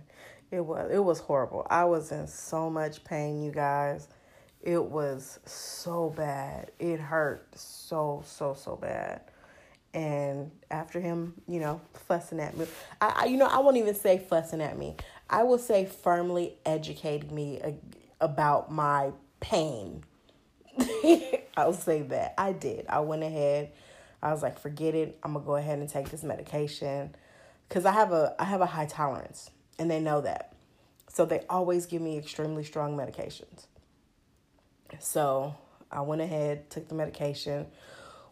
it 0.51 0.59
was 0.59 0.91
it 0.91 0.99
was 1.03 1.19
horrible. 1.19 1.65
I 1.69 1.85
was 1.85 2.11
in 2.11 2.27
so 2.27 2.69
much 2.69 3.01
pain, 3.05 3.41
you 3.41 3.51
guys. 3.51 4.09
It 4.61 4.83
was 4.83 5.39
so 5.45 6.09
bad. 6.17 6.71
It 6.79 6.99
hurt 6.99 7.47
so 7.57 8.23
so 8.25 8.53
so 8.55 8.75
bad. 8.75 9.21
And 9.97 10.51
after 10.69 10.99
him, 10.99 11.33
you 11.47 11.59
know, 11.59 11.81
fussing 12.07 12.39
at 12.39 12.55
me, 12.55 12.67
I, 13.01 13.21
I 13.21 13.25
you 13.25 13.35
know 13.35 13.47
I 13.47 13.57
won't 13.57 13.77
even 13.77 13.95
say 13.95 14.19
fussing 14.19 14.61
at 14.61 14.77
me. 14.77 14.95
I 15.27 15.41
will 15.41 15.57
say 15.57 15.87
firmly 15.87 16.53
educating 16.67 17.33
me 17.33 17.59
ag- 17.59 17.81
about 18.21 18.71
my 18.71 19.09
pain. 19.39 20.03
I'll 21.57 21.73
say 21.73 22.03
that 22.03 22.35
I 22.37 22.51
did. 22.51 22.85
I 22.87 22.99
went 22.99 23.23
ahead. 23.23 23.71
I 24.21 24.31
was 24.31 24.43
like, 24.43 24.59
forget 24.59 24.93
it. 24.93 25.17
I'm 25.23 25.33
gonna 25.33 25.43
go 25.43 25.55
ahead 25.55 25.79
and 25.79 25.89
take 25.89 26.09
this 26.09 26.21
medication 26.21 27.15
because 27.67 27.87
I 27.87 27.91
have 27.91 28.11
a 28.11 28.35
I 28.37 28.43
have 28.43 28.61
a 28.61 28.67
high 28.67 28.85
tolerance, 28.85 29.49
and 29.79 29.89
they 29.89 29.99
know 29.99 30.21
that. 30.21 30.53
So 31.09 31.25
they 31.25 31.43
always 31.49 31.87
give 31.87 32.03
me 32.03 32.19
extremely 32.19 32.63
strong 32.63 32.95
medications. 32.95 33.65
So 34.99 35.55
I 35.91 36.01
went 36.01 36.21
ahead, 36.21 36.69
took 36.69 36.87
the 36.87 36.93
medication, 36.93 37.65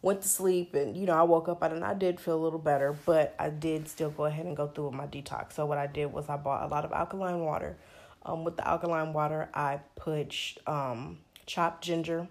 went 0.05 0.21
to 0.21 0.27
sleep, 0.27 0.75
and 0.75 0.95
you 0.95 1.07
know 1.07 1.13
I 1.13 1.23
woke 1.23 1.49
up 1.49 1.63
and 1.63 1.83
I 1.83 1.95
did 1.95 2.19
feel 2.19 2.35
a 2.35 2.43
little 2.43 2.59
better, 2.59 2.95
but 3.07 3.35
I 3.39 3.49
did 3.49 3.87
still 3.87 4.11
go 4.11 4.25
ahead 4.25 4.45
and 4.45 4.55
go 4.55 4.67
through 4.67 4.85
with 4.85 4.93
my 4.93 5.07
detox. 5.07 5.53
So 5.53 5.65
what 5.65 5.79
I 5.79 5.87
did 5.87 6.13
was 6.13 6.29
I 6.29 6.37
bought 6.37 6.63
a 6.63 6.67
lot 6.67 6.85
of 6.85 6.93
alkaline 6.93 7.39
water. 7.39 7.75
Um, 8.23 8.43
with 8.43 8.55
the 8.55 8.67
alkaline 8.67 9.13
water, 9.13 9.49
I 9.55 9.79
put 9.95 10.35
um, 10.67 11.17
chopped 11.47 11.83
ginger, 11.83 12.27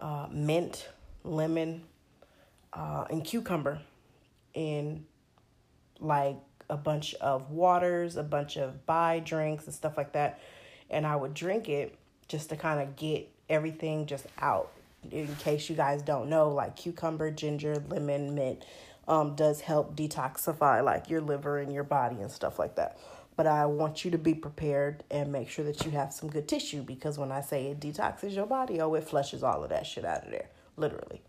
uh, 0.00 0.28
mint, 0.30 0.88
lemon, 1.24 1.82
uh, 2.72 3.04
and 3.10 3.22
cucumber 3.22 3.82
in 4.54 5.04
like 6.00 6.38
a 6.70 6.76
bunch 6.78 7.12
of 7.16 7.50
waters, 7.50 8.16
a 8.16 8.22
bunch 8.22 8.56
of 8.56 8.86
buy 8.86 9.18
drinks 9.18 9.66
and 9.66 9.74
stuff 9.74 9.98
like 9.98 10.12
that. 10.12 10.40
And 10.88 11.06
I 11.06 11.16
would 11.16 11.34
drink 11.34 11.68
it 11.68 11.98
just 12.28 12.48
to 12.48 12.56
kind 12.56 12.80
of 12.80 12.96
get 12.96 13.28
everything 13.50 14.06
just 14.06 14.26
out. 14.38 14.73
In 15.12 15.34
case 15.36 15.68
you 15.68 15.76
guys 15.76 16.02
don't 16.02 16.28
know, 16.28 16.48
like 16.50 16.76
cucumber, 16.76 17.30
ginger, 17.30 17.82
lemon, 17.88 18.34
mint 18.34 18.64
um, 19.08 19.34
does 19.34 19.60
help 19.60 19.96
detoxify 19.96 20.82
like 20.82 21.10
your 21.10 21.20
liver 21.20 21.58
and 21.58 21.72
your 21.72 21.84
body 21.84 22.16
and 22.20 22.30
stuff 22.30 22.58
like 22.58 22.76
that. 22.76 22.98
But 23.36 23.46
I 23.46 23.66
want 23.66 24.04
you 24.04 24.12
to 24.12 24.18
be 24.18 24.34
prepared 24.34 25.02
and 25.10 25.32
make 25.32 25.50
sure 25.50 25.64
that 25.64 25.84
you 25.84 25.90
have 25.92 26.12
some 26.12 26.30
good 26.30 26.46
tissue 26.46 26.82
because 26.82 27.18
when 27.18 27.32
I 27.32 27.40
say 27.40 27.66
it 27.66 27.80
detoxes 27.80 28.34
your 28.34 28.46
body, 28.46 28.80
oh, 28.80 28.94
it 28.94 29.04
flushes 29.04 29.42
all 29.42 29.64
of 29.64 29.70
that 29.70 29.86
shit 29.86 30.04
out 30.04 30.24
of 30.24 30.30
there, 30.30 30.48
literally. 30.76 31.20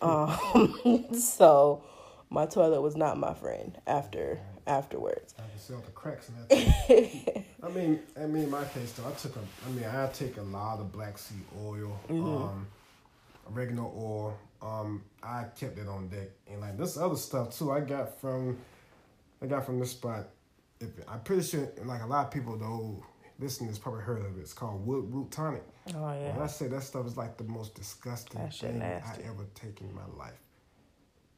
Um, 0.00 1.06
so 1.18 1.82
my 2.30 2.46
toilet 2.46 2.82
was 2.82 2.96
not 2.96 3.18
my 3.18 3.34
friend 3.34 3.76
after 3.86 4.40
afterwards. 4.66 5.34
I 5.38 5.42
can 5.50 5.58
see 5.58 5.74
all 5.74 5.80
the 5.80 5.90
cracks 5.90 6.28
in 6.28 6.34
that. 6.36 7.44
I 7.62 7.68
mean, 7.68 8.00
I 8.16 8.26
mean, 8.26 8.44
in 8.44 8.50
my 8.50 8.64
case 8.66 8.92
though, 8.92 9.08
I 9.08 9.12
took 9.12 9.36
a. 9.36 9.40
I 9.66 9.72
mean, 9.72 9.84
I 9.84 10.06
take 10.12 10.36
a 10.36 10.42
lot 10.42 10.78
of 10.78 10.92
black 10.92 11.18
seed 11.18 11.42
oil, 11.66 11.98
um, 12.10 12.66
oregano 13.50 13.92
oil. 13.96 14.38
Um, 14.62 15.04
I 15.22 15.44
kept 15.58 15.78
it 15.78 15.88
on 15.88 16.08
deck, 16.08 16.28
and 16.50 16.60
like 16.60 16.78
this 16.78 16.96
other 16.96 17.16
stuff 17.16 17.56
too. 17.56 17.70
I 17.70 17.80
got 17.80 18.20
from, 18.20 18.58
I 19.42 19.46
got 19.46 19.66
from 19.66 19.78
this 19.78 19.90
spot. 19.90 20.28
If 20.80 20.88
I'm 21.08 21.20
pretty 21.20 21.42
sure, 21.42 21.68
like 21.84 22.02
a 22.02 22.06
lot 22.06 22.26
of 22.26 22.32
people 22.32 22.56
though, 22.56 23.04
listeners 23.38 23.78
probably 23.78 24.02
heard 24.02 24.20
of 24.24 24.38
it. 24.38 24.40
It's 24.40 24.54
called 24.54 24.86
Wood 24.86 25.12
Root 25.12 25.30
Tonic. 25.30 25.64
Oh 25.94 26.12
yeah. 26.12 26.32
And 26.34 26.42
I 26.42 26.46
say 26.46 26.68
that 26.68 26.82
stuff 26.82 27.06
is 27.06 27.16
like 27.16 27.36
the 27.36 27.44
most 27.44 27.74
disgusting 27.74 28.40
thing 28.48 28.78
nasty. 28.78 29.24
I 29.24 29.28
ever 29.28 29.44
taken 29.54 29.88
in 29.88 29.94
my 29.94 30.06
life. 30.18 30.32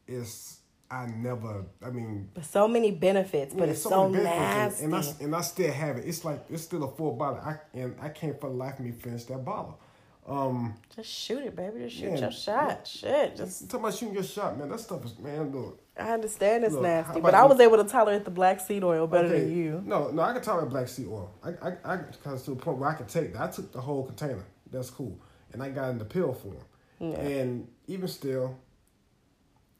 It's 0.06 0.60
I 0.90 1.06
never. 1.06 1.64
I 1.84 1.90
mean, 1.90 2.28
But 2.32 2.44
so 2.44 2.68
many 2.68 2.92
benefits, 2.92 3.52
but 3.52 3.64
yeah, 3.64 3.70
it's 3.72 3.82
so, 3.82 4.08
benefits, 4.08 4.24
nasty. 4.24 4.84
and, 4.84 4.94
and 4.94 5.04
I 5.04 5.24
and 5.24 5.36
I 5.36 5.40
still 5.40 5.72
have 5.72 5.96
it. 5.96 6.04
It's 6.06 6.24
like 6.24 6.44
it's 6.48 6.62
still 6.62 6.84
a 6.84 6.90
full 6.94 7.12
bottle. 7.16 7.40
I 7.40 7.56
and 7.76 7.96
I 8.00 8.08
can't 8.08 8.40
for 8.40 8.50
the 8.50 8.56
life 8.56 8.78
of 8.78 8.84
me 8.84 8.92
finish 8.92 9.24
that 9.24 9.44
bottle. 9.44 9.80
Um, 10.28 10.74
just 10.94 11.08
shoot 11.08 11.44
it, 11.44 11.54
baby. 11.54 11.80
Just 11.84 11.96
shoot 11.96 12.10
Yeah, 12.10 12.18
your 12.18 12.30
shot. 12.32 12.86
Shit. 12.86 13.36
Just 13.36 13.70
talking 13.70 13.84
about 13.84 13.94
shooting 13.94 14.14
your 14.14 14.24
shot, 14.24 14.58
man. 14.58 14.68
That 14.68 14.80
stuff 14.80 15.04
is 15.04 15.16
man. 15.18 15.52
Look, 15.52 15.80
I 15.96 16.10
understand 16.12 16.64
it's 16.64 16.74
Look, 16.74 16.82
nasty, 16.82 17.20
but 17.20 17.34
I 17.34 17.44
was 17.44 17.60
able 17.60 17.76
to 17.76 17.84
tolerate 17.84 18.24
the 18.24 18.30
black 18.32 18.60
seed 18.60 18.82
oil 18.82 19.06
better 19.06 19.28
okay, 19.28 19.40
than 19.40 19.56
you. 19.56 19.82
No, 19.84 20.10
no, 20.10 20.22
I 20.22 20.32
can 20.32 20.42
tolerate 20.42 20.70
black 20.70 20.88
seed 20.88 21.06
oil. 21.06 21.32
I, 21.44 21.50
I, 21.68 21.94
I, 21.94 21.98
cause 22.24 22.42
to 22.44 22.50
the 22.50 22.56
point 22.56 22.78
where 22.78 22.90
I 22.90 22.94
can 22.94 23.06
take 23.06 23.32
that. 23.34 23.42
I 23.42 23.46
took 23.50 23.72
the 23.72 23.80
whole 23.80 24.04
container. 24.04 24.44
That's 24.72 24.90
cool, 24.90 25.16
and 25.52 25.62
I 25.62 25.70
got 25.70 25.90
in 25.90 25.98
the 25.98 26.04
pill 26.04 26.34
form. 26.34 26.56
Yeah. 26.98 27.20
And 27.20 27.68
even 27.86 28.08
still, 28.08 28.58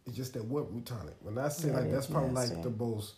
it's 0.06 0.16
just 0.16 0.34
that 0.34 0.44
wood 0.44 0.68
root 0.70 0.86
tonic. 0.86 1.14
When 1.22 1.38
I 1.38 1.48
say 1.48 1.68
Yeah, 1.68 1.78
like 1.80 1.90
that's 1.90 2.06
probably 2.06 2.30
nasty. 2.30 2.54
like 2.54 2.64
the 2.64 2.70
most 2.70 3.14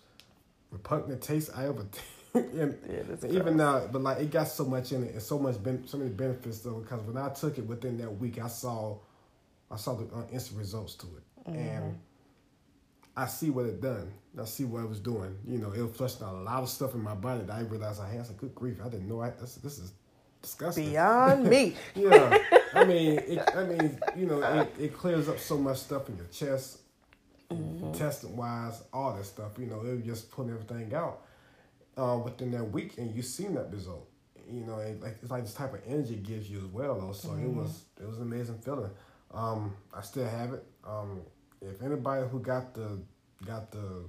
repugnant 0.71 1.21
taste 1.21 1.51
I 1.55 1.67
ever. 1.67 1.85
and 2.35 2.77
Yeah, 2.89 3.03
that's 3.09 3.25
even 3.25 3.57
gross. 3.57 3.57
now, 3.57 3.87
but 3.91 4.03
like 4.03 4.19
it 4.19 4.31
got 4.31 4.49
so 4.49 4.65
much 4.65 4.93
in 4.93 5.05
it 5.05 5.13
and 5.15 5.23
so 5.23 5.39
much 5.39 5.63
ben- 5.63 5.87
so 5.87 5.99
many 5.99 6.11
benefits 6.11 6.61
though. 6.61 6.81
Because 6.81 7.01
when 7.03 7.17
I 7.17 7.29
took 7.31 7.59
it 7.59 7.67
within 7.67 7.97
that 7.99 8.11
week, 8.11 8.39
I 8.43 8.49
saw, 8.49 8.99
I 9.71 9.77
saw 9.77 9.95
the 9.95 10.05
uh, 10.15 10.25
instant 10.33 10.59
results 10.59 10.95
to 10.97 11.07
it, 11.07 11.51
Mm-hmm. 11.51 11.59
and 11.59 11.99
I 13.17 13.27
see 13.27 13.51
what 13.51 13.67
it 13.67 13.81
done. 13.81 14.13
I 14.41 14.45
see 14.45 14.65
what 14.65 14.85
it 14.85 14.89
was 14.89 15.01
doing. 15.01 15.37
You 15.47 15.59
know, 15.59 15.73
it 15.73 15.81
was 15.83 15.97
flushing 15.97 16.23
out 16.25 16.35
a 16.35 16.39
lot 16.43 16.63
of 16.63 16.69
stuff 16.69 16.95
in 16.95 17.03
my 17.03 17.15
body 17.15 17.43
that 17.45 17.53
I 17.53 17.61
realized 17.63 18.01
I 18.01 18.09
had. 18.13 18.27
Some 18.27 18.37
good 18.37 18.55
grief, 18.55 18.77
I 18.85 18.89
didn't 18.89 19.09
know. 19.09 19.21
I, 19.23 19.31
this, 19.31 19.57
this 19.57 19.79
is 19.79 19.93
disgusting. 20.43 20.91
Beyond 20.91 21.49
me. 21.49 21.75
Yeah, 21.97 22.39
I 22.75 22.85
mean, 22.85 23.19
it, 23.19 23.51
I 23.57 23.65
mean, 23.65 23.99
you 24.17 24.27
know, 24.27 24.41
it, 24.43 24.73
it 24.79 24.97
clears 24.97 25.29
up 25.29 25.39
so 25.41 25.57
much 25.59 25.79
stuff 25.79 26.09
in 26.09 26.17
your 26.17 26.27
chest, 26.27 26.79
intestine 27.51 28.37
wise, 28.37 28.83
all 28.93 29.15
that 29.15 29.25
stuff. 29.25 29.53
You 29.59 29.67
know, 29.67 29.81
it 29.81 29.97
was 29.97 30.05
just 30.05 30.31
putting 30.31 30.53
everything 30.53 30.95
out 30.95 31.23
uh, 31.99 32.19
within 32.19 32.51
that 32.53 32.65
week, 32.65 32.97
and 32.99 33.15
you 33.15 33.23
seen 33.23 33.55
that 33.55 33.71
result. 33.73 34.09
You 34.51 34.65
know, 34.65 34.79
it, 34.79 35.03
like 35.03 35.19
it's 35.21 35.31
like 35.31 35.43
this 35.43 35.55
type 35.55 35.75
of 35.75 35.81
energy 35.87 36.15
it 36.15 36.23
gives 36.23 36.49
you 36.49 36.59
as 36.59 36.65
well. 36.67 36.99
Though, 36.99 37.13
so 37.13 37.35
it 37.35 37.49
was 37.49 37.85
it 38.01 38.07
was 38.07 38.17
an 38.19 38.23
amazing 38.23 38.59
feeling. 38.59 38.91
Um, 39.33 39.77
I 39.93 40.01
still 40.01 40.27
have 40.27 40.55
it. 40.55 40.65
Um, 40.87 41.21
if 41.61 41.83
anybody 41.83 42.27
who 42.29 42.41
got 42.41 42.75
the 42.75 43.01
got 43.45 43.71
the 43.71 44.05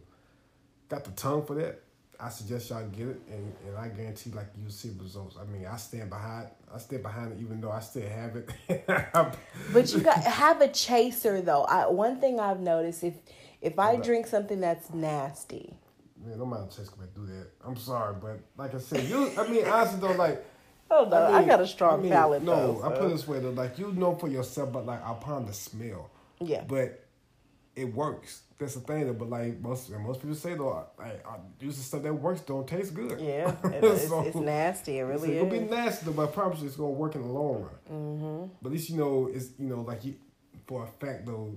got 0.88 1.04
the 1.04 1.12
tongue 1.12 1.46
for 1.46 1.56
that, 1.56 1.82
I 2.20 2.30
suggest 2.30 2.70
y'all 2.70 2.86
get 2.88 3.08
it, 3.08 3.22
and, 3.30 3.54
and 3.66 3.78
I 3.78 3.88
guarantee 3.90 4.32
like 4.32 4.48
you'll 4.58 4.72
see 4.72 4.92
results. 4.98 5.38
I 5.40 5.46
mean, 5.46 5.66
I 5.66 5.78
stand 5.78 6.10
behind 6.10 6.48
I 6.74 6.78
stand 6.78 7.04
behind 7.04 7.34
it, 7.34 7.42
even 7.42 7.60
though 7.60 7.72
I 7.72 7.80
still 7.80 8.08
have 8.08 8.36
it. 8.36 8.50
But 9.74 9.94
you 9.94 10.00
got 10.00 10.24
have 10.24 10.62
a 10.62 10.68
chaser 10.68 11.42
though. 11.42 11.64
I 11.64 11.88
one 11.88 12.20
thing 12.20 12.40
I've 12.40 12.60
noticed 12.60 13.04
if 13.04 13.16
if 13.62 13.78
I 13.78 13.98
drink 13.98 14.28
something 14.28 14.60
that's 14.60 14.94
nasty, 14.94 15.74
Man, 16.26 16.38
no 16.38 16.46
matter 16.46 16.66
chase 16.76 16.90
can 16.90 17.08
do 17.16 17.26
that. 17.32 17.48
I'm 17.66 17.78
sorry, 17.78 18.16
but 18.22 18.40
like 18.58 18.76
I 18.76 18.80
said, 18.80 19.04
you. 19.06 19.32
I 19.38 19.48
mean, 19.48 19.66
honestly 19.66 20.00
though, 20.00 20.14
like 20.14 20.46
oh 20.92 21.08
no, 21.10 21.18
I, 21.18 21.40
mean- 21.40 21.48
got 21.48 21.62
a 21.62 21.68
strong 21.68 22.00
I 22.00 22.04
mean, 22.04 22.12
palate. 22.12 22.44
No, 22.44 22.80
though, 22.80 22.84
I 22.84 22.90
put 22.96 23.06
it 23.06 23.10
this 23.10 23.28
way 23.28 23.40
though, 23.40 23.52
like 23.52 23.80
you 23.80 23.92
know 23.94 24.16
for 24.16 24.28
yourself, 24.28 24.74
but 24.74 24.86
like 24.86 25.02
upon 25.06 25.46
the 25.46 25.54
smell, 25.54 26.10
yeah. 26.42 26.64
but 26.68 27.06
it 27.76 27.86
works. 27.94 28.42
That's 28.58 28.74
the 28.76 28.82
thing. 28.82 29.08
Though, 29.08 29.14
but 29.14 29.30
like 29.30 29.62
most 29.62 29.90
most 29.92 30.20
people 30.20 30.36
say 30.36 30.56
though, 30.56 30.86
like 30.98 31.24
use 31.62 31.78
the 31.78 31.84
stuff 31.84 32.04
that 32.04 32.14
works 32.14 32.42
don't 32.42 32.68
taste 32.68 32.94
good. 32.94 33.20
Yeah, 33.22 33.56
it- 33.64 33.84
it's, 33.84 34.10
So- 34.10 34.22
it's 34.24 34.36
nasty. 34.36 35.00
It 35.00 35.04
So 35.04 35.08
really 35.08 35.38
it'll 35.38 35.50
be 35.50 35.60
nasty, 35.60 36.06
though, 36.06 36.12
but 36.12 36.24
I 36.30 36.32
promise 36.32 36.60
you 36.60 36.68
it's 36.68 36.76
gonna 36.76 36.90
work 36.90 37.16
in 37.16 37.22
the 37.22 37.28
long 37.30 37.62
run. 37.62 37.98
Mm-hmm. 37.98 38.54
But 38.62 38.70
at 38.70 38.74
least 38.74 38.90
you 38.90 38.98
know 38.98 39.30
it's 39.34 39.52
you 39.58 39.68
know 39.68 39.82
like 39.82 40.04
you 40.04 40.16
for 40.68 40.84
a 40.84 40.88
fact 41.06 41.26
though 41.26 41.56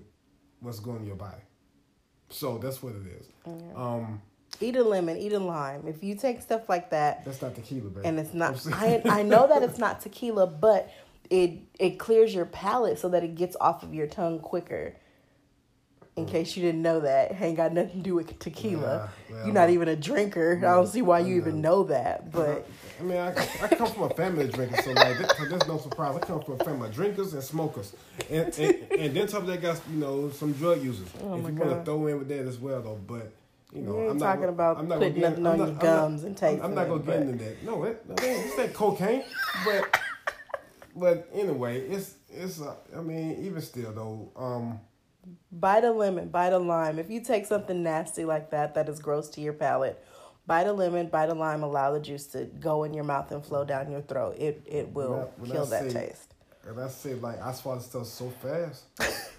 what's 0.60 0.78
going 0.78 0.98
in 1.00 1.06
your 1.06 1.16
body. 1.16 1.42
So 2.28 2.58
that's 2.58 2.80
what 2.82 2.94
it 2.94 3.02
is. 3.20 3.28
Um, 3.76 4.22
Eat 4.62 4.76
a 4.76 4.84
lemon, 4.84 5.16
eat 5.18 5.32
a 5.32 5.38
lime. 5.38 5.84
If 5.86 6.02
you 6.02 6.14
take 6.14 6.40
stuff 6.40 6.68
like 6.68 6.90
that, 6.90 7.24
that's 7.24 7.42
not 7.42 7.54
tequila, 7.54 7.90
baby. 7.90 8.06
and 8.06 8.18
it's 8.18 8.32
not, 8.32 8.64
I'm 8.72 9.02
I 9.10 9.22
know 9.22 9.48
that 9.48 9.62
it's 9.62 9.78
not 9.86 10.00
tequila, 10.00 10.46
but 10.46 10.90
it 11.30 11.58
it 11.78 11.98
clears 11.98 12.34
your 12.34 12.44
palate 12.44 12.98
so 12.98 13.08
that 13.08 13.24
it 13.24 13.34
gets 13.34 13.56
off 13.60 13.82
of 13.82 13.94
your 13.94 14.06
tongue 14.06 14.38
quicker. 14.38 14.94
In 16.14 16.26
mm. 16.26 16.30
case 16.30 16.56
you 16.56 16.62
didn't 16.62 16.82
know 16.82 17.00
that, 17.00 17.40
ain't 17.40 17.56
got 17.56 17.72
nothing 17.72 17.96
to 17.96 18.02
do 18.02 18.14
with 18.14 18.38
tequila. 18.38 19.10
Yeah, 19.30 19.36
yeah. 19.36 19.44
You're 19.46 19.54
not 19.54 19.70
even 19.70 19.88
a 19.88 19.96
drinker. 19.96 20.58
I 20.58 20.74
don't 20.74 20.86
see 20.86 21.00
why 21.00 21.20
you 21.20 21.36
I 21.36 21.38
even 21.38 21.62
know. 21.62 21.76
know 21.76 21.84
that. 21.84 22.30
But 22.30 22.68
I 23.00 23.02
mean, 23.02 23.16
I, 23.16 23.30
I 23.62 23.68
come 23.68 23.90
from 23.90 24.02
a 24.02 24.10
family 24.10 24.44
of 24.44 24.52
drinkers, 24.52 24.84
so 24.84 24.92
like, 24.92 25.32
so 25.32 25.44
there's 25.46 25.66
no 25.66 25.78
surprise. 25.78 26.16
I 26.16 26.18
come 26.20 26.42
from 26.42 26.60
a 26.60 26.64
family 26.64 26.88
of 26.88 26.94
drinkers 26.94 27.32
and 27.32 27.42
smokers, 27.42 27.96
and 28.30 28.56
and, 28.58 28.92
and 28.92 29.16
then 29.16 29.26
top 29.26 29.40
of 29.40 29.46
that, 29.46 29.62
got 29.62 29.80
you 29.90 29.96
know 29.96 30.30
some 30.30 30.52
drug 30.52 30.82
users. 30.82 31.08
Oh 31.22 31.38
if 31.38 31.46
you 31.48 31.54
want 31.54 31.70
to 31.70 31.84
throw 31.84 32.06
in 32.08 32.18
with 32.18 32.28
that 32.28 32.46
as 32.46 32.58
well, 32.58 32.82
though, 32.82 33.00
but 33.06 33.32
you 33.72 33.82
know, 33.82 33.96
You 34.02 34.10
I'm 34.10 34.18
talking 34.18 34.40
gonna- 34.42 34.52
about 34.52 34.78
I'm 34.78 34.88
not 34.88 34.98
putting 34.98 35.20
nothing 35.20 35.46
on 35.46 35.58
not- 35.58 35.58
your 35.58 35.66
I'm 35.68 35.72
not- 35.74 35.80
gums 35.82 36.24
and 36.24 36.42
I'm, 36.42 36.62
I'm 36.62 36.74
not 36.74 36.88
gonna 36.88 37.02
get 37.02 37.20
into 37.22 37.44
that. 37.44 37.62
No, 37.62 37.84
it, 37.84 38.08
no, 38.08 38.14
this 38.16 38.58
ain't 38.58 38.74
cocaine, 38.74 39.24
but 39.64 39.98
but 40.96 41.28
anyway, 41.32 41.80
it's 41.88 42.14
it's. 42.28 42.60
Uh, 42.60 42.74
I 42.96 43.00
mean, 43.00 43.42
even 43.44 43.60
still 43.62 43.92
though, 43.92 44.30
um, 44.36 44.80
bite 45.50 45.84
a 45.84 45.90
lemon, 45.90 46.28
bite 46.28 46.52
a 46.52 46.58
lime. 46.58 46.98
If 46.98 47.10
you 47.10 47.20
take 47.20 47.46
something 47.46 47.82
nasty 47.82 48.24
like 48.24 48.50
that, 48.50 48.74
that 48.74 48.88
is 48.88 48.98
gross 48.98 49.28
to 49.30 49.40
your 49.40 49.52
palate, 49.54 50.02
bite 50.46 50.66
a 50.66 50.72
lemon, 50.72 51.06
bite 51.08 51.30
a 51.30 51.34
lime. 51.34 51.62
Allow 51.62 51.92
the 51.92 52.00
juice 52.00 52.26
to 52.28 52.44
go 52.44 52.84
in 52.84 52.92
your 52.92 53.04
mouth 53.04 53.30
and 53.32 53.44
flow 53.44 53.64
down 53.64 53.90
your 53.90 54.02
throat. 54.02 54.36
It 54.38 54.62
it 54.66 54.92
will 54.92 55.10
When 55.12 55.20
I- 55.20 55.24
when 55.38 55.50
I 55.50 55.54
kill 55.54 55.66
that 55.66 55.90
say- 55.90 56.08
taste. 56.08 56.34
And 56.68 56.78
I 56.80 56.88
say 56.88 57.14
like 57.14 57.40
I 57.42 57.52
swallow 57.52 57.80
stuff 57.80 58.06
so 58.06 58.28
fast, 58.28 58.84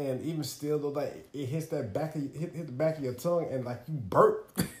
and 0.00 0.22
even 0.24 0.42
still 0.44 0.78
though, 0.78 0.88
like 0.88 1.28
it 1.32 1.46
hits 1.46 1.66
that 1.66 1.92
back 1.92 2.14
of 2.14 2.22
hit, 2.34 2.54
hit 2.54 2.66
the 2.66 2.72
back 2.72 2.98
of 2.98 3.04
your 3.04 3.14
tongue, 3.14 3.46
and 3.50 3.64
like 3.64 3.82
you 3.86 3.94
burp. 3.94 4.50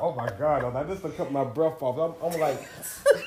oh 0.00 0.12
my 0.14 0.30
god! 0.38 0.64
I'm 0.64 0.74
like 0.74 0.88
this 0.88 1.00
to 1.00 1.10
cut 1.10 1.32
my 1.32 1.44
breath 1.44 1.82
off. 1.82 2.16
I'm, 2.22 2.32
I'm 2.32 2.40
like, 2.40 2.62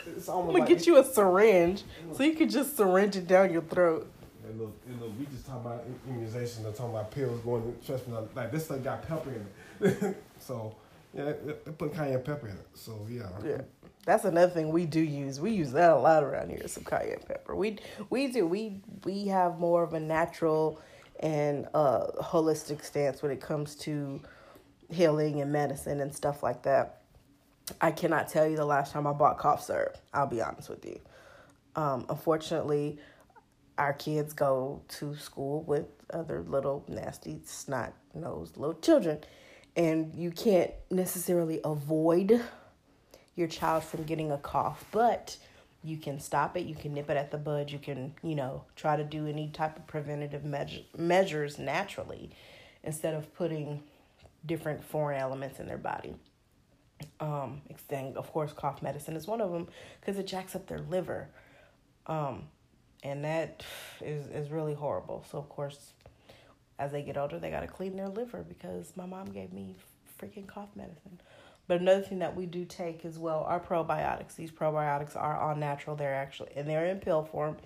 it's 0.05 0.30
I'm 0.30 0.45
gonna 0.45 0.51
like 0.59 0.68
get 0.68 0.86
you 0.86 0.97
a 0.99 1.03
syringe 1.03 1.84
so 2.14 2.24
you 2.24 2.34
could 2.34 2.49
just 2.49 2.78
syringe 2.78 3.16
it 3.16 3.28
down 3.28 3.51
your 3.51 3.64
throat. 3.64 4.09
And 4.45 4.59
look, 4.59 4.76
and 4.88 5.01
look, 5.01 5.11
we 5.18 5.26
just 5.26 5.45
talking 5.45 5.66
about 5.66 5.86
immunization, 6.07 6.66
and 6.66 6.76
talking 6.76 6.91
about 6.91 7.11
pills 7.11 7.39
going. 7.41 7.76
Trust 7.86 8.07
me, 8.07 8.16
like 8.36 8.51
this 8.51 8.66
stuff 8.66 8.84
got 8.84 9.07
pepper 9.07 9.32
in 9.32 9.88
it. 9.88 10.18
so 10.39 10.76
yeah, 11.14 11.34
they 11.43 11.72
put 11.72 11.93
cayenne 11.93 12.22
pepper 12.22 12.47
in 12.47 12.53
it. 12.55 12.68
So 12.74 12.99
yeah, 13.09 13.30
Yeah. 13.43 13.61
That's 14.06 14.26
another 14.26 14.51
thing 14.51 14.70
we 14.70 14.86
do 14.86 14.99
use. 14.99 15.39
We 15.39 15.51
use 15.51 15.72
that 15.72 15.91
a 15.91 15.97
lot 15.97 16.24
around 16.24 16.49
here, 16.49 16.68
some 16.68 16.84
cayenne 16.84 17.22
pepper. 17.28 17.56
We 17.56 17.78
we 18.10 18.28
do. 18.28 18.45
We 18.45 18.82
we 19.06 19.28
have 19.28 19.60
more 19.60 19.84
of 19.84 19.93
a 19.93 19.99
natural 19.99 20.82
and 21.20 21.68
uh 21.74 22.08
holistic 22.22 22.84
stance 22.84 23.22
when 23.22 23.32
it 23.32 23.39
comes 23.39 23.76
to 23.76 24.22
healing 24.89 25.41
and 25.41 25.51
medicine 25.51 26.01
and 26.01 26.14
stuff 26.14 26.43
like 26.43 26.64
that. 26.64 27.01
I 27.80 27.91
cannot 27.91 28.28
tell 28.28 28.45
you 28.45 28.58
the 28.58 28.66
last 28.66 28.91
time 28.91 29.08
I 29.08 29.14
bought 29.14 29.38
cough 29.38 29.64
syrup. 29.64 29.97
I'll 30.14 30.28
be 30.28 30.41
honest 30.41 30.70
with 30.70 30.86
you. 30.86 30.99
Um, 31.76 32.06
unfortunately, 32.10 32.99
our 33.78 33.93
kids 33.93 34.34
go 34.34 34.82
to 34.99 35.16
school 35.16 35.64
with 35.64 35.86
other 36.12 36.41
little 36.41 36.84
nasty 36.88 37.39
snot 37.45 37.93
nosed 38.14 38.58
little 38.58 38.76
children, 38.76 39.20
and 39.78 40.14
you 40.14 40.30
can't 40.30 40.72
necessarily 40.91 41.62
avoid 41.64 42.41
your 43.36 43.47
child 43.47 43.84
from 43.84 44.03
getting 44.03 44.31
a 44.31 44.38
cough, 44.38 44.86
but 44.91 45.38
you 45.84 45.97
can 45.97 46.19
stop 46.19 46.55
it. 46.55 46.65
You 46.65 46.75
can 46.75 46.93
nip 46.93 47.09
it 47.09 47.17
at 47.17 47.31
the 47.31 47.38
bud. 47.38 47.71
You 47.71 47.79
can, 47.79 48.13
you 48.23 48.36
know, 48.36 48.63
try 48.75 48.95
to 48.95 49.03
do 49.03 49.27
any 49.27 49.49
type 49.49 49.77
of 49.77 49.86
preventative 49.86 50.45
measure, 50.45 50.81
measures 50.97 51.59
naturally 51.59 52.31
instead 52.84 53.13
of 53.13 53.34
putting 53.36 53.84
different 54.45 54.84
foreign 54.84 55.19
elements 55.19 55.59
in 55.59 55.67
their 55.67 55.77
body. 55.77 56.15
Um, 57.19 57.61
extend, 57.69 58.17
of 58.17 58.31
course, 58.31 58.53
cough 58.53 58.81
medicine 58.81 59.15
is 59.15 59.27
one 59.27 59.41
of 59.41 59.51
them 59.51 59.67
because 59.99 60.17
it 60.17 60.27
jacks 60.27 60.55
up 60.55 60.67
their 60.67 60.79
liver. 60.79 61.27
Um, 62.07 62.43
and 63.03 63.25
that 63.25 63.63
is, 64.01 64.27
is 64.27 64.51
really 64.51 64.73
horrible. 64.73 65.25
So, 65.29 65.38
of 65.38 65.49
course, 65.49 65.93
as 66.79 66.91
they 66.91 67.01
get 67.01 67.17
older, 67.17 67.39
they 67.39 67.49
got 67.49 67.61
to 67.61 67.67
clean 67.67 67.97
their 67.97 68.07
liver 68.07 68.45
because 68.47 68.93
my 68.95 69.05
mom 69.05 69.31
gave 69.31 69.51
me 69.51 69.75
freaking 70.21 70.47
cough 70.47 70.69
medicine. 70.75 71.19
But 71.68 71.80
another 71.80 72.01
thing 72.01 72.20
that 72.20 72.36
we 72.36 72.45
do 72.45 72.66
take 72.66 73.05
as 73.05 73.18
well 73.18 73.45
are 73.47 73.59
probiotics. 73.59 74.36
These 74.36 74.51
probiotics 74.51 75.16
are 75.16 75.39
all 75.39 75.55
natural. 75.55 75.95
They're 75.95 76.14
actually, 76.14 76.51
and 76.55 76.68
they're 76.68 76.88
in 76.88 76.99
pill 76.99 77.24
form. 77.24 77.57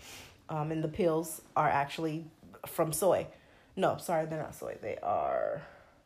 Um, 0.50 0.72
and 0.72 0.84
the 0.84 0.88
pills 0.88 1.42
are 1.56 1.68
actually 1.68 2.26
from 2.66 2.94
soy. 2.94 3.28
No, 3.76 3.98
sorry, 3.98 4.26
they're 4.28 4.42
not 4.42 4.56
soy. 4.56 4.78
They 4.82 4.98
are, 5.04 5.62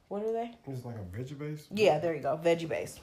what 0.08 0.24
are 0.24 0.32
they? 0.32 0.52
it's 0.68 0.86
like 0.86 0.96
a 0.96 1.18
veggie 1.18 1.38
base. 1.38 1.68
Yeah, 1.72 2.00
there 2.00 2.16
you 2.16 2.22
go, 2.22 2.39
veggie 2.42 2.68
base. 2.68 3.00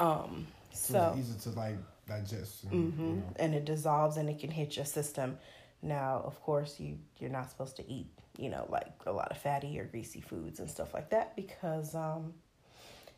Um, 0.00 0.46
so, 0.72 0.92
so 0.92 1.14
it's 1.16 1.28
easy 1.28 1.50
to 1.50 1.58
like 1.58 1.76
digest. 2.06 2.64
And, 2.64 2.92
hmm 2.94 3.02
you 3.02 3.14
know. 3.16 3.32
and 3.36 3.54
it 3.54 3.64
dissolves 3.64 4.16
and 4.16 4.28
it 4.28 4.38
can 4.38 4.50
hit 4.50 4.76
your 4.76 4.84
system. 4.84 5.38
Now, 5.82 6.22
of 6.24 6.40
course, 6.42 6.80
you 6.80 6.98
you're 7.18 7.30
not 7.30 7.50
supposed 7.50 7.76
to 7.76 7.90
eat, 7.90 8.06
you 8.38 8.48
know, 8.48 8.66
like 8.70 8.92
a 9.06 9.12
lot 9.12 9.30
of 9.30 9.38
fatty 9.38 9.78
or 9.78 9.84
greasy 9.84 10.20
foods 10.20 10.58
and 10.60 10.70
stuff 10.70 10.94
like 10.94 11.10
that 11.10 11.36
because 11.36 11.94
um, 11.94 12.34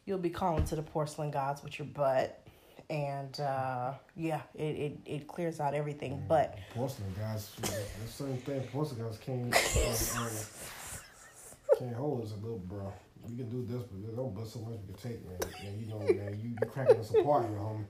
you'll 0.06 0.18
be 0.18 0.30
calling 0.30 0.64
to 0.64 0.76
the 0.76 0.82
porcelain 0.82 1.30
gods 1.30 1.62
with 1.62 1.78
your 1.78 1.86
butt, 1.86 2.40
and 2.88 3.38
uh, 3.40 3.92
yeah, 4.16 4.40
it, 4.54 4.62
it 4.62 4.98
it 5.04 5.28
clears 5.28 5.60
out 5.60 5.74
everything. 5.74 6.24
But 6.26 6.58
porcelain 6.74 7.12
guys, 7.18 7.50
there's 7.60 8.10
certain 8.10 8.38
things 8.38 8.64
porcelain 8.72 9.04
guys 9.06 9.18
can't 9.18 9.54
um, 10.16 11.78
can't 11.78 11.96
hold 11.96 12.24
us 12.24 12.32
a 12.32 12.36
little 12.36 12.58
bro. 12.58 12.92
We 13.28 13.36
can 13.36 13.50
do 13.50 13.66
this, 13.66 13.82
but 13.82 14.02
there's 14.02 14.16
no 14.16 14.26
but 14.28 14.46
so 14.46 14.60
much 14.60 14.78
we 14.86 14.94
can 14.94 15.10
take, 15.10 15.28
man. 15.28 15.66
And 15.66 15.80
you 15.80 15.88
know, 15.88 15.98
man, 15.98 16.40
you 16.40 16.50
you 16.50 16.66
cracking 16.68 16.98
us 16.98 17.10
apart, 17.10 17.50
you 17.50 17.56
homie. 17.56 17.84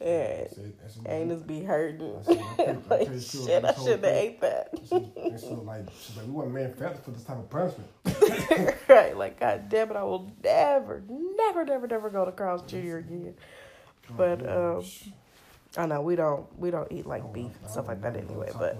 Yeah, 0.00 0.36
That's 0.38 0.58
it. 0.58 0.80
That's 0.80 0.96
it. 0.96 1.02
anus 1.08 1.42
be 1.42 1.62
hurting. 1.62 2.16
I 2.18 2.22
said, 2.22 2.38
I'm 2.38 2.54
pretty- 2.56 2.70
I'm 2.70 2.84
like 2.90 3.06
sure 3.08 3.46
shit, 3.46 3.64
I 3.64 3.68
this 3.68 3.76
whole 3.76 3.86
should 3.86 4.04
have 4.04 4.04
ate 4.04 4.40
that. 4.40 4.70
She, 4.88 4.94
and 4.94 5.40
so 5.40 5.54
like, 5.66 5.86
she's 6.00 6.16
like, 6.16 6.26
we 6.26 6.32
weren't 6.32 6.52
manufactured 6.52 7.04
for 7.04 7.10
this 7.10 7.24
type 7.24 7.38
of 7.38 7.50
punishment. 7.50 7.88
right, 8.88 9.16
like 9.16 9.40
God 9.40 9.68
damn 9.68 9.90
it, 9.90 9.96
I 9.96 10.02
will 10.04 10.30
never, 10.42 11.02
never, 11.08 11.64
never, 11.64 11.86
never 11.86 12.10
go 12.10 12.24
to 12.24 12.32
Carl's 12.32 12.62
Jr. 12.62 12.98
again. 12.98 13.34
But 14.16 14.48
um, 14.48 14.84
I 15.76 15.86
know 15.86 16.00
we 16.00 16.16
don't 16.16 16.46
we 16.58 16.70
don't 16.70 16.90
eat 16.90 17.06
like 17.06 17.32
beef 17.32 17.52
and 17.60 17.70
stuff 17.70 17.88
like 17.88 18.00
that 18.02 18.16
anyway. 18.16 18.50
But 18.58 18.78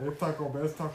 they 0.00 0.10
talk 0.18 0.40
on 0.40 0.52
let's 0.54 0.74
talk 0.74 0.94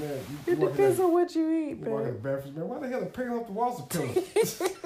you, 0.46 0.52
it 0.52 0.58
you 0.58 0.68
depends 0.68 0.98
on 1.00 1.12
what 1.12 1.34
you 1.34 1.50
eat, 1.50 1.68
you 1.70 1.84
man. 1.84 2.04
the 2.22 2.28
man. 2.52 2.68
Why 2.68 2.78
the 2.80 2.88
hell 2.88 3.02
are 3.02 3.06
picking 3.06 3.32
up 3.32 3.46
the 3.46 3.52
walls 3.52 3.80
of 3.80 3.88
pillows? 3.88 4.62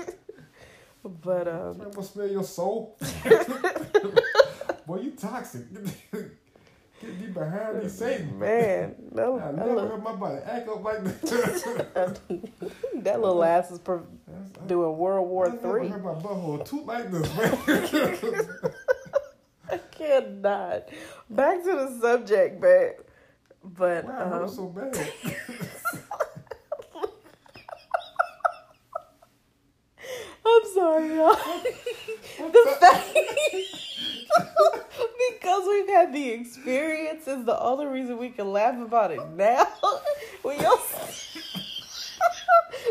But 1.23 1.47
um, 1.49 1.79
Man, 1.79 1.91
what 1.93 2.05
smell 2.05 2.27
your 2.29 2.43
soul? 2.45 2.99
Boy, 4.87 5.01
you 5.01 5.11
toxic. 5.13 5.63
Get 6.13 7.21
me 7.21 7.29
behind 7.29 7.81
these 7.81 7.93
Satan. 7.97 8.37
man, 8.39 8.97
no, 9.13 9.39
I 9.39 9.53
that 9.53 9.57
never 9.57 9.75
little, 9.77 9.89
heard 9.91 10.03
my 10.03 10.17
body 10.17 10.39
act 10.45 10.69
up 10.69 10.83
like 10.83 11.05
this. 11.05 11.63
that 12.97 13.21
little 13.21 13.45
ass 13.45 13.71
is 13.71 13.79
pro- 13.79 14.05
I 14.29 14.67
doing 14.67 14.99
World 14.99 15.29
War 15.29 15.47
I 15.47 15.53
never 15.55 15.79
Three. 15.79 15.89
heard 15.89 16.05
my 16.05 16.15
butthole 16.15 16.65
toot 16.69 16.85
like 16.85 17.11
this, 17.13 17.37
man. 17.37 18.73
I 19.71 19.79
cannot. 19.93 20.89
Back 21.31 21.63
to 21.63 21.71
the 21.71 21.99
subject, 22.01 22.61
man. 22.61 22.91
But 23.65 24.05
hurt 24.07 24.43
um, 24.43 24.49
so 24.49 24.67
bad? 24.67 24.97
I'm 30.47 30.63
sorry, 30.75 31.09
y'all. 31.15 31.37
the 32.39 32.77
fact 32.81 33.07
because 35.31 35.67
we've 35.69 35.89
had 35.89 36.13
the 36.13 36.31
experience 36.31 37.27
is 37.27 37.45
the 37.45 37.61
only 37.61 37.87
reason 37.87 38.19
we 38.19 38.31
can 38.31 38.53
laugh 38.53 38.81
about 38.81 39.11
it 39.11 39.21
now. 39.31 39.67
when 40.43 40.59
you 40.61 40.79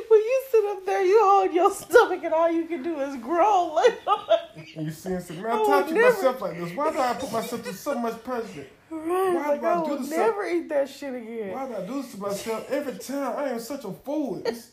when 0.09 0.19
you 0.19 0.43
sit 0.51 0.65
up 0.65 0.85
there, 0.85 1.03
you 1.03 1.19
hold 1.23 1.53
your 1.53 1.71
stomach, 1.71 2.23
and 2.23 2.33
all 2.33 2.51
you 2.51 2.65
can 2.65 2.83
do 2.83 2.99
is 2.99 3.15
groan. 3.17 3.75
Like, 4.57 4.75
And 4.75 4.85
you 4.87 4.91
seeing 4.91 5.19
some 5.19 5.41
man, 5.41 5.51
I 5.51 5.55
I 5.55 5.57
would 5.59 5.65
torture 5.67 5.93
never- 5.93 6.15
myself 6.15 6.41
like 6.41 6.57
this. 6.59 6.73
Why 6.75 6.91
do 6.91 6.99
I 6.99 7.13
put 7.13 7.31
myself 7.31 7.61
through 7.61 7.73
so 7.73 7.95
much 7.99 8.23
punishment? 8.23 8.67
right, 8.89 9.33
Why 9.35 9.47
like 9.49 9.61
do 9.61 9.67
I 9.67 9.81
I 9.81 9.85
do 9.85 9.97
this? 9.99 10.09
never 10.09 10.45
eat 10.47 10.69
that 10.69 10.89
shit 10.89 11.13
again. 11.13 11.51
Why 11.51 11.67
do 11.67 11.75
I 11.75 11.85
do 11.85 12.01
this 12.01 12.11
to 12.13 12.17
myself 12.19 12.71
every 12.71 12.97
time? 12.97 13.35
I 13.37 13.49
am 13.49 13.59
such 13.59 13.83
a 13.85 13.91
fool. 13.91 14.41
It's, 14.45 14.71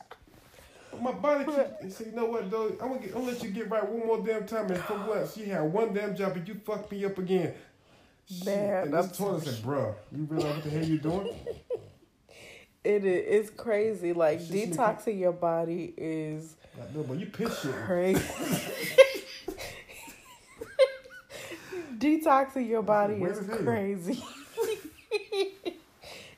my 1.01 1.11
body 1.12 1.45
keep, 1.45 1.57
you 1.82 1.91
say, 1.91 2.05
you 2.07 2.12
know 2.12 2.26
what, 2.26 2.51
though? 2.51 2.68
I'm 2.80 2.89
gonna, 2.89 2.99
get, 3.01 3.09
I'm 3.11 3.20
gonna 3.22 3.32
let 3.32 3.43
you 3.43 3.51
get 3.51 3.68
right 3.70 3.87
one 3.89 4.07
more 4.07 4.24
damn 4.24 4.47
time. 4.47 4.70
And 4.70 4.78
for 4.85 4.95
what? 4.95 5.30
She 5.35 5.45
had 5.47 5.62
one 5.62 5.93
damn 5.93 6.14
job, 6.16 6.37
and 6.37 6.47
you 6.47 6.55
fucked 6.64 6.91
me 6.93 7.05
up 7.05 7.18
again. 7.18 7.53
Shit. 8.26 8.47
Man, 8.47 8.87
and 8.87 8.95
I'm 8.97 9.09
this 9.09 9.18
toilet 9.18 9.43
said, 9.45 9.55
bruh, 9.62 9.95
you 10.16 10.24
realize 10.24 10.55
what 10.55 10.64
the 10.64 10.70
hell 10.70 10.85
you 10.85 10.99
doing? 10.99 11.35
It 12.85 13.05
is 13.05 13.49
it's 13.49 13.51
crazy. 13.51 14.12
Like 14.12 14.41
It's 14.41 14.49
detoxing 14.51 15.18
your 15.18 15.32
body 15.32 15.95
is 15.97 16.55
Like, 16.78 16.95
no, 16.95 17.03
but 17.03 17.18
you 17.18 17.26
piss 17.26 17.66
crazy. 17.87 18.22
Detoxing 21.99 22.68
your 22.68 22.82
body 22.82 23.14
is 23.14 23.41
crazy. 23.62 24.22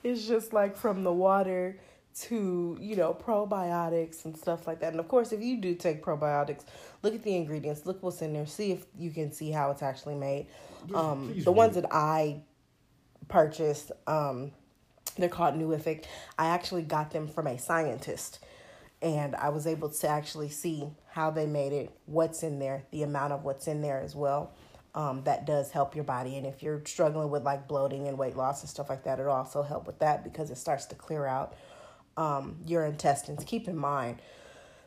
it's 0.05 0.27
just 0.27 0.53
like 0.53 0.77
from 0.77 1.03
the 1.03 1.13
water 1.13 1.79
to, 2.21 2.79
you 2.81 2.97
know, 2.97 3.13
probiotics 3.13 4.25
and 4.25 4.37
stuff 4.37 4.67
like 4.67 4.81
that. 4.81 4.93
And 4.93 5.01
of 5.01 5.09
course, 5.09 5.33
if 5.33 5.43
you 5.43 5.59
do 5.59 5.75
take 5.75 6.05
probiotics, 6.05 6.65
look 7.03 7.15
at 7.15 7.23
the 7.23 7.37
ingredients, 7.37 7.85
look 7.85 8.03
what's 8.03 8.23
in 8.23 8.33
there, 8.33 8.47
see 8.47 8.73
if 8.73 8.87
you 8.99 9.11
can 9.11 9.33
see 9.33 9.51
how 9.51 9.71
it's 9.71 9.83
actually 9.83 10.15
made. 10.15 10.47
Um, 10.95 11.35
the 11.37 11.53
ones 11.53 11.75
that 11.75 11.87
I 11.93 12.43
purchased, 13.29 13.93
um, 14.07 14.53
they're 15.23 15.29
called 15.29 15.55
Newific. 15.55 16.05
I 16.39 16.47
actually 16.47 16.83
got 16.83 17.11
them 17.11 17.29
from 17.29 17.47
a 17.47 17.59
scientist, 17.59 18.39
and 19.03 19.35
I 19.37 19.51
was 19.51 19.67
able 19.67 19.89
to 19.89 20.09
actually 20.09 20.49
see 20.49 20.89
how 21.09 21.31
they 21.31 21.47
made 21.47 21.73
it, 21.73 21.91
what's 22.07 22.43
in 22.43 22.59
there, 22.59 22.85
the 22.91 23.03
amount 23.03 23.33
of 23.33 23.45
what's 23.45 23.67
in 23.67 23.83
there 23.83 24.01
as 24.01 24.15
well. 24.15 24.53
Um, 24.95 25.25
that 25.25 25.45
does 25.45 25.71
help 25.71 25.95
your 25.95 26.05
body, 26.05 26.37
and 26.37 26.47
if 26.47 26.63
you're 26.63 26.83
struggling 26.87 27.31
with 27.31 27.43
like 27.43 27.69
bloating 27.69 28.09
and 28.09 28.17
weight 28.17 28.37
loss 28.37 28.63
and 28.63 28.71
stuff 28.71 28.89
like 28.89 29.05
that, 29.05 29.21
it'll 29.21 29.33
also 29.33 29.63
help 29.63 29.87
with 29.87 29.99
that 29.99 30.25
because 30.25 30.51
it 30.51 30.57
starts 30.57 30.87
to 30.87 30.95
clear 30.95 31.27
out 31.27 31.55
um, 32.17 32.57
your 32.67 32.85
intestines. 32.87 33.45
Keep 33.45 33.69
in 33.69 33.77
mind, 33.77 34.23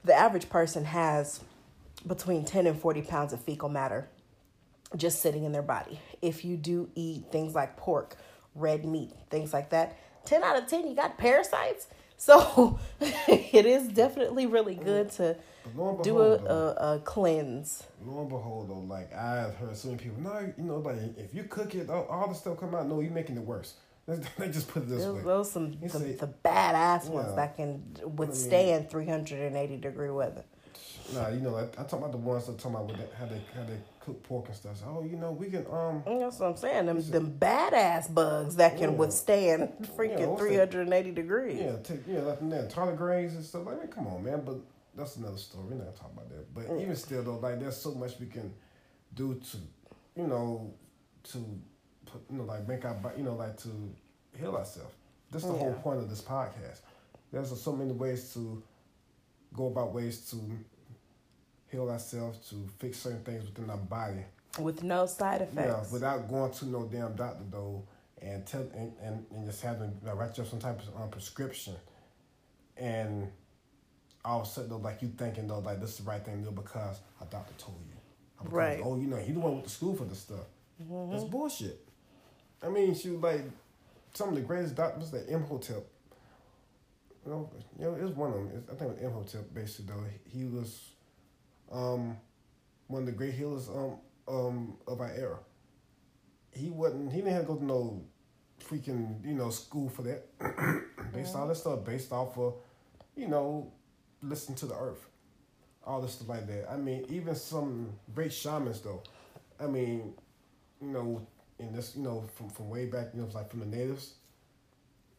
the 0.04 0.14
average 0.14 0.50
person 0.50 0.86
has 0.86 1.42
between 2.08 2.46
10 2.46 2.66
and 2.66 2.80
40 2.80 3.02
pounds 3.04 3.34
of 3.34 3.44
fecal 3.44 3.70
matter 3.70 4.08
just 4.96 5.22
sitting 5.22 5.44
in 5.44 5.52
their 5.52 5.62
body. 5.62 6.00
If 6.22 6.44
you 6.44 6.58
do 6.58 6.90
eat 6.96 7.26
things 7.32 7.54
like 7.54 7.78
pork, 7.78 8.16
red 8.56 8.86
meat, 8.86 9.12
things 9.30 9.54
like 9.54 9.70
that, 9.70 9.98
10 10.30 10.44
out 10.44 10.58
of 10.62 10.68
10, 10.68 10.88
you 10.88 10.96
got 10.96 11.18
parasites. 11.18 11.88
So 12.22 12.78
it 13.00 13.66
is 13.66 13.88
definitely 13.88 14.46
really 14.46 14.76
good 14.76 15.10
to 15.12 15.38
and 15.66 16.04
do 16.04 16.20
a, 16.20 16.34
a, 16.36 16.96
a 16.96 17.00
cleanse. 17.00 17.84
lo 18.06 18.20
and 18.20 18.28
behold, 18.30 18.68
though, 18.70 18.94
like 18.94 19.16
I've 19.16 19.56
heard 19.56 19.78
so 19.78 19.88
many 19.88 20.04
people, 20.04 20.22
no, 20.22 20.52
you 20.58 20.66
know, 20.66 20.80
like 20.80 20.98
if 21.18 21.34
you 21.34 21.44
cook 21.46 21.76
it, 21.76 21.90
all, 21.90 22.04
all 22.08 22.28
the 22.28 22.34
stuff 22.36 22.60
come 22.60 22.76
out. 22.76 22.90
No, 22.90 23.00
you're 23.00 23.10
making 23.14 23.38
it 23.38 23.44
worse. 23.44 23.76
They 24.38 24.50
just 24.50 24.68
put 24.68 24.84
it 24.84 24.90
this 24.90 25.06
way. 25.06 25.22
those 25.22 25.50
some 25.50 25.80
the, 25.80 25.88
see- 25.88 26.12
the 26.12 26.28
badass 26.44 27.06
ones 27.08 27.30
Yeah. 27.30 27.36
that 27.38 27.56
can 27.56 27.96
withstand 28.18 28.90
380 28.90 29.78
degree 29.78 30.10
weather. 30.10 30.44
Nah, 31.14 31.30
you 31.30 31.40
know, 31.40 31.56
I, 31.56 31.64
I 31.64 31.84
talk 31.86 31.94
about 31.94 32.12
the 32.12 32.18
ones 32.18 32.48
that 32.48 32.58
talking 32.58 32.72
about 32.76 32.88
with 32.88 32.98
that, 32.98 33.14
how 33.18 33.28
they 33.28 33.42
how 33.56 33.64
they 33.64 33.78
cook 34.10 34.24
pork 34.24 34.47
and 34.47 34.55
stuff. 34.55 34.78
So, 34.78 34.86
oh, 34.99 35.03
you 35.03 35.18
know, 35.18 35.32
we 35.32 35.49
can 35.49 35.66
um. 35.72 36.03
That's 36.05 36.39
what 36.39 36.49
I'm 36.49 36.55
saying. 36.57 36.86
Them, 36.88 37.01
them 37.01 37.36
badass 37.39 38.14
bugs 38.14 38.55
that 38.57 38.78
can 38.78 38.91
Yeah. 38.91 38.97
withstand 38.97 39.72
Yeah, 39.80 39.88
freaking 39.88 40.36
that? 40.36 40.39
380 40.39 41.12
degrees. 41.12 41.60
Yeah, 41.60 41.76
take 41.84 42.01
yeah, 42.07 42.22
like 42.22 42.49
there, 42.49 42.68
tardigrades 42.68 43.36
and 43.36 43.43
stuff. 43.43 43.66
Like, 43.66 43.78
man, 43.78 43.88
come 43.88 44.07
on, 44.07 44.24
man. 44.24 44.41
But 44.45 44.57
that's 44.95 45.16
another 45.18 45.38
story. 45.38 45.66
We're 45.70 45.76
not 45.76 45.86
gonna 45.86 45.97
talk 45.97 46.12
about 46.14 46.30
that. 46.30 46.53
But 46.53 46.82
even 46.82 46.95
still, 46.95 47.24
though, 47.24 47.38
like, 47.38 47.60
there's 47.60 47.78
so 47.78 47.91
much 47.93 48.20
we 48.20 48.26
can 48.26 48.53
do 49.14 49.36
to, 49.36 49.57
you 50.16 50.28
know, 50.28 50.74
to, 51.24 51.38
put, 52.05 52.22
you 52.30 52.38
know, 52.38 52.43
like 52.45 52.68
make 52.68 52.86
our, 52.86 52.97
you 53.18 53.24
know, 53.24 53.36
like 53.36 53.57
to 53.57 53.70
heal 54.38 54.55
ourselves. 54.55 54.93
That's 55.32 55.45
the 55.45 55.53
whole 55.53 55.74
point 55.74 55.99
of 55.99 56.10
this 56.10 56.22
podcast. 56.22 56.80
There's 57.32 57.62
so 57.62 57.72
many 57.74 57.91
ways 57.91 58.34
to 58.34 58.64
go 59.53 59.68
about 59.68 59.93
ways 59.93 60.30
to 60.32 60.38
heal 61.72 61.90
ourselves, 61.90 62.50
to 62.50 62.68
fix 62.80 63.00
certain 63.00 63.24
things 63.24 63.46
within 63.46 63.70
our 63.70 63.78
body. 63.78 64.26
With 64.60 64.84
no 64.84 65.06
side 65.06 65.42
effects. 65.42 65.88
Yeah, 65.88 65.94
without 65.94 66.28
going 66.28 66.52
to 66.52 66.66
no 66.66 66.86
damn 66.86 67.16
doctor 67.16 67.44
though, 67.52 67.84
and 68.22 68.46
tell 68.46 68.62
and, 68.76 68.94
and, 69.02 69.26
and 69.32 69.46
just 69.46 69.62
having 69.62 69.96
uh, 70.08 70.14
write 70.16 70.38
you 70.38 70.44
up 70.44 70.50
some 70.50 70.60
type 70.60 70.80
of 70.82 71.02
um, 71.02 71.10
prescription, 71.10 71.76
and 72.78 73.28
all 74.26 74.42
of 74.42 74.48
a 74.48 74.50
sudden 74.50 74.70
though, 74.70 74.78
like 74.78 75.02
you 75.02 75.12
thinking 75.18 75.48
though, 75.48 75.60
like 75.60 75.80
this 75.80 75.92
is 75.92 75.98
the 75.98 76.12
right 76.12 76.24
thing 76.24 76.44
to 76.44 76.50
do 76.50 76.56
because 76.56 77.00
a 77.22 77.26
doctor 77.26 77.54
told 77.58 77.78
you. 77.88 77.96
Because, 78.38 78.54
Right. 78.54 78.82
Oh, 78.84 78.98
you 78.98 79.08
know, 79.08 79.18
he 79.18 79.32
the 79.34 79.40
one 79.40 79.56
with 79.56 79.66
the 79.66 79.70
school 79.70 79.96
for 79.96 80.06
this 80.06 80.20
stuff. 80.20 80.46
That's 80.80 81.24
bullshit. 81.26 81.86
I 82.64 82.70
mean, 82.70 82.96
she 82.96 83.10
was 83.10 83.22
like 83.22 83.42
some 84.14 84.30
of 84.30 84.36
the 84.36 84.42
greatest 84.42 84.76
doctors, 84.76 85.14
like 85.14 85.28
Imhotep. 85.28 85.86
You 87.26 87.32
know, 87.32 87.50
you 87.78 87.86
know, 87.86 87.94
it 87.96 88.04
was 88.04 88.12
one 88.14 88.30
of 88.32 88.36
them. 88.36 88.64
I 88.72 88.76
think 88.76 88.92
it 88.92 88.96
was 88.96 89.04
Imhotep, 89.04 89.54
basically 89.54 89.94
though. 89.94 90.04
He 90.26 90.46
was, 90.46 90.90
um, 91.72 92.18
one 92.88 93.04
of 93.04 93.06
the 93.06 93.12
great 93.12 93.34
healers 93.34 93.70
um 93.70 93.98
um 94.28 94.78
of 94.88 95.02
our 95.02 95.12
era. 95.12 95.40
He 96.52 96.70
wasn't. 96.70 97.12
He 97.12 97.20
didn't 97.20 97.34
have 97.34 97.42
to 97.44 97.48
go 97.48 97.56
to 97.56 97.66
no 97.66 98.04
freaking 98.64 99.26
you 99.26 99.34
know 99.34 99.50
school 99.50 99.90
for 99.90 100.04
that. 100.04 100.26
based 101.14 101.36
all 101.36 101.48
this 101.48 101.60
stuff 101.60 101.84
based 101.86 102.12
off 102.12 102.38
of, 102.38 102.56
you 103.16 103.28
know, 103.28 103.72
listen 104.22 104.56
to 104.56 104.66
the 104.66 104.76
earth, 104.76 105.08
all 105.86 106.02
this 106.02 106.14
stuff 106.14 106.30
like 106.30 106.48
that. 106.48 106.70
I 106.72 106.78
mean, 106.78 107.06
even 107.10 107.36
some 107.36 107.94
great 108.14 108.34
shamans 108.34 108.82
though. 108.82 109.04
I 109.60 109.68
mean, 109.68 110.14
you 110.82 110.88
know, 110.88 111.26
in 111.60 111.74
this 111.74 111.96
you 111.96 112.04
know 112.04 112.24
from 112.36 112.50
from 112.50 112.70
way 112.70 112.86
back, 112.86 113.10
you 113.14 113.22
know, 113.22 113.28
like 113.34 113.50
from 113.50 113.60
the 113.60 113.66
natives, 113.66 114.14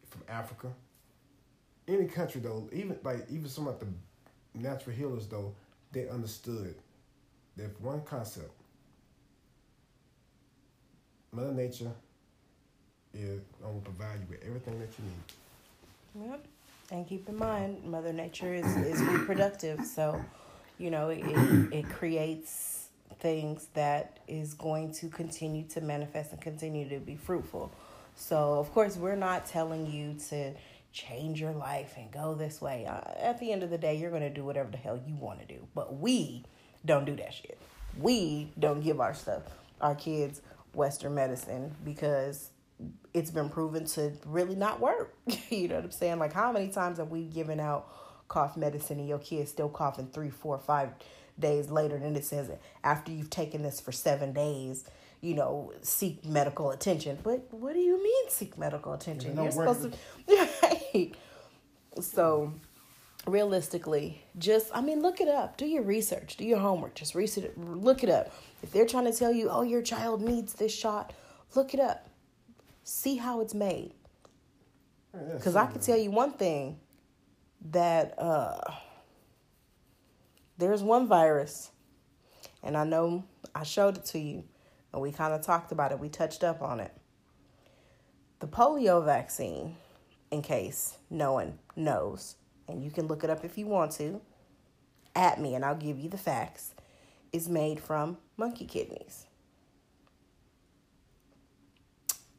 from 0.09 0.23
Africa. 0.29 0.69
Any 1.89 2.07
country 2.07 2.41
though, 2.41 2.69
even 2.73 2.99
like 3.03 3.27
even 3.31 3.49
some 3.49 3.67
of 3.67 3.81
the 3.81 3.87
natural 4.55 4.95
healers 4.95 5.27
though, 5.27 5.55
they 5.93 6.09
understood 6.09 6.75
that 7.57 7.81
one 7.81 8.03
concept. 8.03 8.53
Mother 11.33 11.53
Nature 11.53 11.93
is 13.15 13.41
going 13.63 13.81
to 13.83 13.91
provide 13.91 14.21
you 14.21 14.27
with 14.31 14.45
everything 14.47 14.79
that 14.81 14.89
you 14.99 15.05
need. 16.25 16.31
Yep. 16.31 16.45
And 16.93 17.07
keep 17.09 17.29
in 17.29 17.37
mind, 17.37 17.85
Mother 17.85 18.13
Nature 18.13 18.53
is, 18.55 18.67
is 18.77 19.01
reproductive. 19.03 19.85
So, 19.85 20.21
you 20.79 20.91
know, 20.91 21.11
it, 21.11 21.23
it 21.73 21.89
creates 21.89 22.89
things 23.21 23.69
that 23.75 24.19
is 24.27 24.55
going 24.55 24.93
to 24.95 25.09
continue 25.09 25.65
to 25.69 25.81
manifest 25.81 26.33
and 26.33 26.41
continue 26.41 26.89
to 26.89 26.99
be 26.99 27.17
fruitful. 27.17 27.71
So, 28.17 28.55
of 28.55 28.73
course, 28.73 28.97
we're 28.97 29.17
not 29.17 29.47
telling 29.47 29.91
you 29.91 30.17
to 30.31 30.53
change 30.93 31.41
your 31.41 31.53
life 31.53 31.95
and 31.97 32.11
go 32.11 32.35
this 32.35 32.61
way. 32.61 32.87
Uh, 32.87 33.01
at 33.19 33.39
the 33.39 33.53
end 33.53 33.63
of 33.63 33.71
the 33.71 33.79
day, 33.79 33.97
you're 33.97 34.11
going 34.11 34.23
to 34.23 34.31
do 34.31 34.45
whatever 34.45 34.71
the 34.71 34.77
hell 34.77 35.01
you 35.07 35.15
want 35.15 35.41
to 35.41 35.47
do. 35.47 35.67
But 35.75 35.97
we 35.97 36.45
don't 36.85 37.05
do 37.05 37.17
that 37.17 37.33
shit. 37.33 37.59
We 37.99 38.53
don't 38.59 38.81
give 38.81 39.01
our 39.01 39.15
stuff, 39.15 39.43
our 39.81 39.95
kids, 39.95 40.43
Western 40.75 41.15
medicine 41.15 41.75
because 41.85 42.51
it's 43.13 43.31
been 43.31 43.49
proven 43.49 43.85
to 43.85 44.13
really 44.25 44.55
not 44.55 44.81
work. 44.81 45.15
you 45.51 45.69
know 45.69 45.77
what 45.77 45.85
I'm 45.85 45.91
saying? 45.91 46.19
Like, 46.19 46.33
how 46.33 46.53
many 46.53 46.69
times 46.69 46.99
have 46.99 47.11
we 47.11 47.25
given 47.25 47.61
out 47.61 47.89
cough 48.29 48.57
medicine 48.57 48.99
and 48.99 49.09
your 49.09 49.19
kid's 49.19 49.51
still 49.51 49.69
coughing 49.69 50.09
three, 50.13 50.31
four, 50.31 50.59
five 50.59 50.91
days 51.39 51.71
later? 51.71 51.97
And 51.97 52.17
it 52.17 52.25
says 52.25 52.51
after 52.85 53.13
you've 53.13 53.31
taken 53.31 53.63
this 53.63 53.81
for 53.81 53.93
seven 53.93 54.33
days, 54.33 54.85
you 55.21 55.35
know, 55.35 55.73
seek 55.83 56.25
medical 56.25 56.71
attention. 56.71 57.19
But 57.23 57.53
what 57.53 57.75
do 57.75 57.81
you 57.81 58.03
mean 58.03 58.31
seek 58.31 58.57
medical 58.59 58.93
attention? 58.93 59.37
You're 59.37 59.51
supposed 59.51 59.93
to, 59.93 59.99
right? 60.63 61.15
So, 62.01 62.53
realistically, 63.27 64.23
just 64.39 64.71
I 64.75 64.81
mean, 64.81 65.03
look 65.03 65.21
it 65.21 65.29
up. 65.29 65.57
Do 65.57 65.67
your 65.67 65.83
research. 65.83 66.37
Do 66.37 66.45
your 66.45 66.59
homework. 66.59 66.95
Just 66.95 67.15
research. 67.15 67.51
Look 67.57 68.03
it 68.03 68.11
up. 68.11 68.33
If 68.63 68.73
they're 68.73 68.87
trying 68.87 69.07
to 69.07 69.13
tell 69.13 69.33
you, 69.33 69.49
oh, 69.51 69.63
your 69.63 69.83
child 69.83 70.23
needs 70.23 70.55
this 70.55 70.75
shot, 70.75 71.13
look 71.55 71.75
it 71.75 71.81
up. 71.81 72.09
See 72.85 73.17
how 73.17 73.41
it's 73.41 73.55
made. 73.55 73.93
Because 75.13 75.57
I 75.57 75.67
can 75.67 75.81
tell 75.81 75.97
you 75.99 76.11
one 76.11 76.33
thing 76.33 76.79
that 77.73 78.15
uh, 78.19 78.61
there's 80.57 80.83
one 80.83 81.09
virus, 81.09 81.71
and 82.63 82.77
I 82.77 82.85
know 82.85 83.25
I 83.55 83.65
showed 83.65 83.97
it 83.97 84.05
to 84.07 84.19
you, 84.19 84.45
and 84.93 85.03
we 85.03 85.13
kind 85.13 85.33
of 85.33 85.43
talked 85.43 85.73
about 85.73 85.93
it. 85.93 85.99
We 85.99 86.09
touched 86.09 86.45
up 86.45 86.63
on 86.63 86.81
it. 86.81 86.93
The 88.41 88.49
polio 88.49 89.05
vaccine, 89.05 89.77
in 90.31 90.43
case 90.43 90.97
no 91.11 91.35
one 91.35 91.59
knows, 91.77 92.37
and 92.69 92.83
you 92.83 92.91
can 92.91 93.07
look 93.07 93.25
it 93.25 93.31
up 93.31 93.45
if 93.45 93.59
you 93.59 93.67
want 93.67 93.93
to, 93.93 94.21
at 95.15 95.41
me, 95.41 95.55
and 95.55 95.65
I'll 95.65 95.77
give 95.77 95.99
you 95.99 96.09
the 96.09 96.19
facts, 96.19 96.75
is 97.33 97.49
made 97.49 97.81
from 97.81 98.19
monkey 98.37 98.65
kidneys. 98.65 99.27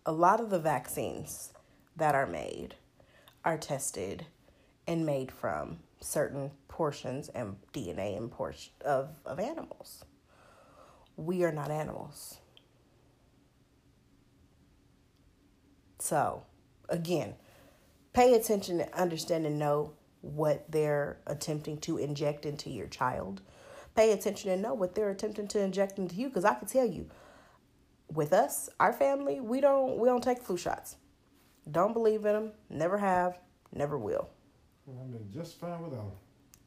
A 0.06 0.12
lot 0.12 0.40
of 0.40 0.50
the 0.50 0.60
vaccines 0.60 1.54
that 1.96 2.16
are 2.16 2.26
made 2.26 2.76
are 3.46 3.58
tested 3.58 4.26
and 4.88 5.06
made 5.06 5.32
from 5.32 5.80
certain 6.00 6.52
portions 6.68 7.30
and 7.30 7.56
DNA 7.74 8.18
and 8.18 8.32
portion 8.32 8.74
of, 8.84 9.10
of 9.26 9.40
animals. 9.40 10.04
We 11.16 11.44
are 11.44 11.52
not 11.52 11.70
animals. 11.70 12.41
So, 16.02 16.46
again, 16.90 17.36
pay 18.12 18.34
attention 18.34 18.82
and 18.82 18.92
understand 18.94 19.46
and 19.46 19.60
know 19.60 19.94
what 20.22 20.72
they're 20.72 21.20
attempting 21.28 21.78
to 21.82 22.00
inject 22.00 22.44
into 22.44 22.72
your 22.72 22.88
child. 22.88 23.42
Pay 23.96 24.12
attention 24.12 24.50
and 24.50 24.64
know 24.64 24.74
what 24.74 24.96
they're 24.96 25.12
attempting 25.12 25.48
to 25.50 25.60
inject 25.60 26.00
into 26.00 26.16
you 26.16 26.28
because 26.28 26.44
I 26.44 26.56
can 26.56 26.68
tell 26.68 26.88
you 26.88 27.08
with 28.12 28.34
us, 28.34 28.68
our 28.80 28.92
family, 28.92 29.40
we 29.40 29.62
don't 29.62 30.00
we 30.00 30.08
don't 30.08 30.24
take 30.24 30.42
flu 30.42 30.58
shots. 30.58 30.96
Don't 31.70 31.94
believe 31.94 32.26
in 32.26 32.34
them, 32.34 32.52
never 32.68 32.98
have, 32.98 33.38
never 33.72 33.96
will. 33.96 34.28
I'm 34.88 35.12
been 35.12 35.32
just 35.32 35.60
fine 35.60 35.84
without 35.84 35.98
them. 35.98 36.12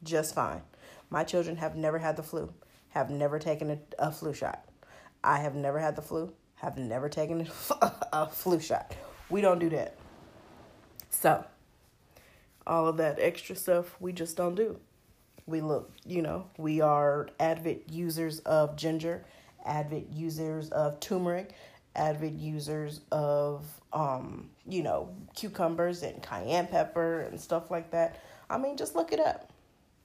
Just 0.05 0.32
fine. 0.37 0.62
My 1.11 1.24
children 1.24 1.57
have 1.57 1.74
never 1.74 1.99
had 1.99 2.16
the 2.16 2.22
flu, 2.22 2.53
have 2.91 3.11
never 3.11 3.41
taken 3.41 3.70
a, 3.72 3.78
a 3.99 4.12
flu 4.12 4.32
shot. 4.32 4.64
I 5.24 5.39
have 5.39 5.57
never 5.57 5.80
had 5.80 5.97
the 5.97 6.03
flu, 6.03 6.32
have 6.55 6.78
never 6.78 7.09
taken 7.09 7.49
a, 7.80 7.93
a 8.12 8.28
flu 8.28 8.61
shot. 8.61 8.95
We 9.31 9.41
don't 9.41 9.59
do 9.59 9.70
that. 9.70 9.97
So, 11.11 11.45
all 12.66 12.89
of 12.89 12.97
that 12.99 13.18
extra 13.18 13.57
stuff 13.57 13.97
we 14.01 14.12
just 14.12 14.37
don't 14.37 14.55
do. 14.55 14.79
We 15.47 15.61
look, 15.61 15.91
you 16.05 16.22
know, 16.22 16.47
we 16.57 16.81
are 16.81 17.29
avid 17.39 17.83
users 17.91 18.41
of 18.41 18.77
ginger, 18.77 19.25
avid 19.64 20.09
users 20.11 20.70
of 20.70 21.01
turmeric, 21.01 21.53
avid 21.97 22.39
users 22.39 23.01
of, 23.12 23.66
um, 23.93 24.51
you 24.66 24.83
know, 24.83 25.14
cucumbers 25.35 26.03
and 26.03 26.22
cayenne 26.22 26.66
pepper 26.66 27.20
and 27.20 27.41
stuff 27.41 27.70
like 27.70 27.91
that. 27.91 28.22
I 28.49 28.59
mean, 28.59 28.77
just 28.77 28.95
look 28.95 29.12
it 29.12 29.20
up. 29.20 29.53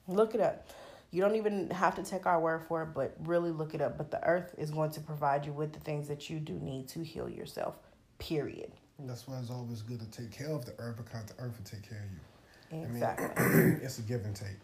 Look 0.08 0.36
it 0.36 0.42
up. 0.42 0.68
You 1.12 1.22
don't 1.22 1.36
even 1.36 1.70
have 1.72 1.96
to 1.96 2.04
take 2.04 2.26
our 2.26 2.40
word 2.40 2.64
for 2.68 2.84
it, 2.84 2.90
but 2.94 3.16
really 3.26 3.52
look 3.52 3.74
it 3.74 3.82
up. 3.82 3.98
But 3.98 4.12
the 4.12 4.24
earth 4.24 4.54
is 4.58 4.70
going 4.70 4.92
to 4.92 5.02
provide 5.02 5.46
you 5.46 5.52
with 5.52 5.74
the 5.74 5.80
things 5.80 6.08
that 6.08 6.30
you 6.30 6.40
do 6.40 6.54
need 6.54 6.88
to 6.90 7.04
heal 7.04 7.28
yourself, 7.28 7.76
period. 8.20 8.72
That's 9.08 9.28
why 9.28 9.40
it's 9.40 9.50
always 9.50 9.82
good 9.82 10.00
to 10.00 10.06
take 10.08 10.32
care 10.32 10.50
of 10.52 10.66
the 10.66 10.74
earth 10.78 10.98
because 10.98 11.26
the 11.26 11.34
earth 11.42 11.58
will 11.58 11.66
take 11.66 11.88
care 11.88 12.04
of 12.04 12.12
you. 12.12 12.84
Exactly. 12.86 13.44
I 13.44 13.48
mean, 13.50 13.80
it's 13.84 14.00
a 14.00 14.02
give 14.02 14.26
and 14.26 14.36
take. 14.36 14.60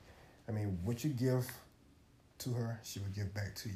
I 0.48 0.52
mean, 0.52 0.78
what 0.84 1.04
you 1.04 1.10
give 1.12 1.50
to 2.40 2.52
her, 2.54 2.80
she 2.84 3.00
will 3.00 3.08
give 3.16 3.34
back 3.34 3.56
to 3.56 3.70
you. 3.70 3.76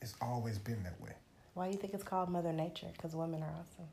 It's 0.00 0.14
always 0.22 0.58
been 0.58 0.82
that 0.84 1.00
way. 1.00 1.10
Why 1.54 1.66
do 1.66 1.72
you 1.72 1.78
think 1.78 1.94
it's 1.94 2.04
called 2.04 2.28
Mother 2.28 2.52
Nature? 2.52 2.88
Because 2.92 3.14
women 3.16 3.42
are 3.42 3.50
awesome. 3.50 3.86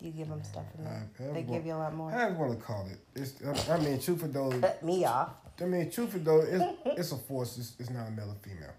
You 0.00 0.10
give 0.12 0.28
them 0.28 0.42
stuff 0.42 0.64
and 0.78 0.88
I- 0.88 1.24
I 1.28 1.32
they 1.34 1.42
give 1.42 1.66
you 1.66 1.74
a 1.74 1.76
lot 1.76 1.94
more. 1.94 2.10
I 2.10 2.28
don't 2.28 2.38
want 2.38 2.58
to 2.58 2.64
call 2.64 2.86
it. 2.90 2.98
It's. 3.14 3.34
I 3.68 3.78
mean, 3.78 4.00
truthfully 4.00 4.32
though, 4.32 4.50
Cut 4.58 4.82
me 4.82 5.04
off. 5.04 5.30
I 5.60 5.64
mean, 5.66 5.90
truthfully 5.90 6.22
though, 6.24 6.40
it's 6.40 6.98
it's 6.98 7.12
a 7.12 7.18
force. 7.18 7.58
It's, 7.58 7.74
it's 7.78 7.90
not 7.90 8.08
a 8.08 8.10
male 8.10 8.30
or 8.30 8.34
female. 8.36 8.72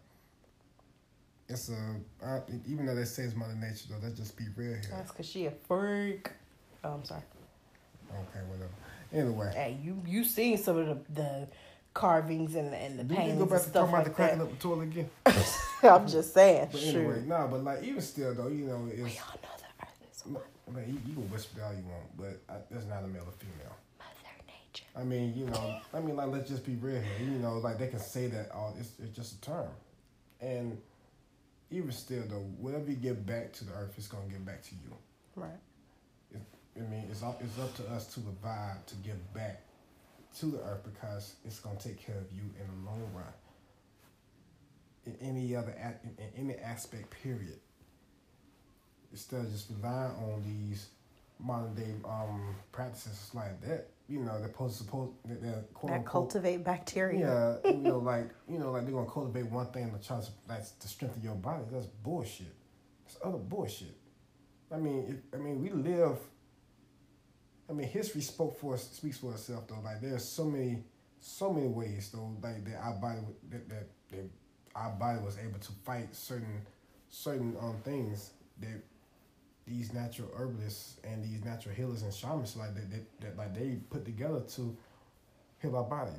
It's 1.51 1.69
a 1.69 1.95
I, 2.25 2.39
even 2.67 2.85
though 2.85 2.95
they 2.95 3.03
say 3.03 3.23
it's 3.23 3.35
Mother 3.35 3.55
Nature 3.55 3.85
though, 3.89 3.97
let's 4.01 4.17
just 4.17 4.37
be 4.37 4.45
real 4.55 4.71
here. 4.71 4.81
That's 4.91 5.11
because 5.11 5.25
she 5.29 5.45
a 5.47 5.51
freak. 5.51 6.29
Oh, 6.83 6.93
I'm 6.93 7.03
sorry. 7.05 7.21
Okay, 8.09 8.39
whatever. 8.49 8.69
Anyway, 9.13 9.51
Hey, 9.53 9.77
you 9.83 10.01
you 10.07 10.23
seen 10.23 10.57
some 10.57 10.77
of 10.77 10.87
the, 10.87 11.13
the 11.21 11.47
carvings 11.93 12.55
and, 12.55 12.73
and 12.73 12.97
the 12.99 13.03
we 13.03 13.15
paintings 13.15 13.39
go 13.39 13.45
back 13.45 13.59
and 13.63 13.67
to 13.67 13.73
talking 13.73 13.93
about 13.93 14.03
the 14.05 14.09
cracking 14.11 14.37
that. 14.39 14.43
up 14.45 14.51
the 14.51 14.57
toilet 14.57 14.83
again? 14.83 15.09
I'm 15.83 16.07
just 16.07 16.33
saying. 16.33 16.69
But 16.71 16.79
Sure. 16.79 16.99
anyway, 17.01 17.23
no, 17.27 17.47
but 17.51 17.63
like 17.63 17.83
even 17.83 18.01
still 18.01 18.33
though, 18.33 18.47
you 18.47 18.65
know, 18.65 18.77
We 18.77 18.91
it's. 18.91 19.19
all 19.21 19.35
know 19.43 19.49
the 19.57 19.83
earth 19.83 20.11
is 20.11 20.23
I 20.67 20.71
mean, 20.73 20.87
you, 20.87 21.09
you 21.09 21.13
can 21.15 21.29
whisper 21.29 21.61
all 21.63 21.73
you 21.73 21.83
want, 21.83 22.17
but 22.17 22.39
I, 22.53 22.59
that's 22.71 22.85
not 22.85 23.03
a 23.03 23.07
male 23.07 23.23
or 23.27 23.33
female. 23.33 23.75
Mother 23.99 24.45
Nature. 24.47 24.85
I 24.95 25.03
mean, 25.03 25.33
you 25.35 25.45
know, 25.47 25.79
I 25.93 25.99
mean, 25.99 26.15
like, 26.15 26.27
let's 26.29 26.49
just 26.49 26.65
be 26.65 26.75
real 26.75 27.01
here. 27.01 27.27
You 27.27 27.39
know, 27.39 27.57
like, 27.57 27.77
they 27.77 27.87
can 27.87 27.99
say 27.99 28.27
that, 28.27 28.49
oh, 28.55 28.73
it's, 28.79 28.93
it's 29.03 29.13
just 29.13 29.33
a 29.35 29.41
term. 29.41 29.67
And 30.39 30.77
even 31.71 31.91
still, 31.91 32.23
though, 32.27 32.45
whatever 32.59 32.89
you 32.89 32.97
give 32.97 33.25
back 33.25 33.53
to 33.53 33.65
the 33.65 33.73
earth, 33.73 33.93
it's 33.97 34.07
going 34.07 34.27
to 34.27 34.33
give 34.33 34.45
back 34.45 34.61
to 34.63 34.75
you. 34.75 34.95
Right. 35.35 35.49
I 36.75 36.79
mean, 36.79 37.05
it's 37.09 37.23
up, 37.23 37.41
it's 37.43 37.59
up 37.59 37.75
to 37.77 37.93
us 37.93 38.07
to 38.13 38.21
provide, 38.21 38.85
to 38.87 38.95
give 38.95 39.33
back 39.33 39.61
to 40.39 40.45
the 40.45 40.59
earth 40.63 40.83
because 40.83 41.35
it's 41.45 41.59
going 41.59 41.77
to 41.77 41.89
take 41.89 42.05
care 42.05 42.17
of 42.17 42.31
you 42.31 42.43
in 42.59 42.67
the 42.67 42.89
long 42.89 43.01
run. 43.13 43.25
In 45.05 45.17
any 45.21 45.55
other, 45.55 45.73
in 46.17 46.29
any 46.37 46.55
aspect, 46.59 47.09
period. 47.23 47.59
Instead 49.11 49.41
of 49.41 49.51
just 49.51 49.69
relying 49.69 50.11
on 50.11 50.43
these 50.45 50.87
modern 51.39 51.73
day 51.73 51.93
um, 52.05 52.55
practices 52.71 53.31
like 53.33 53.59
that, 53.61 53.89
you 54.11 54.19
know, 54.19 54.37
they're 54.39 54.49
supposed 54.49 54.77
to 54.77 54.83
suppose 54.83 55.09
that 55.25 55.41
they're 55.41 55.63
quote 55.73 55.91
That 55.91 55.99
unquote 55.99 56.05
cultivate 56.11 56.63
bacteria. 56.65 57.59
yeah, 57.63 57.71
you 57.71 57.77
know, 57.77 57.97
like 57.99 58.29
you 58.49 58.59
know, 58.59 58.71
like 58.71 58.83
they're 58.83 58.93
gonna 58.93 59.09
cultivate 59.09 59.45
one 59.45 59.67
thing 59.67 59.89
to 59.91 60.05
try 60.05 60.19
to 60.19 60.27
that's 60.47 60.71
to 60.71 60.87
strengthen 60.87 61.23
your 61.23 61.35
body. 61.35 61.63
That's 61.71 61.85
bullshit. 61.85 62.53
It's 63.05 63.17
other 63.23 63.37
bullshit. 63.37 63.95
I 64.71 64.77
mean, 64.77 65.05
if, 65.09 65.39
I 65.39 65.41
mean, 65.41 65.61
we 65.61 65.69
live. 65.69 66.17
I 67.69 67.73
mean, 67.73 67.87
history 67.87 68.19
spoke 68.21 68.59
for 68.59 68.73
us, 68.73 68.89
speaks 68.91 69.17
for 69.17 69.31
itself 69.31 69.67
though. 69.67 69.79
Like 69.81 70.01
there's 70.01 70.25
so 70.25 70.43
many, 70.43 70.83
so 71.21 71.53
many 71.53 71.67
ways 71.67 72.09
though. 72.13 72.35
Like 72.43 72.65
that 72.65 72.81
our 72.83 72.93
body 72.95 73.19
that 73.49 73.69
that, 73.69 73.87
that 74.09 74.29
our 74.75 74.91
body 74.91 75.19
was 75.23 75.37
able 75.37 75.59
to 75.59 75.71
fight 75.85 76.13
certain 76.13 76.61
certain 77.07 77.55
um 77.61 77.77
things 77.85 78.31
that 78.59 78.81
these 79.67 79.93
natural 79.93 80.29
herbalists 80.35 80.97
and 81.03 81.23
these 81.23 81.43
natural 81.45 81.73
healers 81.75 82.01
and 82.03 82.13
shamans 82.13 82.55
like 82.57 82.73
that, 82.75 82.89
that, 82.91 83.21
that 83.21 83.37
like 83.37 83.53
they 83.53 83.77
put 83.89 84.03
together 84.05 84.41
to 84.55 84.75
heal 85.61 85.75
our 85.75 85.83
bodies. 85.83 86.13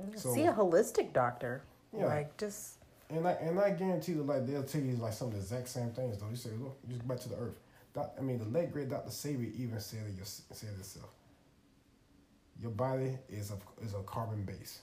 Mm, 0.00 0.18
so- 0.18 0.34
See 0.34 0.44
a 0.44 0.52
holistic 0.52 1.12
doctor. 1.12 1.62
Yeah. 1.96 2.06
Like 2.06 2.36
just 2.36 2.74
And 3.10 3.26
I 3.26 3.32
and 3.32 3.58
I 3.58 3.70
guarantee 3.70 4.12
that 4.12 4.26
like 4.26 4.46
they'll 4.46 4.62
tell 4.64 4.82
you 4.82 4.96
like 4.96 5.12
some 5.14 5.28
of 5.28 5.34
the 5.34 5.40
exact 5.40 5.68
same 5.68 5.90
things 5.90 6.18
though. 6.18 6.28
You 6.28 6.36
say, 6.36 6.50
look, 6.60 6.76
just 6.88 7.00
go 7.00 7.06
back 7.14 7.20
to 7.20 7.28
the 7.30 7.36
earth. 7.36 7.58
Doc, 7.94 8.12
I 8.18 8.20
mean, 8.20 8.38
the 8.38 8.44
late 8.44 8.70
great 8.70 8.90
Dr. 8.90 9.08
Sebi 9.10 9.54
even 9.58 9.80
said 9.80 10.00
it. 10.06 10.14
your- 10.16 10.26
Said 10.26 10.70
it 10.76 10.80
itself. 10.80 11.08
Your 12.60 12.70
body 12.72 13.16
is 13.30 13.50
a 13.52 13.84
is 13.84 13.94
a 13.94 14.02
carbon 14.02 14.42
base. 14.44 14.80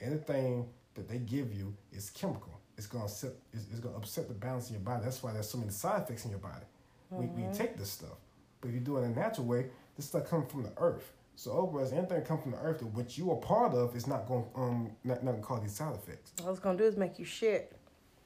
Anything 0.00 0.68
that 0.94 1.08
they 1.08 1.18
give 1.18 1.52
you 1.54 1.74
is 1.92 2.10
chemical. 2.10 2.59
It's 2.80 2.86
gonna 2.86 3.04
upset. 3.04 3.32
It's, 3.52 3.66
it's 3.70 3.80
gonna 3.80 3.98
upset 3.98 4.26
the 4.26 4.32
balance 4.32 4.68
in 4.70 4.76
your 4.76 4.82
body. 4.82 5.02
That's 5.04 5.22
why 5.22 5.34
there's 5.34 5.50
so 5.50 5.58
many 5.58 5.70
side 5.70 6.00
effects 6.00 6.24
in 6.24 6.30
your 6.30 6.40
body. 6.40 6.64
We 7.10 7.26
we 7.26 7.42
take 7.52 7.76
this 7.76 7.90
stuff, 7.90 8.16
but 8.58 8.68
if 8.68 8.74
you 8.74 8.80
do 8.80 8.96
it 8.96 9.02
in 9.02 9.12
a 9.12 9.14
natural 9.14 9.46
way, 9.46 9.66
this 9.98 10.06
stuff 10.06 10.30
comes 10.30 10.50
from 10.50 10.62
the 10.62 10.72
earth. 10.78 11.12
So 11.36 11.50
overall, 11.52 11.86
anything 11.92 12.22
come 12.22 12.40
from 12.40 12.52
the 12.52 12.58
earth 12.58 12.78
that 12.78 12.86
what 12.86 13.18
you 13.18 13.30
are 13.32 13.36
part 13.36 13.74
of 13.74 13.94
is 13.94 14.06
not 14.06 14.26
going 14.26 14.46
um 14.54 14.92
not, 15.04 15.22
not 15.22 15.32
gonna 15.32 15.42
cause 15.42 15.60
these 15.60 15.74
side 15.74 15.94
effects. 15.94 16.32
all 16.42 16.52
it's 16.52 16.58
gonna 16.58 16.78
do 16.78 16.84
is 16.84 16.96
make 16.96 17.18
you 17.18 17.26
shit. 17.26 17.76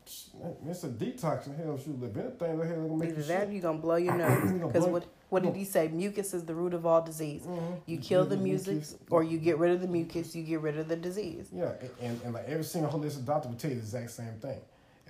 It's 0.07 0.85
a 0.85 0.89
detox. 0.89 1.57
Hell, 1.57 1.77
shoot, 1.77 1.99
if 2.01 2.17
anything, 2.17 2.59
the 2.59 2.67
hell 2.67 2.77
gonna 2.77 2.97
make 2.97 3.09
Either 3.09 3.21
you 3.21 3.27
that, 3.27 3.47
shit. 3.47 3.55
you 3.55 3.61
gonna 3.61 3.79
blow 3.79 3.97
your 3.97 4.15
nose. 4.17 4.53
Because 4.53 4.87
what 4.87 5.05
what 5.35 5.43
did 5.43 5.57
he 5.57 5.65
say? 5.65 5.89
Mucus 5.89 6.33
is 6.33 6.45
the 6.45 6.55
root 6.55 6.75
of 6.75 6.87
all 6.87 7.03
disease. 7.03 7.43
Mhm. 7.43 7.81
You 7.87 7.97
You 7.97 7.99
kill 7.99 8.25
the 8.25 8.37
the 8.37 8.43
music, 8.43 8.75
mucus. 8.75 8.97
or 9.11 9.23
you 9.25 9.39
get 9.39 9.59
rid 9.59 9.73
of 9.73 9.81
the 9.81 9.89
mucus. 9.89 10.35
You 10.35 10.45
get 10.45 10.61
rid 10.61 10.79
of 10.79 10.87
the 10.89 10.97
disease. 10.97 11.49
Yeah, 11.53 11.73
and, 12.01 12.21
and, 12.23 12.33
like 12.35 12.47
every 12.49 12.65
single 12.65 12.91
holistic 12.91 13.25
doctor 13.25 13.49
will 13.49 13.57
tell 13.57 13.71
you 13.71 13.77
the 13.77 13.83
exact 13.83 14.11
same 14.13 14.35
thing. 14.41 14.61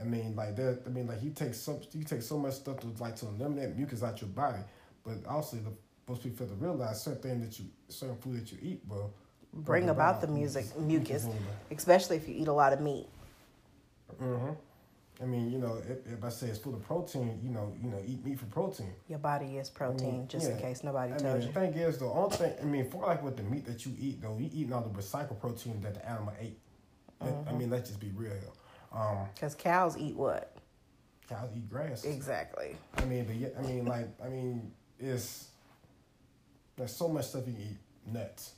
I 0.00 0.04
mean, 0.04 0.34
like 0.34 0.56
that. 0.56 0.80
I 0.86 0.88
mean, 0.88 1.06
like 1.06 1.20
he 1.20 1.30
takes 1.30 1.58
so 1.58 1.78
you 1.92 2.04
take 2.04 2.22
so 2.22 2.38
much 2.38 2.54
stuff 2.54 2.80
to 2.80 2.86
like 2.98 3.16
to 3.16 3.26
eliminate 3.26 3.76
mucus 3.76 4.02
out 4.02 4.20
your 4.20 4.30
body, 4.30 4.62
but 5.04 5.24
also 5.28 5.56
the 5.58 5.72
most 6.08 6.22
people 6.22 6.38
fail 6.38 6.48
to 6.48 6.54
realize 6.54 7.02
certain 7.02 7.22
thing 7.22 7.40
that 7.42 7.58
you 7.58 7.66
certain 7.88 8.16
food 8.16 8.40
that 8.40 8.50
you 8.52 8.58
eat 8.62 8.80
will 8.88 9.12
Bring 9.52 9.88
about 9.88 10.20
the 10.20 10.26
music 10.26 10.66
mucus, 10.78 11.26
in 11.26 11.32
especially 11.70 12.16
if 12.16 12.26
you 12.28 12.34
eat 12.34 12.48
a 12.48 12.52
lot 12.52 12.72
of 12.72 12.80
meat. 12.80 13.06
Mm-hmm. 14.20 14.50
I 15.22 15.26
mean, 15.26 15.50
you 15.50 15.58
know, 15.58 15.80
if, 15.88 16.06
if 16.12 16.24
I 16.24 16.28
say 16.28 16.48
it's 16.48 16.58
full 16.58 16.74
of 16.74 16.82
protein, 16.82 17.38
you 17.42 17.50
know, 17.50 17.72
you 17.80 17.88
know, 17.88 18.00
eat 18.04 18.24
meat 18.24 18.38
for 18.38 18.46
protein. 18.46 18.92
Your 19.08 19.20
body 19.20 19.58
is 19.58 19.70
protein, 19.70 20.26
just 20.26 20.50
in 20.50 20.58
case 20.58 20.82
nobody 20.82 21.12
I 21.12 21.16
tells 21.18 21.38
mean, 21.38 21.42
you. 21.42 21.52
the 21.52 21.60
thing 21.60 21.74
is, 21.74 21.98
the 21.98 22.06
only 22.06 22.36
thing, 22.36 22.52
I 22.60 22.64
mean, 22.64 22.90
for 22.90 23.06
like 23.06 23.22
with 23.22 23.36
the 23.36 23.44
meat 23.44 23.64
that 23.66 23.86
you 23.86 23.92
eat, 23.98 24.20
though, 24.20 24.36
you 24.38 24.50
eating 24.52 24.72
all 24.72 24.82
the 24.82 24.90
recycled 24.90 25.38
protein 25.40 25.80
that 25.82 25.94
the 25.94 26.08
animal 26.08 26.34
ate. 26.40 26.58
That- 27.20 27.32
I 27.48 27.52
mean, 27.52 27.70
let's 27.70 27.88
just 27.88 28.00
be 28.00 28.10
real 28.14 28.32
here. 28.32 28.42
Um, 28.92 29.26
Because 29.34 29.54
cows 29.54 29.96
eat 29.96 30.16
what? 30.16 30.56
cows 31.28 31.48
eat 31.56 31.68
grass. 31.70 32.04
Exactly. 32.04 32.76
I 32.98 33.04
mean, 33.06 33.24
but 33.24 33.36
yet, 33.36 33.54
I 33.58 33.62
mean, 33.62 33.86
like, 33.86 34.08
I 34.22 34.28
mean, 34.28 34.72
it's 34.98 35.48
there's 36.76 36.94
so 36.94 37.08
much 37.08 37.26
stuff 37.26 37.44
you 37.46 37.54
can 37.54 37.62
eat. 37.62 38.12
Nuts. 38.12 38.52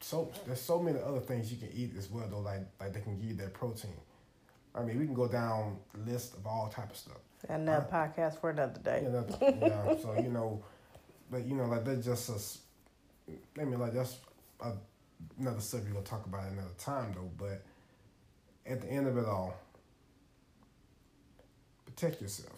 So 0.00 0.30
there's 0.46 0.60
so 0.60 0.78
many 0.78 1.00
other 1.00 1.20
things 1.20 1.50
you 1.50 1.58
can 1.58 1.70
eat 1.76 1.92
as 1.98 2.10
well, 2.10 2.26
though. 2.30 2.40
Like, 2.40 2.60
like 2.78 2.92
they 2.92 3.00
can 3.00 3.16
give 3.18 3.30
you 3.30 3.34
that 3.36 3.54
protein. 3.54 3.90
I 4.74 4.82
mean, 4.82 4.98
we 4.98 5.04
can 5.06 5.14
go 5.14 5.28
down 5.28 5.78
list 6.06 6.34
of 6.34 6.46
all 6.46 6.68
type 6.68 6.90
of 6.90 6.96
stuff. 6.96 7.18
Another 7.48 7.86
podcast 7.92 8.40
for 8.40 8.50
another 8.50 8.78
day. 8.80 9.02
Yeah. 9.60 9.96
So 10.00 10.14
you 10.14 10.30
know, 10.30 10.62
but 11.30 11.44
you 11.44 11.54
know, 11.56 11.64
like 11.66 11.84
that's 11.84 12.04
just 12.04 12.28
a. 12.30 12.34
s- 12.34 12.58
I 13.60 13.64
mean, 13.64 13.78
like 13.78 13.92
that's 13.94 14.18
a, 14.60 14.72
another 15.38 15.60
subject 15.60 15.92
we'll 15.94 16.02
talk 16.02 16.24
about 16.26 16.50
another 16.50 16.70
time, 16.78 17.12
though. 17.14 17.30
But 17.36 17.62
at 18.70 18.80
the 18.80 18.88
end 18.88 19.06
of 19.08 19.16
it 19.18 19.26
all, 19.26 19.54
protect 21.84 22.22
yourself. 22.22 22.56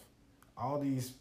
All 0.57 0.79
these, 0.79 1.13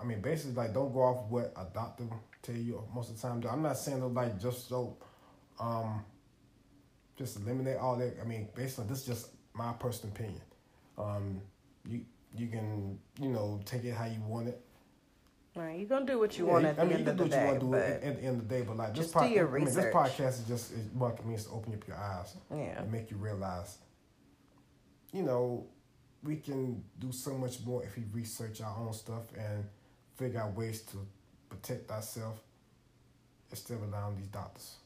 I 0.00 0.04
mean, 0.04 0.20
basically, 0.20 0.54
like 0.54 0.74
don't 0.74 0.92
go 0.92 1.00
off 1.02 1.30
what 1.30 1.52
a 1.56 1.64
doctor 1.72 2.04
tell 2.42 2.54
you 2.54 2.82
most 2.94 3.10
of 3.10 3.16
the 3.20 3.22
time. 3.28 3.42
I'm 3.50 3.62
not 3.62 3.76
saying 3.78 4.00
though, 4.00 4.08
like 4.08 4.40
just 4.40 4.68
so, 4.68 4.96
um, 5.58 6.04
just 7.16 7.36
eliminate 7.38 7.76
all 7.78 7.96
that. 7.96 8.16
I 8.20 8.26
mean, 8.26 8.48
basically, 8.54 8.86
this 8.88 9.04
just 9.04 9.28
my 9.54 9.72
personal 9.72 10.14
opinion. 10.14 10.42
Um, 10.98 11.40
you 11.88 12.04
you 12.36 12.48
can 12.48 12.98
you 13.20 13.28
know 13.30 13.60
take 13.64 13.84
it 13.84 13.94
how 13.94 14.06
you 14.06 14.20
want 14.26 14.48
it. 14.48 14.60
Right, 15.56 15.78
you're 15.80 15.88
gonna 15.88 16.06
do 16.06 16.18
what 16.18 16.38
you 16.38 16.46
Yeah, 16.46 16.52
want 16.52 16.64
at 16.66 16.76
the 16.76 16.84
mean, 16.84 16.92
end 16.98 17.04
you 17.06 17.10
of 17.10 17.16
the 17.18 17.24
do 17.24 17.30
what 17.30 17.30
day, 17.30 17.40
you 17.42 17.46
want 17.46 17.60
to 17.60 17.66
do 17.66 17.74
at, 17.74 18.00
the 18.20 18.22
end 18.24 18.40
of 18.40 18.48
the 18.48 18.54
day, 18.54 18.62
but 18.62 18.76
like 18.76 18.94
this 18.94 18.98
just 19.06 19.14
do 19.14 19.20
your 19.28 19.48
I 19.48 19.58
mean, 19.58 19.64
this 19.74 19.74
podcast 19.94 20.40
is 20.40 20.44
just 20.48 20.72
is 20.72 20.86
what 20.94 21.18
it 21.18 21.26
means 21.26 21.44
to 21.46 21.50
open 21.50 21.74
up 21.74 21.86
your 21.88 21.96
eyes 21.96 22.36
yeah, 22.50 22.80
and 22.82 22.92
make 22.92 23.10
you 23.10 23.16
realize, 23.16 23.78
you 25.12 25.22
know, 25.22 25.66
we 26.22 26.36
can 26.36 26.82
do 27.00 27.10
so 27.10 27.36
much 27.36 27.64
more 27.66 27.82
if 27.82 27.96
we 27.96 28.04
research 28.12 28.60
our 28.60 28.76
own 28.78 28.92
stuff 28.92 29.24
and 29.36 29.64
figure 30.16 30.40
out 30.40 30.54
ways 30.56 30.82
to 30.82 30.98
protect 31.48 31.90
ourselves 31.90 32.40
instead 33.50 33.78
of 33.78 33.82
allowing 33.84 34.16
these 34.16 34.28
doctors. 34.28 34.76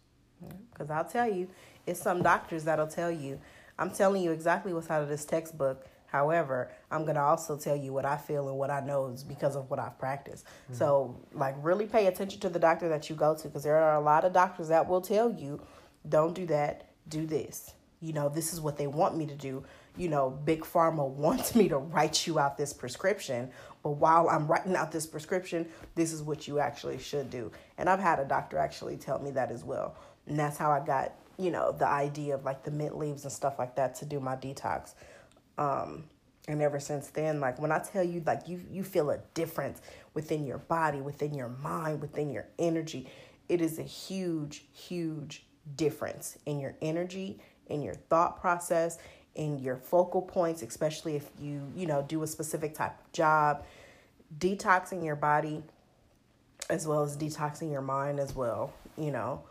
because 0.73 0.91
I'll 0.91 1.05
tell 1.05 1.31
you, 1.31 1.49
it's 1.87 2.01
some 2.01 2.23
doctors 2.23 2.65
that'll 2.65 2.87
tell 2.87 3.11
you. 3.11 3.39
I'm 3.79 3.91
telling 3.91 4.23
you 4.23 4.31
exactly 4.31 4.73
what's 4.73 4.91
out 4.91 5.03
of 5.03 5.09
this 5.09 5.25
textbook. 5.25 5.87
However, 6.07 6.71
I'm 6.93 7.03
going 7.03 7.17
to 7.17 7.23
also 7.23 7.57
tell 7.57 7.75
you 7.75 7.93
what 7.93 8.05
I 8.05 8.17
feel 8.17 8.49
and 8.49 8.57
what 8.57 8.71
I 8.71 8.79
know 8.79 9.07
is 9.07 9.25
because 9.25 9.57
of 9.57 9.69
what 9.69 9.81
I've 9.81 9.99
practiced. 9.99 10.45
Mm-hmm. 10.45 10.75
So, 10.75 11.21
like, 11.33 11.57
really 11.61 11.87
pay 11.87 12.07
attention 12.07 12.41
to 12.41 12.49
the 12.49 12.61
doctor 12.61 12.89
that 12.89 13.11
you 13.11 13.17
go 13.17 13.35
to 13.35 13.49
because 13.49 13.65
there 13.65 13.79
are 13.79 13.97
a 13.97 14.01
lot 14.01 14.25
of 14.25 14.33
doctors 14.33 14.69
that 14.69 14.89
will 14.89 15.01
tell 15.01 15.33
you, 15.33 15.61
don't 16.09 16.33
do 16.33 16.47
that, 16.47 16.91
do 17.09 17.27
this. 17.27 17.75
You 18.01 18.13
know, 18.13 18.29
this 18.29 18.53
is 18.53 18.61
what 18.61 18.77
they 18.77 18.87
want 18.87 19.17
me 19.17 19.27
to 19.27 19.35
do. 19.35 19.65
You 19.97 20.09
know, 20.09 20.31
Big 20.31 20.61
Pharma 20.61 21.09
wants 21.09 21.55
me 21.57 21.69
to 21.69 21.79
write 21.79 22.29
you 22.29 22.39
out 22.39 22.57
this 22.57 22.73
prescription, 22.73 23.51
but 23.83 23.91
while 23.91 24.29
I'm 24.29 24.47
writing 24.47 24.77
out 24.77 24.93
this 24.93 25.07
prescription, 25.07 25.67
this 25.95 26.13
is 26.13 26.23
what 26.23 26.47
you 26.47 26.61
actually 26.61 26.99
should 26.99 27.29
do. 27.29 27.51
And 27.77 27.89
I've 27.89 28.01
had 28.01 28.21
a 28.21 28.25
doctor 28.25 28.59
actually 28.59 28.99
tell 28.99 29.19
me 29.19 29.33
that 29.33 29.51
as 29.51 29.65
well. 29.65 29.97
And 30.27 30.39
that's 30.39 30.59
how 30.59 30.71
I 30.71 30.79
got, 30.85 31.13
you 31.39 31.51
know, 31.51 31.73
the 31.73 31.87
idea 31.87 32.35
of 32.35 32.45
like 32.45 32.63
the 32.65 32.71
mint 32.71 32.97
leaves 32.97 33.25
and 33.25 33.33
stuff 33.33 33.59
like 33.59 33.77
that 33.77 33.95
to 33.97 34.05
do 34.05 34.21
my 34.21 34.37
detox. 34.37 34.95
Um, 35.59 36.05
and 36.47 36.61
ever 36.61 36.79
since 36.79 37.09
then, 37.09 37.41
like 37.41 37.59
when 37.59 37.73
I 37.73 37.79
tell 37.79 38.05
you, 38.05 38.23
like 38.27 38.49
you 38.49 38.61
you 38.71 38.85
feel 38.85 39.11
a 39.11 39.19
difference 39.33 39.81
within 40.13 40.45
your 40.45 40.59
body, 40.59 41.01
within 41.01 41.35
your 41.35 41.49
mind, 41.49 42.01
within 42.01 42.31
your 42.31 42.47
energy. 42.59 43.09
It 43.49 43.61
is 43.61 43.79
a 43.79 43.83
huge, 43.83 44.65
huge 44.73 45.45
difference 45.77 46.39
in 46.47 46.61
your 46.61 46.75
energy, 46.83 47.41
in 47.69 47.83
your 47.83 47.95
thought 47.95 48.41
process, 48.41 48.99
in 49.35 49.59
your 49.59 49.77
focal 49.77 50.23
points, 50.23 50.63
especially 50.63 51.17
if 51.17 51.31
you, 51.41 51.63
you 51.75 51.87
know, 51.87 52.03
do 52.03 52.23
a 52.23 52.27
specific 52.27 52.75
type 52.75 52.99
of 52.99 53.13
job. 53.13 53.65
Detoxing 54.39 55.05
your 55.05 55.17
body 55.17 55.63
as 56.71 56.87
well 56.87 57.03
as 57.03 57.17
detoxing 57.17 57.71
your 57.71 57.83
mind 57.83 58.19
as 58.19 58.35
well, 58.35 58.73
you 58.97 59.11
know, 59.11 59.43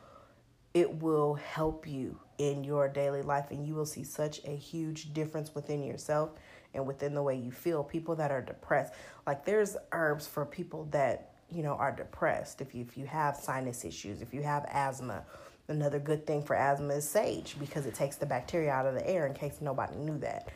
it 0.73 1.01
will 1.01 1.35
help 1.35 1.87
you 1.87 2.19
in 2.37 2.63
your 2.63 2.87
daily 2.87 3.21
life 3.21 3.51
and 3.51 3.65
you 3.65 3.75
will 3.75 3.85
see 3.85 4.03
such 4.03 4.41
a 4.45 4.55
huge 4.55 5.13
difference 5.13 5.53
within 5.53 5.83
yourself 5.83 6.31
and 6.73 6.85
within 6.87 7.13
the 7.13 7.21
way 7.21 7.35
you 7.35 7.51
feel. 7.51 7.83
People 7.83 8.15
that 8.15 8.31
are 8.31 8.41
depressed, 8.41 8.93
like 9.27 9.45
there's 9.45 9.77
herbs 9.91 10.27
for 10.27 10.45
people 10.45 10.85
that, 10.91 11.33
you 11.51 11.61
know, 11.61 11.73
are 11.73 11.91
depressed. 11.91 12.61
If 12.61 12.73
you 12.73 12.81
if 12.81 12.97
you 12.97 13.05
have 13.05 13.35
sinus 13.35 13.85
issues, 13.85 14.21
if 14.21 14.33
you 14.33 14.41
have 14.41 14.65
asthma, 14.71 15.23
another 15.67 15.99
good 15.99 16.25
thing 16.25 16.41
for 16.41 16.55
asthma 16.55 16.95
is 16.95 17.07
sage 17.07 17.55
because 17.59 17.85
it 17.85 17.93
takes 17.93 18.15
the 18.15 18.25
bacteria 18.25 18.71
out 18.71 18.87
of 18.87 18.95
the 18.95 19.07
air 19.07 19.27
in 19.27 19.33
case 19.33 19.59
nobody 19.61 19.95
knew 19.97 20.17
that. 20.19 20.49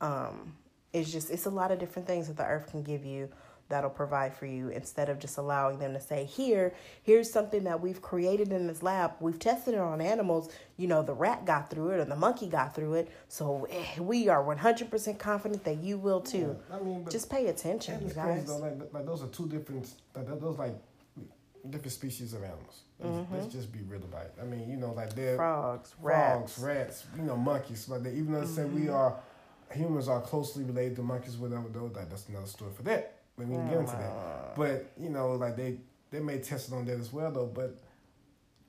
Um, 0.00 0.54
it's 0.92 1.10
just 1.10 1.30
it's 1.30 1.46
a 1.46 1.50
lot 1.50 1.72
of 1.72 1.80
different 1.80 2.06
things 2.06 2.28
that 2.28 2.36
the 2.36 2.46
earth 2.46 2.70
can 2.70 2.82
give 2.82 3.04
you 3.04 3.28
that'll 3.68 3.90
provide 3.90 4.34
for 4.34 4.46
you 4.46 4.68
instead 4.68 5.08
of 5.08 5.18
just 5.18 5.38
allowing 5.38 5.78
them 5.78 5.92
to 5.92 6.00
say 6.00 6.24
here 6.24 6.74
here's 7.02 7.30
something 7.30 7.64
that 7.64 7.80
we've 7.80 8.00
created 8.02 8.52
in 8.52 8.66
this 8.66 8.82
lab. 8.82 9.12
We've 9.20 9.38
tested 9.38 9.74
it 9.74 9.80
on 9.80 10.00
animals. 10.00 10.52
You 10.76 10.88
know 10.88 11.02
the 11.02 11.14
rat 11.14 11.44
got 11.44 11.70
through 11.70 11.90
it 11.90 12.00
or 12.00 12.04
the 12.04 12.16
monkey 12.16 12.48
got 12.48 12.74
through 12.74 12.94
it. 12.94 13.10
So 13.28 13.66
eh, 13.70 14.00
we 14.00 14.28
are 14.28 14.42
100% 14.42 15.18
confident 15.18 15.64
that 15.64 15.78
you 15.78 15.98
will 15.98 16.20
too. 16.20 16.56
Yeah, 16.70 16.76
i 16.76 16.80
mean 16.80 17.06
just 17.10 17.30
pay 17.30 17.46
attention 17.46 18.06
you 18.06 18.14
guys. 18.14 18.46
though, 18.46 18.58
like, 18.58 18.92
like 18.92 19.06
those 19.06 19.22
are 19.22 19.28
two 19.28 19.48
different 19.48 19.92
like, 20.14 20.26
those 20.40 20.58
like 20.58 20.74
different 21.70 21.92
species 21.92 22.32
of 22.32 22.42
animals. 22.44 22.82
Let's, 22.98 23.16
mm-hmm. 23.16 23.34
let's, 23.34 23.52
just 23.52 23.72
be 23.72 23.80
real 23.82 24.02
about 24.02 24.26
it. 24.26 24.34
I 24.40 24.44
mean 24.44 24.68
you 24.70 24.76
know 24.76 24.92
like 24.92 25.14
they're 25.14 25.36
frogs 25.36 25.94
frogs 26.00 26.58
rats, 26.58 26.58
rats 26.58 27.06
you 27.16 27.22
know 27.22 27.36
monkeys. 27.36 27.88
Like 27.88 28.02
they, 28.02 28.12
even 28.12 28.32
though 28.32 28.40
they 28.40 28.46
mm-hmm. 28.46 28.54
say 28.54 28.64
we 28.64 28.80
mm-hmm. 28.82 28.94
are 28.94 29.16
humans 29.72 30.08
are 30.08 30.20
closely 30.20 30.64
related 30.64 30.96
to 30.96 31.02
monkeys 31.02 31.36
whatever 31.36 31.64
though 31.68 31.90
like 31.94 32.08
that's 32.08 32.28
another 32.28 32.46
story 32.46 32.70
for 32.74 32.82
that 32.84 33.15
let 33.38 33.48
me 33.48 33.56
get 33.56 33.78
into 33.78 33.92
that. 33.92 34.56
But 34.56 34.92
you 34.98 35.10
know, 35.10 35.32
like 35.32 35.56
they 35.56 35.78
they 36.10 36.20
may 36.20 36.38
test 36.38 36.68
it 36.68 36.74
on 36.74 36.84
that 36.86 36.98
as 36.98 37.12
well 37.12 37.30
though. 37.30 37.46
But 37.46 37.78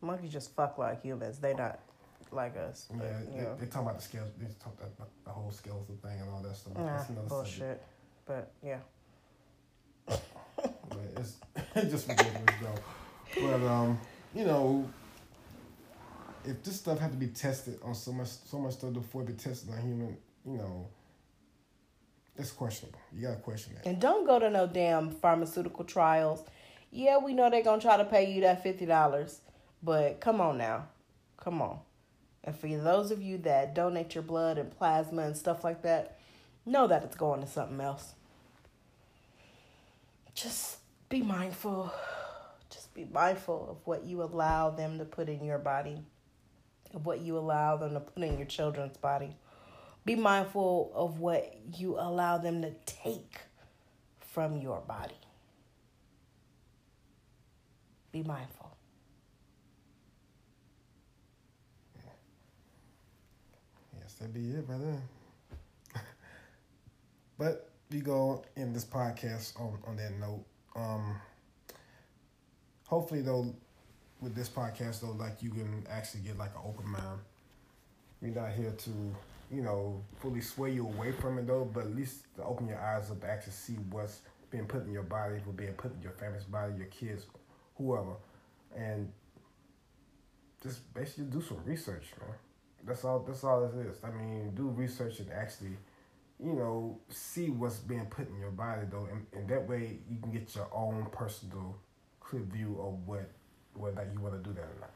monkeys 0.01 0.31
just 0.31 0.55
fuck 0.55 0.77
like 0.77 1.01
humans. 1.01 1.39
They 1.39 1.53
not 1.53 1.79
like 2.31 2.57
us. 2.57 2.87
But, 2.91 3.05
yeah, 3.33 3.43
they, 3.57 3.65
they 3.65 3.65
talk 3.67 3.83
about 3.83 3.97
the 3.97 4.03
scales. 4.03 4.29
They 4.37 4.47
talk 4.63 4.73
about 4.79 5.09
the 5.23 5.31
whole 5.31 5.51
skeletal 5.51 5.97
thing 6.01 6.19
and 6.19 6.29
all 6.29 6.41
that 6.41 6.55
stuff. 6.55 6.75
Nah, 6.75 6.85
That's 6.85 7.09
another 7.09 7.27
bullshit. 7.27 7.53
Subject. 7.53 7.83
But 8.25 8.51
yeah. 8.63 8.79
but 10.07 10.99
it's 11.17 11.35
it's 11.75 11.91
just 11.91 12.07
ridiculous 12.07 12.55
though. 12.61 13.41
But 13.41 13.65
um, 13.67 13.99
you 14.33 14.45
know, 14.45 14.89
if 16.45 16.63
this 16.63 16.77
stuff 16.77 16.99
had 16.99 17.11
to 17.11 17.17
be 17.17 17.27
tested 17.27 17.79
on 17.83 17.95
so 17.95 18.11
much 18.11 18.27
so 18.27 18.59
much 18.59 18.73
stuff 18.73 18.93
before 18.93 19.21
it 19.21 19.27
be 19.27 19.33
tested 19.33 19.69
on 19.71 19.81
human, 19.81 20.17
you 20.45 20.57
know, 20.57 20.87
it's 22.37 22.51
questionable. 22.51 22.99
You 23.13 23.27
gotta 23.27 23.39
question 23.39 23.73
that. 23.75 23.85
And 23.87 23.99
don't 23.99 24.25
go 24.25 24.39
to 24.39 24.49
no 24.49 24.67
damn 24.67 25.09
pharmaceutical 25.11 25.83
trials. 25.83 26.43
Yeah, 26.91 27.17
we 27.17 27.33
know 27.33 27.49
they're 27.49 27.63
gonna 27.63 27.81
try 27.81 27.97
to 27.97 28.05
pay 28.05 28.31
you 28.31 28.41
that 28.41 28.63
fifty 28.63 28.85
dollars, 28.85 29.41
but 29.81 30.19
come 30.19 30.39
on 30.39 30.57
now, 30.57 30.87
come 31.37 31.61
on. 31.61 31.79
And 32.43 32.55
for 32.55 32.67
those 32.67 33.11
of 33.11 33.21
you 33.21 33.39
that 33.39 33.73
donate 33.73 34.15
your 34.15 34.23
blood 34.23 34.57
and 34.57 34.71
plasma 34.71 35.23
and 35.23 35.35
stuff 35.35 35.63
like 35.63 35.81
that, 35.81 36.17
know 36.65 36.87
that 36.87 37.03
it's 37.03 37.15
going 37.15 37.41
to 37.41 37.47
something 37.47 37.81
else. 37.81 38.13
Just 40.33 40.77
be 41.09 41.21
mindful. 41.21 41.91
Just 42.69 42.93
be 42.93 43.05
mindful 43.11 43.67
of 43.69 43.77
what 43.85 44.05
you 44.05 44.21
allow 44.21 44.69
them 44.69 44.97
to 44.99 45.05
put 45.05 45.27
in 45.27 45.43
your 45.43 45.57
body, 45.57 46.03
of 46.93 47.05
what 47.05 47.19
you 47.19 47.37
allow 47.37 47.75
them 47.75 47.93
to 47.93 47.99
put 47.99 48.23
in 48.23 48.37
your 48.37 48.47
children's 48.47 48.97
body 48.97 49.35
be 50.07 50.15
mindful 50.15 50.89
of 50.95 51.19
what 51.19 51.53
you 51.75 51.99
allow 51.99 52.37
them 52.37 52.61
to 52.61 52.71
take 52.85 53.39
from 54.19 54.55
your 54.55 54.79
body. 54.79 55.13
Be 58.13 58.23
mindful. 58.23 58.77
Yes, 63.99 64.13
that'd 64.13 64.33
be 64.33 64.51
it, 64.51 64.65
brother. 64.65 64.95
but 67.37 67.69
we 67.91 67.99
go 67.99 68.45
in 68.55 68.71
this 68.71 68.85
podcast 68.85 69.59
on, 69.59 69.77
on 69.85 69.97
that 69.97 70.13
note. 70.17 70.45
Um, 70.73 71.17
hopefully, 72.85 73.21
though, 73.21 73.53
with 74.21 74.35
this 74.35 74.47
podcast, 74.47 75.01
though, 75.01 75.11
like 75.11 75.43
you 75.43 75.49
can 75.49 75.85
actually 75.89 76.21
get 76.21 76.37
like 76.37 76.51
an 76.51 76.61
open 76.65 76.87
mind. 76.89 77.19
We're 78.21 78.33
not 78.33 78.53
here 78.53 78.71
to 78.71 78.91
you 79.51 79.61
know, 79.61 80.03
fully 80.19 80.41
sway 80.41 80.71
you 80.73 80.85
away 80.85 81.11
from 81.11 81.37
it 81.37 81.47
though, 81.47 81.65
but 81.65 81.85
at 81.85 81.95
least 81.95 82.25
to 82.35 82.43
open 82.43 82.67
your 82.67 82.79
eyes 82.79 83.09
up 83.09 83.21
to 83.21 83.29
actually 83.29 83.53
see 83.53 83.73
what's 83.91 84.21
being 84.51 84.65
put 84.65 84.85
in 84.85 84.91
your 84.91 85.03
body, 85.03 85.35
what's 85.43 85.57
being 85.57 85.73
put 85.73 85.93
in 85.95 86.01
your 86.01 86.11
family's 86.13 86.43
body, 86.43 86.73
your 86.77 86.87
kids, 86.87 87.25
whoever. 87.77 88.15
And 88.75 89.11
just 90.61 90.93
basically 90.93 91.25
do 91.25 91.41
some 91.41 91.63
research, 91.65 92.07
man. 92.19 92.35
That's 92.85 93.03
all 93.03 93.19
that's 93.19 93.43
all 93.43 93.65
it 93.65 93.75
is. 93.87 93.97
I 94.03 94.11
mean, 94.11 94.53
do 94.53 94.69
research 94.69 95.19
and 95.19 95.31
actually, 95.31 95.77
you 96.43 96.53
know, 96.53 96.99
see 97.09 97.49
what's 97.49 97.77
being 97.77 98.05
put 98.05 98.29
in 98.29 98.39
your 98.39 98.51
body 98.51 98.81
though, 98.89 99.07
and, 99.11 99.25
and 99.33 99.49
that 99.49 99.67
way 99.67 99.99
you 100.09 100.17
can 100.19 100.31
get 100.31 100.53
your 100.55 100.69
own 100.73 101.07
personal 101.11 101.75
clear 102.19 102.43
view 102.43 102.77
of 102.81 103.07
what 103.07 103.29
whether 103.73 104.07
you 104.13 104.19
want 104.19 104.41
to 104.41 104.49
do 104.49 104.53
that 104.53 104.63
or 104.63 104.79
not. 104.81 104.91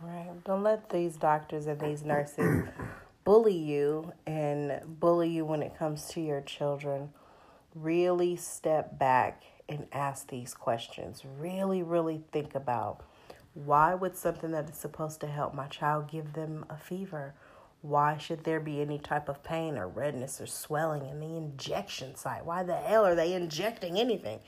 Right. 0.00 0.44
Don't 0.44 0.62
let 0.62 0.90
these 0.90 1.16
doctors 1.16 1.66
and 1.66 1.80
these 1.80 2.02
nurses 2.02 2.68
bully 3.24 3.56
you 3.56 4.12
and 4.26 4.80
bully 5.00 5.30
you 5.30 5.44
when 5.44 5.62
it 5.62 5.76
comes 5.78 6.08
to 6.10 6.20
your 6.20 6.42
children, 6.42 7.10
really 7.74 8.36
step 8.36 8.98
back 8.98 9.42
and 9.68 9.86
ask 9.92 10.28
these 10.28 10.54
questions. 10.54 11.22
Really, 11.38 11.82
really 11.82 12.22
think 12.32 12.54
about 12.54 13.02
why 13.54 13.94
would 13.94 14.16
something 14.16 14.50
that 14.50 14.68
is 14.68 14.76
supposed 14.76 15.20
to 15.20 15.26
help 15.26 15.54
my 15.54 15.66
child 15.68 16.10
give 16.10 16.34
them 16.34 16.66
a 16.68 16.76
fever? 16.76 17.34
Why 17.82 18.18
should 18.18 18.44
there 18.44 18.60
be 18.60 18.80
any 18.80 18.98
type 18.98 19.28
of 19.28 19.42
pain 19.42 19.78
or 19.78 19.88
redness 19.88 20.40
or 20.40 20.46
swelling 20.46 21.06
in 21.06 21.20
the 21.20 21.36
injection 21.36 22.16
site? 22.16 22.44
Why 22.44 22.62
the 22.62 22.76
hell 22.76 23.06
are 23.06 23.14
they 23.14 23.32
injecting 23.32 23.98
anything? 23.98 24.40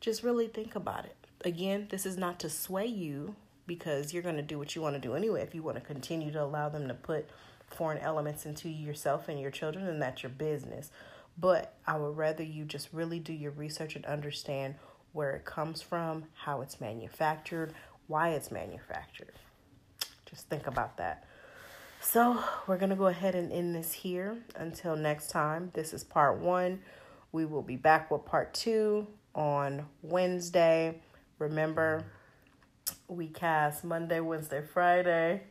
Just 0.00 0.22
really 0.22 0.48
think 0.48 0.74
about 0.74 1.04
it. 1.04 1.16
Again, 1.44 1.88
this 1.90 2.06
is 2.06 2.16
not 2.16 2.38
to 2.40 2.48
sway 2.48 2.86
you 2.86 3.36
because 3.66 4.14
you're 4.14 4.22
going 4.22 4.36
to 4.36 4.42
do 4.42 4.58
what 4.58 4.74
you 4.74 4.82
want 4.82 4.94
to 4.94 5.00
do 5.00 5.14
anyway 5.14 5.42
if 5.42 5.54
you 5.54 5.62
want 5.62 5.76
to 5.76 5.82
continue 5.82 6.32
to 6.32 6.42
allow 6.42 6.68
them 6.68 6.88
to 6.88 6.94
put 6.94 7.28
foreign 7.70 7.98
elements 7.98 8.46
into 8.46 8.68
yourself 8.68 9.28
and 9.28 9.40
your 9.40 9.50
children, 9.50 9.86
and 9.86 10.00
that's 10.00 10.22
your 10.22 10.30
business. 10.30 10.90
But 11.38 11.74
I 11.86 11.96
would 11.96 12.16
rather 12.16 12.42
you 12.42 12.64
just 12.64 12.88
really 12.92 13.20
do 13.20 13.32
your 13.32 13.52
research 13.52 13.94
and 13.96 14.04
understand 14.06 14.74
where 15.12 15.32
it 15.36 15.44
comes 15.44 15.80
from, 15.80 16.24
how 16.34 16.60
it's 16.60 16.80
manufactured, 16.80 17.74
why 18.06 18.30
it's 18.30 18.50
manufactured. 18.50 19.32
Just 20.26 20.48
think 20.48 20.66
about 20.66 20.96
that. 20.96 21.24
So, 22.00 22.42
we're 22.66 22.76
going 22.78 22.90
to 22.90 22.96
go 22.96 23.06
ahead 23.06 23.34
and 23.34 23.52
end 23.52 23.74
this 23.74 23.92
here. 23.92 24.38
Until 24.54 24.94
next 24.94 25.30
time, 25.30 25.70
this 25.74 25.92
is 25.92 26.04
part 26.04 26.38
one. 26.38 26.80
We 27.32 27.44
will 27.44 27.62
be 27.62 27.76
back 27.76 28.10
with 28.10 28.24
part 28.24 28.54
two 28.54 29.06
on 29.34 29.86
Wednesday. 30.02 31.00
Remember, 31.38 32.04
we 33.08 33.26
cast 33.26 33.84
Monday, 33.84 34.20
Wednesday, 34.20 34.62
Friday. 34.62 35.42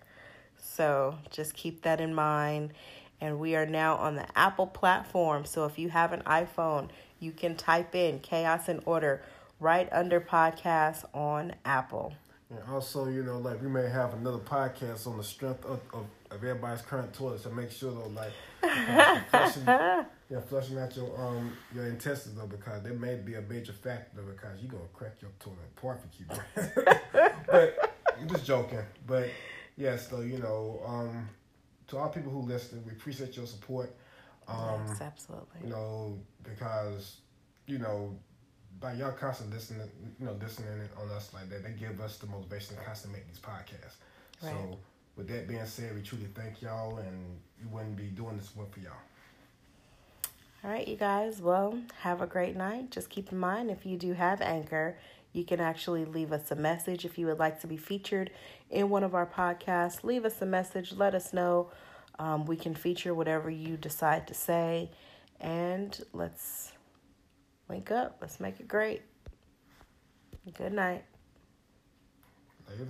So 0.60 1.18
just 1.30 1.53
keep 1.53 1.82
that 1.84 1.99
in 1.99 2.14
mind. 2.14 2.74
And 3.20 3.39
we 3.39 3.55
are 3.55 3.66
now 3.66 3.95
on 3.95 4.16
the 4.16 4.26
Apple 4.38 4.68
platform. 4.68 5.45
So 5.45 5.66
if 5.66 5.80
you 5.80 5.89
have 5.89 6.14
an 6.14 6.22
iPhone, 6.22 6.89
you 7.20 7.32
can 7.32 7.55
type 7.55 7.95
in 7.95 8.20
Chaos 8.20 8.68
and 8.68 8.82
Order 8.86 9.22
right 9.60 9.89
under 9.91 10.22
podcast 10.22 11.03
on 11.14 11.55
Apple. 11.66 12.14
And 12.49 12.60
also, 12.72 13.08
you 13.08 13.24
know, 13.24 13.39
like 13.39 13.62
we 13.62 13.68
may 13.68 13.89
have 13.89 14.14
another 14.14 14.38
podcast 14.38 15.05
on 15.05 15.18
the 15.18 15.24
strength 15.24 15.66
of, 15.66 15.82
of, 15.93 16.05
of 16.32 16.43
everybody's 16.43 16.82
current 16.82 17.14
toilet. 17.14 17.41
So 17.41 17.49
make 17.49 17.72
sure 17.72 17.91
though, 17.91 18.08
like 18.08 18.32
flushing, 19.30 19.66
yeah, 19.66 20.39
flushing 20.47 20.78
out 20.78 20.95
your 20.95 21.20
um 21.20 21.51
your 21.76 21.88
intestines 21.88 22.38
though 22.38 22.47
because 22.47 22.84
that 22.84 22.99
may 22.99 23.16
be 23.16 23.36
a 23.36 23.41
major 23.41 23.74
factor 23.74 24.22
because 24.22 24.62
you're 24.62 24.72
gonna 24.72 24.84
crack 24.93 25.16
your 25.22 25.32
toilet 25.39 25.60
apart 25.76 25.99
if 26.10 26.20
you 26.20 26.26
keep 26.28 26.95
But 27.47 27.95
I'm 28.18 28.30
just 28.30 28.45
joking. 28.45 28.80
But 29.05 29.30
yes, 29.78 30.09
so 30.09 30.21
you 30.21 30.39
know, 30.39 30.82
um, 30.86 31.30
to 31.88 31.97
all 31.97 32.09
people 32.09 32.32
who 32.32 32.41
listen, 32.41 32.84
we 32.86 32.91
appreciate 32.91 33.36
your 33.38 33.45
support. 33.45 33.95
Um, 34.47 34.86
yes, 34.88 35.01
absolutely. 35.01 35.61
You 35.63 35.69
know, 35.69 36.19
because 36.43 37.17
you 37.65 37.80
know, 37.80 38.17
by 38.80 38.93
y'all 38.93 39.11
constantly 39.11 39.55
listening, 39.55 39.89
you 40.19 40.25
know, 40.25 40.36
listening 40.41 40.89
on 41.01 41.09
us 41.11 41.34
like 41.34 41.49
that, 41.49 41.63
they 41.63 41.71
give 41.71 42.01
us 42.01 42.17
the 42.17 42.28
motivation 42.28 42.75
to 42.75 42.84
constantly 42.84 43.19
make 43.19 43.28
these 43.28 43.39
podcasts. 43.39 43.95
Right. 44.41 44.51
So, 44.51 44.78
with 45.15 45.28
that 45.30 45.47
being 45.47 45.65
said, 45.65 45.95
we 45.95 46.01
truly 46.01 46.28
thank 46.36 46.61
y'all, 46.61 46.97
and 46.97 47.39
we 47.59 47.67
wouldn't 47.69 47.95
be 47.95 48.05
doing 48.05 48.38
this 48.38 48.55
work 48.55 48.71
for 48.71 48.80
y'all. 48.80 48.93
All 50.63 50.71
right, 50.71 50.88
you 50.88 50.95
guys. 50.95 51.41
Well, 51.41 51.80
have 52.01 52.21
a 52.21 52.28
great 52.28 52.55
night. 52.55 52.91
Just 52.91 53.09
keep 53.09 53.32
in 53.32 53.38
mind 53.38 53.71
if 53.71 53.86
you 53.86 53.97
do 53.97 54.13
have 54.13 54.41
Anchor, 54.41 54.97
you 55.38 55.45
can 55.45 55.59
actually 55.59 56.03
leave 56.03 56.31
us 56.31 56.51
a 56.51 56.55
message 56.55 57.05
if 57.05 57.17
you 57.17 57.27
would 57.27 57.39
like 57.39 57.61
to 57.61 57.67
be 57.67 57.77
featured 57.77 58.31
in 58.69 58.89
one 58.89 59.03
of 59.03 59.15
our 59.15 59.25
podcasts. 59.25 60.03
Leave 60.03 60.25
us 60.25 60.41
a 60.41 60.45
message. 60.45 60.93
Let 60.93 61.13
us 61.15 61.31
know. 61.31 61.71
Um, 62.19 62.45
we 62.45 62.57
can 62.57 62.73
feature 62.73 63.13
whatever 63.13 63.49
you 63.49 63.77
decide 63.77 64.27
to 64.27 64.33
say, 64.33 64.89
and 65.39 65.97
let's 66.13 66.71
link 67.69 67.91
up. 67.91 68.17
Let's 68.19 68.39
make 68.39 68.59
it 68.59 68.67
great. 68.67 69.03
Good 70.57 70.73
night. 70.73 71.03
Later. 72.69 72.88